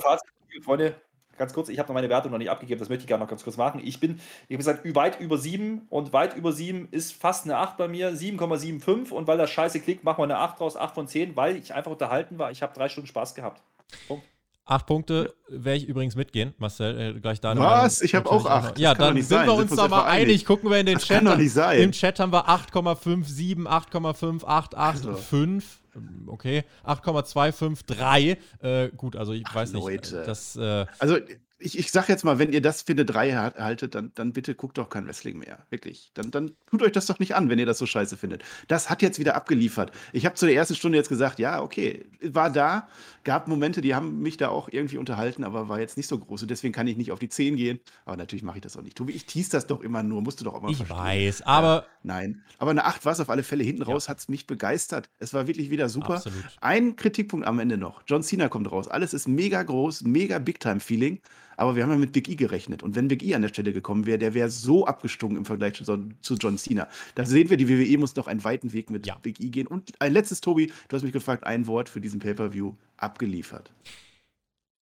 [0.64, 1.00] Freunde,
[1.38, 3.30] ganz kurz, ich habe noch meine Wertung noch nicht abgegeben, das möchte ich gerne noch
[3.30, 3.80] ganz kurz machen.
[3.82, 4.16] Ich bin,
[4.48, 7.88] ich habe gesagt, weit über 7 und weit über 7 ist fast eine 8 bei
[7.88, 11.36] mir, 7,75 und weil das scheiße klickt, machen wir eine 8 draus, 8 von 10,
[11.36, 12.50] weil ich einfach unterhalten war.
[12.50, 13.62] Ich habe drei Stunden Spaß gehabt.
[14.06, 14.24] Punkt.
[14.68, 17.16] Acht Punkte werde ich übrigens mitgehen, Marcel.
[17.16, 18.02] Äh, gleich deine Was?
[18.02, 18.78] Ich habe auch acht.
[18.78, 19.46] Ja, dann sind sein.
[19.46, 20.26] wir uns da mal einig.
[20.26, 20.44] einig.
[20.44, 21.16] Gucken wir in den das Chat.
[21.16, 21.80] Kann doch nicht sein.
[21.80, 25.14] Im Chat haben wir 8,57, 8,5, 8, 8, also.
[25.14, 25.80] 5
[26.26, 28.36] okay, 8,253.
[28.62, 29.82] Äh, gut, also ich Ach, weiß nicht.
[29.82, 30.22] Leute.
[30.24, 31.18] Das, äh, also
[31.60, 34.54] ich, ich sag jetzt mal, wenn ihr das für eine 3 haltet, dann, dann bitte
[34.54, 35.66] guckt doch kein Wrestling mehr.
[35.70, 36.10] Wirklich.
[36.14, 38.44] Dann, dann tut euch das doch nicht an, wenn ihr das so scheiße findet.
[38.68, 39.90] Das hat jetzt wieder abgeliefert.
[40.12, 42.88] Ich habe zu der ersten Stunde jetzt gesagt, ja, okay, war da,
[43.24, 46.42] gab Momente, die haben mich da auch irgendwie unterhalten, aber war jetzt nicht so groß.
[46.42, 47.80] Und deswegen kann ich nicht auf die 10 gehen.
[48.04, 48.96] Aber natürlich mache ich das auch nicht.
[48.96, 50.96] Tobi, ich tease das doch immer nur, musst du doch auch mal Ich verstehen.
[50.96, 51.74] weiß, aber.
[51.74, 52.42] Ja, nein.
[52.58, 53.64] Aber eine 8 war es auf alle Fälle.
[53.64, 53.88] Hinten ja.
[53.88, 55.10] raus hat es mich begeistert.
[55.18, 56.14] Es war wirklich wieder super.
[56.14, 56.44] Absolut.
[56.60, 58.02] Ein Kritikpunkt am Ende noch.
[58.06, 58.86] John Cena kommt raus.
[58.86, 61.20] Alles ist mega groß, mega Big-Time-Feeling.
[61.58, 62.84] Aber wir haben ja mit Big E gerechnet.
[62.84, 65.74] Und wenn Big E an der Stelle gekommen wäre, der wäre so abgestunken im Vergleich
[65.74, 65.84] zu,
[66.20, 66.88] zu John Cena.
[67.16, 69.16] Da sehen wir, die WWE muss noch einen weiten Weg mit ja.
[69.16, 69.66] Big E gehen.
[69.66, 73.72] Und ein letztes, Tobi, du hast mich gefragt, ein Wort für diesen Pay-Per-View abgeliefert.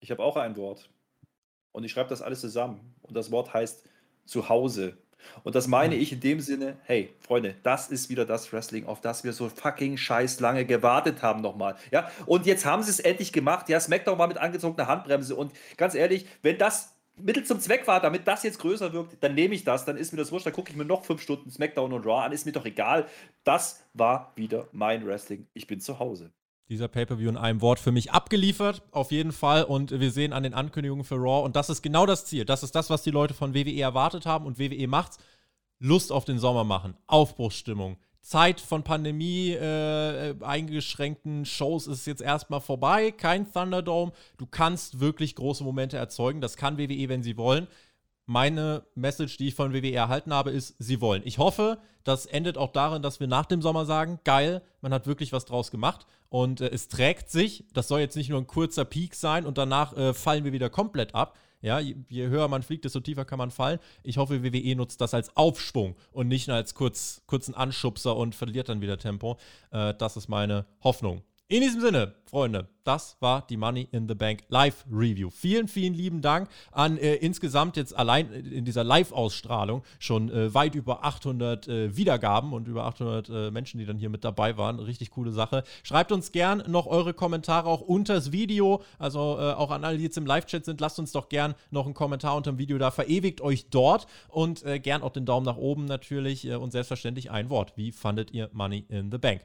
[0.00, 0.90] Ich habe auch ein Wort.
[1.72, 2.80] Und ich schreibe das alles zusammen.
[3.02, 3.86] Und das Wort heißt
[4.24, 4.96] Zuhause.
[5.44, 9.00] Und das meine ich in dem Sinne, hey, Freunde, das ist wieder das Wrestling, auf
[9.00, 11.76] das wir so fucking scheiß lange gewartet haben nochmal.
[11.90, 13.68] Ja, und jetzt haben sie es endlich gemacht.
[13.68, 15.34] Ja, SmackDown war mit angezogener Handbremse.
[15.34, 19.34] Und ganz ehrlich, wenn das Mittel zum Zweck war, damit das jetzt größer wirkt, dann
[19.34, 21.50] nehme ich das, dann ist mir das wurscht, dann gucke ich mir noch fünf Stunden
[21.50, 23.06] SmackDown und Raw an, ist mir doch egal.
[23.44, 25.46] Das war wieder mein Wrestling.
[25.52, 26.32] Ich bin zu Hause
[26.68, 29.64] dieser Pay-Per-View in einem Wort für mich abgeliefert, auf jeden Fall.
[29.64, 32.44] Und wir sehen an den Ankündigungen für Raw, und das ist genau das Ziel.
[32.44, 35.18] Das ist das, was die Leute von WWE erwartet haben und WWE macht's.
[35.78, 37.96] Lust auf den Sommer machen, Aufbruchsstimmung.
[38.20, 43.10] Zeit von Pandemie äh, eingeschränkten Shows ist jetzt erstmal vorbei.
[43.10, 44.12] Kein Thunderdome.
[44.38, 46.40] Du kannst wirklich große Momente erzeugen.
[46.40, 47.66] Das kann WWE, wenn sie wollen
[48.26, 51.22] meine Message, die ich von WWE erhalten habe, ist, sie wollen.
[51.24, 55.06] Ich hoffe, das endet auch darin, dass wir nach dem Sommer sagen, geil, man hat
[55.06, 57.64] wirklich was draus gemacht und äh, es trägt sich.
[57.74, 60.70] Das soll jetzt nicht nur ein kurzer Peak sein und danach äh, fallen wir wieder
[60.70, 61.36] komplett ab.
[61.60, 63.78] Ja, je, je, höher man fliegt, desto tiefer kann man fallen.
[64.02, 68.34] Ich hoffe, WWE nutzt das als Aufschwung und nicht nur als kurz, kurzen Anschubser und
[68.34, 69.36] verliert dann wieder Tempo.
[69.72, 71.22] Äh, das ist meine Hoffnung.
[71.48, 75.28] In diesem Sinne, Freunde, das war die Money in the Bank Live Review.
[75.30, 80.74] Vielen, vielen lieben Dank an äh, insgesamt jetzt allein in dieser Live-Ausstrahlung schon äh, weit
[80.74, 84.78] über 800 äh, Wiedergaben und über 800 äh, Menschen, die dann hier mit dabei waren.
[84.78, 85.62] Richtig coole Sache.
[85.82, 88.82] Schreibt uns gern noch eure Kommentare auch unter das Video.
[88.98, 91.84] Also äh, auch an alle, die jetzt im Live-Chat sind, lasst uns doch gern noch
[91.84, 92.90] einen Kommentar unter dem Video da.
[92.90, 97.50] Verewigt euch dort und äh, gern auch den Daumen nach oben natürlich und selbstverständlich ein
[97.50, 97.74] Wort.
[97.76, 99.42] Wie fandet ihr Money in the Bank?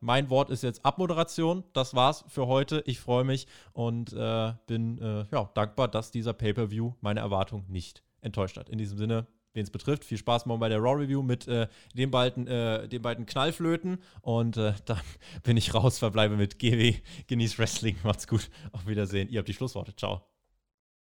[0.00, 1.64] mein Wort ist jetzt Abmoderation.
[1.72, 2.84] Das war's für heute.
[2.86, 8.04] Ich freue mich und äh, bin äh, ja, dankbar, dass dieser Pay-Per-View meine Erwartung nicht
[8.20, 8.68] enttäuscht hat.
[8.68, 11.66] In diesem Sinne, wen es betrifft, viel Spaß morgen bei der Raw Review mit äh,
[11.94, 15.00] den, beiden, äh, den beiden Knallflöten und äh, dann
[15.42, 16.94] bin ich raus, verbleibe mit GW.
[17.26, 18.50] Genieß Wrestling, macht's gut.
[18.70, 19.28] Auf Wiedersehen.
[19.28, 19.96] Ihr habt die Schlussworte.
[19.96, 20.35] Ciao.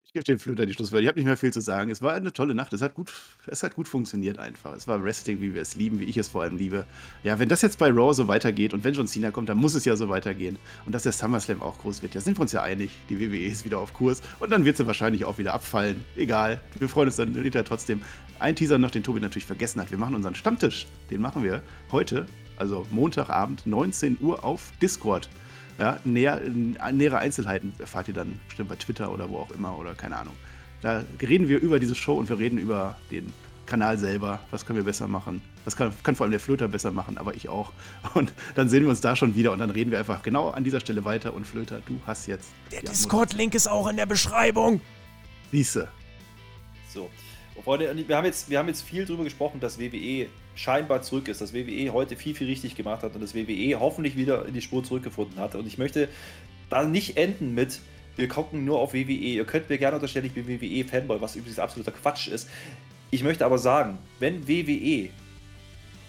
[0.10, 1.04] Ich gebe dem Flöter die Schlusswörter.
[1.04, 1.92] Ich habe nicht mehr viel zu sagen.
[1.92, 2.74] Es war eine tolle Nacht.
[2.74, 3.14] Es hat, gut,
[3.46, 4.74] es hat gut funktioniert einfach.
[4.76, 6.88] Es war Wrestling, wie wir es lieben, wie ich es vor allem liebe.
[7.24, 9.76] Ja, wenn das jetzt bei Raw so weitergeht und wenn John Cena kommt, dann muss
[9.76, 10.58] es ja so weitergehen.
[10.88, 12.90] Und dass der SummerSlam auch groß wird, ja, sind wir uns ja einig.
[13.08, 16.04] Die WWE ist wieder auf Kurs und dann wird sie wahrscheinlich auch wieder abfallen.
[16.16, 16.60] Egal.
[16.80, 18.02] Wir freuen uns dann hinterher trotzdem.
[18.40, 19.92] Ein Teaser noch, den Tobi natürlich vergessen hat.
[19.92, 20.88] Wir machen unseren Stammtisch.
[21.12, 22.26] Den machen wir heute,
[22.58, 25.30] also Montagabend, 19 Uhr auf Discord.
[25.80, 26.42] Ja, näher,
[26.92, 30.34] nähere Einzelheiten erfahrt ihr dann bestimmt bei Twitter oder wo auch immer oder keine Ahnung.
[30.82, 33.32] Da reden wir über diese Show und wir reden über den
[33.66, 34.40] Kanal selber.
[34.52, 35.42] Was können wir besser machen?
[35.64, 37.72] Was kann, kann vor allem der Flöter besser machen, aber ich auch.
[38.14, 40.64] Und dann sehen wir uns da schon wieder und dann reden wir einfach genau an
[40.64, 41.34] dieser Stelle weiter.
[41.34, 42.50] Und Flöter, du hast jetzt.
[42.72, 44.82] Der Discord-Link ist auch in der Beschreibung.
[45.52, 45.88] Siehste.
[46.94, 47.10] So.
[47.64, 50.28] Freunde, wir haben, jetzt, wir haben jetzt viel darüber gesprochen, dass WWE
[50.60, 54.18] scheinbar zurück ist, dass WWE heute viel, viel richtig gemacht hat und dass WWE hoffentlich
[54.18, 55.56] wieder in die Spur zurückgefunden hat.
[55.56, 56.10] Und ich möchte
[56.70, 57.80] da nicht enden mit,
[58.18, 59.14] wir gucken nur auf WWE.
[59.14, 62.50] Ihr könnt mir gerne unterstellen, ich bin WWE-Fanboy, was übrigens absoluter Quatsch ist.
[63.10, 65.10] Ich möchte aber sagen, wenn WWE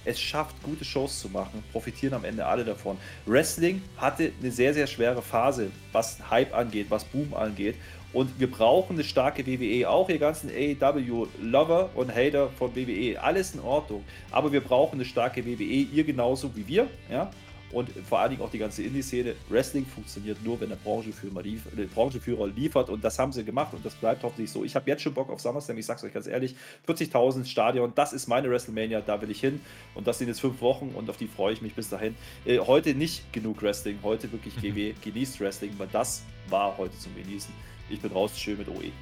[0.04, 2.96] es schafft, gute Shows zu machen, profitieren am Ende alle davon.
[3.26, 7.76] Wrestling hatte eine sehr, sehr schwere Phase, was Hype angeht, was Boom angeht.
[8.12, 9.88] Und wir brauchen eine starke WWE.
[9.88, 13.20] Auch ihr ganzen AEW-Lover und Hater von WWE.
[13.22, 14.04] Alles in Ordnung.
[14.30, 15.86] Aber wir brauchen eine starke WWE.
[15.92, 16.88] Ihr genauso wie wir.
[17.10, 17.30] Ja?
[17.72, 19.36] Und vor allen Dingen auch die ganze Indie-Szene.
[19.48, 22.90] Wrestling funktioniert nur, wenn der Branchenführer, lief der Branchenführer liefert.
[22.90, 23.72] Und das haben sie gemacht.
[23.72, 24.64] Und das bleibt hoffentlich so.
[24.64, 25.78] Ich habe jetzt schon Bock auf SummerSlam.
[25.78, 26.56] Ich sage es euch ganz ehrlich.
[26.88, 27.92] 40.000 Stadion.
[27.94, 29.02] Das ist meine WrestleMania.
[29.02, 29.60] Da will ich hin.
[29.94, 30.92] Und das sind jetzt fünf Wochen.
[30.96, 32.16] Und auf die freue ich mich bis dahin.
[32.44, 34.00] Äh, heute nicht genug Wrestling.
[34.02, 34.94] Heute wirklich GW.
[35.04, 35.72] Genießt Wrestling.
[35.78, 37.54] Weil das war heute zum Genießen.
[37.90, 38.92] Ich bin raus, schön mit OE.